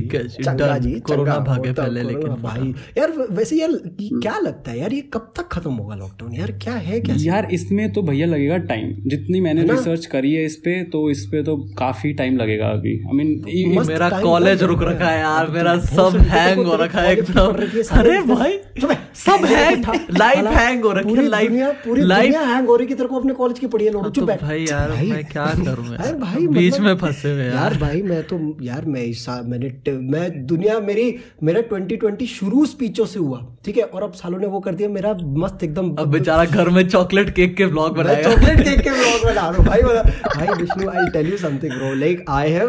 है 0.86 1.00
कोरोना 1.02 1.38
भागे 1.40 1.72
पहले, 1.72 2.04
लेकिन 2.04 2.36
भाई। 2.44 2.74
यार 2.98 3.14
वैसे 3.32 3.56
यार 3.56 3.72
क्या 4.02 4.38
लगता 4.40 4.72
है 4.72 4.80
यार 4.80 4.94
ये 4.94 5.02
कब 5.14 5.32
तक 5.38 5.48
खत्म 5.52 5.72
होगा 5.72 5.96
लॉकडाउन 5.96 6.34
यार 6.34 6.52
क्या 6.64 6.74
है 6.86 7.00
क्या 7.02 7.16
यार 7.20 7.48
इसमें 7.52 7.92
तो 7.94 8.02
भैया 8.04 8.28
लगेगा 8.28 8.58
टाइम 8.68 8.94
जितनी 9.08 9.42
मैंने 9.42 9.64
रिसर्च 9.64 10.06
करी 10.06 10.34
है 10.34 10.46
इस 10.46 10.56
पे 10.66 10.82
तो 10.92 11.10
इस 11.10 11.26
पे 11.32 11.44
तो 11.44 11.58
काफ़ी 11.80 12.14
टाइम 12.14 12.38
लगेगा। 12.38 12.74
अभी 12.76 12.94
आई 13.06 13.16
मीन 13.18 13.84
मेरा 13.88 14.10
कॉलेज 14.22 14.64
रुक 14.64 14.84
रखा 14.84 15.10
है 15.10 15.20
यार। 15.20 15.48
मेरा 15.52 15.78
सब 15.86 16.18
हैंग 16.30 16.66
हो 16.66 16.76
रखा 16.76 17.02
है 17.02 17.12
एकदम। 17.12 17.98
अरे 18.00 18.20
भाई 18.34 18.52
है। 18.84 18.98
सब 19.16 19.46
हैंग 19.46 19.86
लाइफ 20.18 20.48
हैंग 20.56 20.84
हो 20.86 20.92
रखी 20.94 21.14
है 21.16 21.28
लाइफ 21.28 21.52
पूरी 21.86 22.02
लाइफ 22.04 22.36
हैंग 22.48 22.68
हो 22.68 22.76
रही 22.76 22.88
कि 22.88 22.96
तेरे 22.96 23.10
को 23.10 23.20
अपने 23.20 23.34
कॉलेज 23.34 23.60
की 23.60 23.68
पढ़ी 23.68 23.86
है 23.86 23.92
तो 23.94 24.10
चुप 24.10 24.32
भाई 24.42 24.66
यार 24.70 24.92
मैं 25.04 25.24
क्या 25.26 25.46
करूँ 25.68 25.86
यार? 25.88 26.14
भाई 26.18 26.48
बीच 26.48 26.74
मतलब- 26.74 26.86
में 26.86 26.98
फंसे 26.98 27.32
हुए 27.32 27.46
यार 27.46 27.78
भाई 27.82 28.02
मैं 28.04 28.22
तो 28.24 28.40
यार 28.62 28.86
मैं 28.96 29.04
इस 29.06 29.26
साल 29.26 29.44
मैंने 29.48 29.72
मैं 30.16 30.26
दुनिया 30.46 30.80
मेरी 30.90 31.06
मेरा 31.44 31.62
2020 31.74 32.26
शुरू 32.30 32.66
स्पीचों 32.66 33.06
से 33.06 33.20
हुआ 33.20 33.40
ठीक 33.66 33.78
है? 33.78 33.84
और 33.86 34.04
अब 34.04 34.14
सालों 34.14 34.40
ने 34.40 34.48
वो 34.48 34.60
कर 34.60 34.76
दिया 34.76 34.90
मेरा 34.90 35.14
मस्त 35.44 35.64
एकदम 35.64 35.90
अब 36.00 36.12
बेचारा 36.12 36.46
घर 36.46 36.70
में 36.70 36.88
चॉकलेट 36.90 37.30
केक 37.36 37.56
के 37.58 37.66
ब्लॉग 37.66 37.96
बनाया 37.98 38.22
चॉकलेट 38.24 38.60
केक 38.60 38.82
के 38.82 38.90
ब्लॉग 38.90 39.24
बना 39.26 39.42
रहा 39.42 39.50
हूँ। 39.50 39.66
भाई 39.66 39.82
बोला 39.82 40.02
भाई 40.36 40.48
Vishnu 40.62 40.90
I 40.90 41.10
tell 41.14 41.32
you 41.32 41.38
something 41.38 41.74
bro 41.74 41.94
like 42.00 42.26
I 42.30 42.52
have 42.52 42.65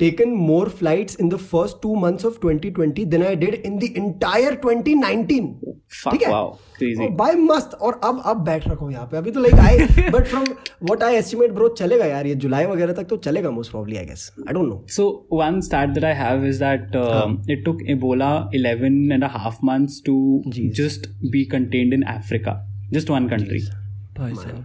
taken 0.00 0.34
more 0.48 0.66
flights 0.70 1.16
in 1.16 1.28
the 1.28 1.38
first 1.44 1.80
two 1.82 1.94
months 1.96 2.24
of 2.24 2.34
2020 2.42 3.04
than 3.14 3.22
I 3.22 3.34
did 3.34 3.54
in 3.68 3.78
the 3.78 3.90
entire 3.96 4.54
2019 4.56 5.48
Fuck, 5.90 6.12
ठीक 6.12 6.22
है 6.22 6.32
wow, 6.32 6.48
crazy. 6.78 7.08
बाय 7.16 7.34
मस्त 7.34 7.74
और 7.80 8.00
अब 8.04 8.22
अब 8.26 8.44
बैठ 8.44 8.66
रखा 8.68 8.84
हूँ 8.84 8.92
यहाँ 8.92 9.06
पे 9.12 9.16
अभी 9.16 9.30
तो 9.30 9.40
like 9.40 9.54
I 9.60 10.10
but 10.10 10.26
from 10.26 10.44
what 10.82 11.02
I 11.02 11.14
estimate 11.16 11.52
bro 11.52 11.68
चलेगा 11.78 12.06
यार 12.06 12.26
ये 12.26 12.34
जुलाई 12.44 12.66
वगैरह 12.66 12.92
तक 12.92 13.08
तो 13.08 13.16
चलेगा 13.26 13.50
most 13.50 13.70
probably 13.70 13.96
I 13.96 14.04
guess 14.06 14.30
I 14.38 14.54
don't 14.54 14.68
know 14.68 14.80
So 14.96 15.08
one 15.40 15.60
stat 15.68 15.94
that 15.98 16.08
I 16.10 16.14
have 16.20 16.46
is 16.52 16.62
that 16.64 16.96
uh, 17.02 17.06
um, 17.18 17.36
it 17.56 17.64
took 17.68 17.84
Ebola 17.96 18.30
11 18.62 19.00
and 19.18 19.28
a 19.30 19.34
half 19.36 19.62
months 19.72 20.00
to 20.10 20.16
just 20.82 21.08
be 21.36 21.46
contained 21.56 22.00
in 22.00 22.08
Africa, 22.16 22.58
just 22.98 23.16
one 23.18 23.30
country. 23.34 23.62
भाई 24.18 24.34
साहब 24.34 24.64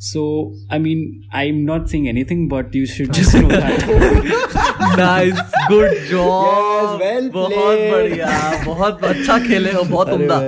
So 0.00 0.52
I 0.70 0.78
mean, 0.78 1.24
I'm 1.32 1.64
not 1.64 1.88
saying 1.90 2.08
anything, 2.08 2.46
but 2.48 2.72
you 2.72 2.86
should 2.86 3.12
just 3.12 3.34
know 3.34 3.48
that. 3.48 4.36
Nice 4.98 5.38
good 5.70 5.94
job 6.10 6.76
Yes, 6.78 7.00
well 7.00 7.26
बहुत 7.32 7.52
played. 7.52 7.90
बढ़िया 7.92 8.64
बहुत 8.64 9.02
अच्छा 9.04 9.38
खेले 9.46 9.72
हो 9.72 9.82
बहुत 9.90 10.08
उम्दा। 10.12 10.38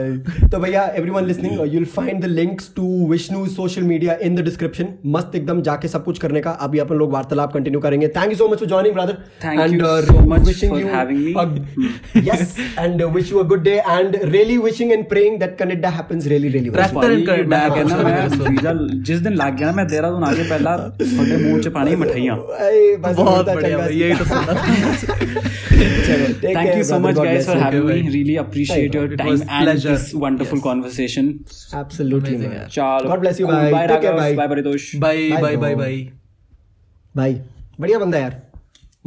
तो 0.53 0.59
भैया 0.61 0.85
everyone 0.99 1.25
listening 1.27 1.53
you 1.61 1.65
will 1.79 1.85
find 1.95 2.23
the 2.23 2.27
links 2.27 2.71
to 2.77 2.87
Vishnu 3.11 3.45
social 3.57 3.83
media 3.91 4.15
in 4.29 4.35
the 4.37 4.45
description 4.45 4.89
मस्त 5.17 5.35
एकदम 5.37 5.61
जाके 5.69 5.89
सब 5.89 6.05
कुछ 6.05 6.19
करने 6.25 6.41
का 6.47 6.51
अभी 6.69 6.79
अपन 6.85 6.95
लोग 7.03 7.13
वार्तालाप 7.13 7.53
कंटिन्यू 7.55 7.81
करेंगे 7.81 8.09
thank 8.17 8.31
you 8.31 8.37
so 8.39 8.49
much 8.53 8.59
for 8.59 8.69
joining 8.69 8.95
brother 8.95 9.19
Thank 9.47 9.77
you 9.77 9.91
so 10.13 10.25
much 10.35 10.47
wishing 10.51 10.75
for 10.75 10.81
you 10.85 10.95
having 10.95 11.21
me. 11.27 11.35
yes 12.31 12.57
and 12.85 13.05
uh, 13.05 13.11
wish 13.19 13.35
you 13.35 13.43
a 13.45 13.47
good 13.55 13.65
day 13.71 13.77
and 13.97 14.17
really 14.37 14.59
wishing 14.69 14.95
and 14.99 15.09
praying 15.15 15.39
that 15.45 15.57
Canada 15.63 15.93
happens 15.99 16.31
really 16.35 16.55
really 16.57 16.75
well 16.77 16.83
Tractor 16.83 17.13
and 17.13 17.29
Canada 17.31 18.75
जिस 19.13 19.21
दिन 19.29 19.40
लग 19.41 19.57
गया 19.57 19.73
मैं 19.73 19.87
देहरादून 19.89 20.25
आके 20.25 20.49
पहला 20.49 20.77
थोड़े 21.01 21.37
मुँह 21.39 21.61
च 21.61 21.73
पानी 21.75 21.97
मिठाइयाँ 21.97 22.37
बहुत 23.01 23.49
thank 26.45 26.77
you 26.77 26.83
so 26.85 26.99
much 26.99 27.15
guys 27.17 27.47
for 27.47 27.57
having 27.59 27.85
me 27.85 28.09
really 28.09 28.37
appreciate 28.39 28.95
your 28.95 29.17
time 29.17 29.43
and 29.43 29.71
this 29.79 30.15
wonderful 30.17 30.61
conversation 30.61 31.33
absolutely 31.77 32.37
चलो 32.69 33.09
God 33.09 33.21
bless 33.21 33.41
you 33.41 33.47
bye 33.47 33.87
take 33.87 34.01
care 34.01 34.15
bye 34.15 34.35
bye 34.37 34.47
bye 34.47 34.63
bye 35.01 35.57
bye 35.57 35.57
bye 35.57 36.05
bye 37.15 37.41
बढ़िया 37.81 37.99
बंदा 37.99 38.19
यार 38.19 38.41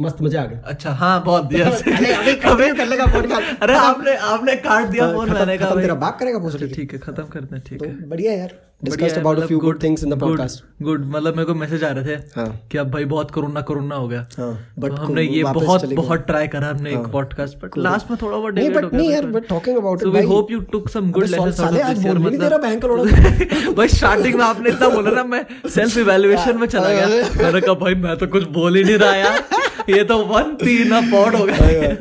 मस्त 0.00 0.22
मज़ा 0.22 0.42
आ 0.42 0.46
गया 0.46 0.60
अच्छा 0.66 0.90
हाँ 0.92 1.22
बहुत 1.24 1.44
दिया 1.46 1.66
अरे 1.66 2.34
कर 2.72 2.86
लेगा 2.86 3.04
पॉडकास्ट 3.06 3.62
अरे 3.62 3.74
आपने 3.78 4.14
आपने 4.28 4.56
काट 4.64 4.88
दिया 4.88 5.12
फ़ोन 5.12 5.32
मैंने 5.32 5.56
कहा 5.58 5.74
तेरा 5.74 5.94
बात 5.96 6.18
करेगा 6.20 6.38
पूछ 6.38 6.56
ठीक 6.74 6.92
है 6.92 6.98
खत्म 7.00 7.24
करते 7.28 7.56
हैं 7.56 7.64
ठीक 7.64 7.82
है 7.82 8.08
बढ़िया 8.08 8.32
यार 8.32 8.54
discussed 8.84 9.18
about 9.18 9.38
a 9.38 9.46
few 9.46 9.58
good 9.58 9.82
things 9.82 10.04
in 10.04 10.10
the 10.10 10.20
podcast 10.20 10.84
good, 10.84 11.00
मतलब 11.00 11.32
मेरे 11.32 11.44
को 11.44 11.54
मैसेज 11.54 11.84
आ 11.84 11.90
रहे 11.90 12.04
थे 12.04 12.20
हाँ। 12.36 12.68
कि 12.72 12.78
अब 12.78 12.90
भाई 12.90 13.04
बहुत 13.04 13.30
कोरोना 13.30 13.60
कोरोना 13.60 13.94
हो 13.94 14.08
गया। 14.08 14.26
हाँ, 14.38 14.68
तो 14.80 14.92
हमने 14.94 15.22
ये 15.22 15.44
बहुत 15.44 15.94
बहुत 15.94 16.20
ट्राई 16.20 16.48
करा 16.48 16.68
हमने 16.68 16.90
एक 16.90 16.98
पॉडकास्ट 16.98 17.58
बट 17.58 17.78
लास्ट 17.78 18.10
में 18.10 18.18
थोड़ा 18.22 18.38
बहुत 18.38 18.54
but 18.54 18.84
हो 18.84 18.96
नहीं 18.96 19.10
यार, 19.10 19.22
but 19.22 19.40
talking 19.40 19.78
about 19.78 19.96
it, 19.96 20.02
so 20.02 20.08
we 20.08 20.14
भाई- 20.14 20.28
hope 20.28 20.52
you 20.52 20.60
took 20.60 20.92
some 20.92 21.06
good 21.06 21.16
अबे 21.16 21.26
lessons 21.26 21.46
out 21.46 21.52
साले 21.52 21.80
of 21.80 21.86
आज 21.86 21.96
this 21.96 22.06
year, 22.06 22.18
बोल 22.18 22.30
भी 22.30 22.38
नहीं 22.38 22.48
मतलब- 22.48 23.74
भाई 23.76 23.88
स्टार्टिंग 23.88 24.34
में 24.34 24.44
आपने 24.44 24.70
इतना 24.70 24.88
बोला 24.88 25.10
ना 25.10 25.24
मैं 25.24 25.46
सेल्फ 25.68 25.98
इवैल्यूएशन 25.98 26.58
में 26.58 26.66
चला 26.66 26.88
गया। 26.88 27.06
मैंने 27.44 27.60
कहा 27.60 27.74
भाई 27.74 27.94
मैं 27.94 28.16
तो 28.16 28.26
कुछ 28.26 28.48
बोल 28.48 28.76
ही 28.76 28.84
नहीं 28.84 28.98
रहा 28.98 29.14
यार। 29.14 29.44
ये 29.90 30.04
तो 30.04 30.18
वन 30.18 30.42
तीन 30.42 31.10
पॉड 31.10 31.34
हो 31.34 31.44
गया। 31.44 31.94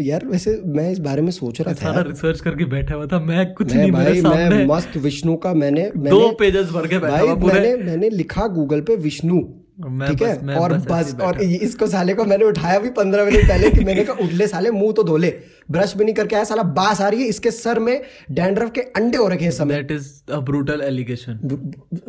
यार 0.00 0.26
वैसे 0.26 0.62
मैं 0.66 0.92
इस 0.92 0.98
बारे 0.98 1.22
में 1.22 1.30
सोच 1.30 1.60
रहा 1.60 1.74
था 1.74 1.76
सारा 1.76 2.00
रिसर्च 2.00 2.40
करके 2.40 2.64
बैठा 2.64 2.94
हुआ 2.94 3.06
था 3.06 3.20
मैं 3.20 3.54
कुछ 3.54 3.74
नहीं 3.74 3.92
मेरे 3.92 4.20
सामने। 4.20 4.66
मस्त 4.66 4.96
विष्णु 4.96 5.31
का 5.36 5.54
मैंने 5.54 5.90
दो 5.96 6.30
पेजेस 6.38 6.70
भर 6.70 6.86
के 6.86 6.98
भाई 6.98 7.34
पूरे। 7.34 7.54
मैंने 7.54 7.74
मैंने 7.84 8.10
लिखा 8.10 8.46
गूगल 8.54 8.80
पे 8.80 8.96
विष्णु 8.98 9.40
ठीक 9.82 10.22
है? 10.22 10.56
और 10.56 10.72
बस 10.72 10.84
बस 10.90 11.14
और 11.22 11.40
इसको 11.42 11.86
साले 11.86 12.14
को 12.14 12.24
मैंने 12.24 12.44
उठाया 12.44 12.78
भी 12.78 12.90
पंद्रह 12.90 13.24
मिनट 13.24 13.48
पहले 13.48 13.70
कि 13.70 13.84
मैंने 13.84 14.04
कहा 14.04 14.24
उठ 14.24 14.32
ले 14.32 14.46
साले 14.46 14.70
मुँह 14.70 14.92
तो 14.92 15.02
धो 15.02 15.16
ले 15.16 15.30
ब्रश 15.70 15.96
भी 15.96 16.04
नहीं 16.04 16.14
करके 16.14 16.36
आया 16.36 16.44
साला 16.44 16.62
बास 16.76 17.00
आ 17.00 17.08
रही 17.08 17.22
है 17.22 17.28
इसके 17.28 17.50
सर 17.50 17.78
में 17.78 18.00
डैंड्रफ 18.30 18.70
के 18.70 18.80
अंडे 18.80 19.18
हो 19.18 19.28
रखे 19.28 19.44
हैं 19.44 19.52
समय। 19.52 19.74
That 19.74 19.90
is 19.90 20.08
a 20.32 20.40
brutal 20.40 20.80
allegation 20.80 21.40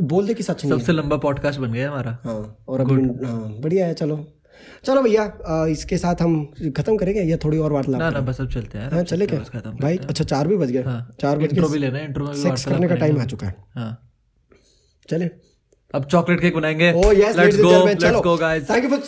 बोल 0.01 0.27
दे 0.27 0.33
कि 0.33 0.43
सच 0.43 0.65
नहीं 0.65 0.77
सबसे 0.77 0.91
लंबा 0.91 1.17
पॉडकास्ट 1.17 1.59
बन 1.59 1.73
गया 1.73 1.89
हमारा। 1.89 2.17
हाँ 2.23 2.55
और 2.67 2.81
अभी 2.81 2.93
हाँ, 3.25 3.59
बढ़िया 3.61 3.87
है 3.87 3.93
चलो। 3.93 4.15
चलो 4.85 5.01
भैया 5.01 5.23
इसके 5.69 5.97
साथ 5.97 6.21
हम 6.21 6.43
खत्म 6.77 6.97
करेंगे 6.97 7.21
या 7.21 7.37
थोड़ी 7.43 7.57
और 7.57 7.73
वार्तालाप 7.73 8.01
ना 8.01 8.09
ना 8.09 8.19
बस 8.21 8.41
अब 8.41 8.49
चलते 8.49 8.77
हैं 8.77 8.89
हाँ 8.91 9.03
चले 9.03 9.27
क्या 9.27 9.39
भाई 9.81 9.97
अच्छा 9.97 10.23
चार 10.23 10.47
भी 10.47 10.57
बज 10.57 10.71
गए। 10.71 10.83
हाँ, 10.83 11.15
चार 11.21 11.37
बज 11.37 11.43
इंट्रो 11.43 11.67
भी 11.69 11.79
गए 11.79 11.79
लेना 11.79 11.99
इंट्रो 11.99 12.25
में 12.25 12.33
भी 12.33 12.41
सेक्स 12.41 12.65
करने 12.65 12.87
का 12.87 12.95
टाइम 12.95 13.21
आ 13.21 13.25
चुका 13.25 13.47
है। 13.47 13.55
हाँ। 13.75 13.91
चले? 15.09 15.29
अब 15.93 16.03
चॉकलेट 16.03 16.39
केक 16.41 16.55
बनाएँगे. 16.55 16.91
Let's 16.91 17.57
go 17.59 17.85
let's 17.87 18.03
go 18.11 18.35
guys 18.37 18.69
thank 18.69 18.83
you 18.83 18.89
for 18.89 18.99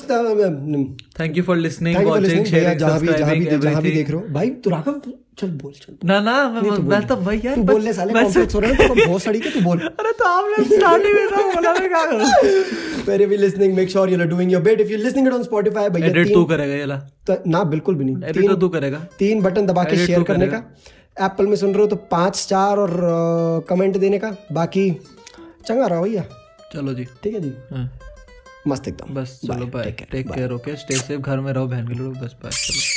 thank 1.20 1.38
you 1.38 1.44
for 1.44 1.58
listening 1.58 1.98
watching 2.08 2.46
sharing 2.46 2.80
subscribing 2.80 3.18
जहाँ 3.20 3.36
भी 3.36 3.46
एवरीथिंग 3.48 3.94
देख 3.96 4.10
रहे 4.10 4.20
हो। 4.20 4.34
भाई 4.34 4.50
तू 4.50 4.70
राघव 4.70 5.02
चल 5.40 5.48
बोल 5.48 5.72
चल 5.72 6.08
ना 6.08 6.20
ना 6.20 6.50
मैं 6.50 6.78
मैं 6.90 7.08
तो 7.08 7.16
भाई 7.16 7.42
यार 7.46 7.56
तू 7.56 7.62
बस- 7.62 7.72
बोल 7.72 7.82
ले 7.82 7.94
साले 7.94 8.14
कॉम्प्लेक्स 8.14 8.56
हो 8.56 8.60
रहा 8.60 8.72
है 8.72 8.88
तो 8.88 9.08
बहुत 9.08 9.22
सड़ी 9.22 9.40
के 9.40 9.50
तू 9.50 9.62
बोल। 9.62 9.80
अरे 10.00 10.12
तो 10.12 10.26
आपने 10.26 10.78
स्टार्टिंग 10.78 11.16
में 11.16 11.28
तो 11.28 11.36
बोला 11.36 11.74
मैं 11.74 11.90
क्या 11.90 12.06
करूँ? 12.06 13.28
Listening 13.38 13.76
make 13.76 13.90
sure 13.90 14.10
you 14.10 14.20
are 14.20 14.26
doing 14.26 14.52
your 14.52 14.62
bit 14.62 14.82
if 14.82 14.90
you 14.90 14.98
listening 14.98 15.28
it 15.28 15.34
on 15.34 15.44
Spotify 15.44 15.90
भैया 15.90 16.08
एडिट 16.08 16.34
तू 16.34 16.44
करेगा 16.44 16.76
ये 16.76 16.86
ला। 16.86 16.98
तो- 17.28 17.38
ना 17.48 17.64
बिल्कुल 17.64 17.96
भी 17.96 18.06
नहीं। 18.06 18.16
एडिट 18.30 18.48
तो 18.50 18.56
तू 18.56 18.70
करेगा। 18.70 19.08
तीन 19.20 19.42
बटन 19.42 19.66
दबा 19.66 19.84
के 19.84 20.06
शेयर 20.06 20.24
करने 20.24 20.48
का। 20.48 20.64
एप्पल 21.22 21.48
में 21.48 21.56
सुन 21.56 21.72
रहे 21.72 21.82
हो 21.82 21.88
तो 21.88 21.96
पाँच 21.96 22.36
स्टार 22.36 22.78
और 22.78 22.98
कमेंट 23.70 23.98
देने 23.98 24.20
का। 24.20 24.36
बाकी 24.52 24.92
चंगा 25.68 25.88
रहा 25.88 26.02
भैया। 26.02 26.24
चलो 26.76 26.94
जी। 26.94 27.06
ठीक 27.24 27.34
है 27.34 27.40
जी। 27.42 27.54
हाँ, 27.72 27.90
मस्त 28.68 28.88
एकदम। 28.88 29.14
बस 29.14 29.40
चलो 29.48 29.66
bye 29.78 29.92
take 30.12 30.32
care 30.32 30.52
okay 30.54 30.76
stay 30.84 30.98
safe 30.98 31.22
घर 31.22 31.40
में 31.40 31.52
रहो 31.54 31.68
बहन 31.68 31.88
के 31.88 31.94
लोग 31.94 32.18
बस 32.20 32.36
बाय 32.44 32.52
चलो। 32.56 32.94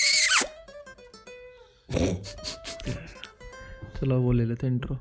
चलो 4.00 4.20
वो 4.22 4.32
ले 4.32 4.44
लेते 4.44 4.66
इंट्रो 4.66 4.96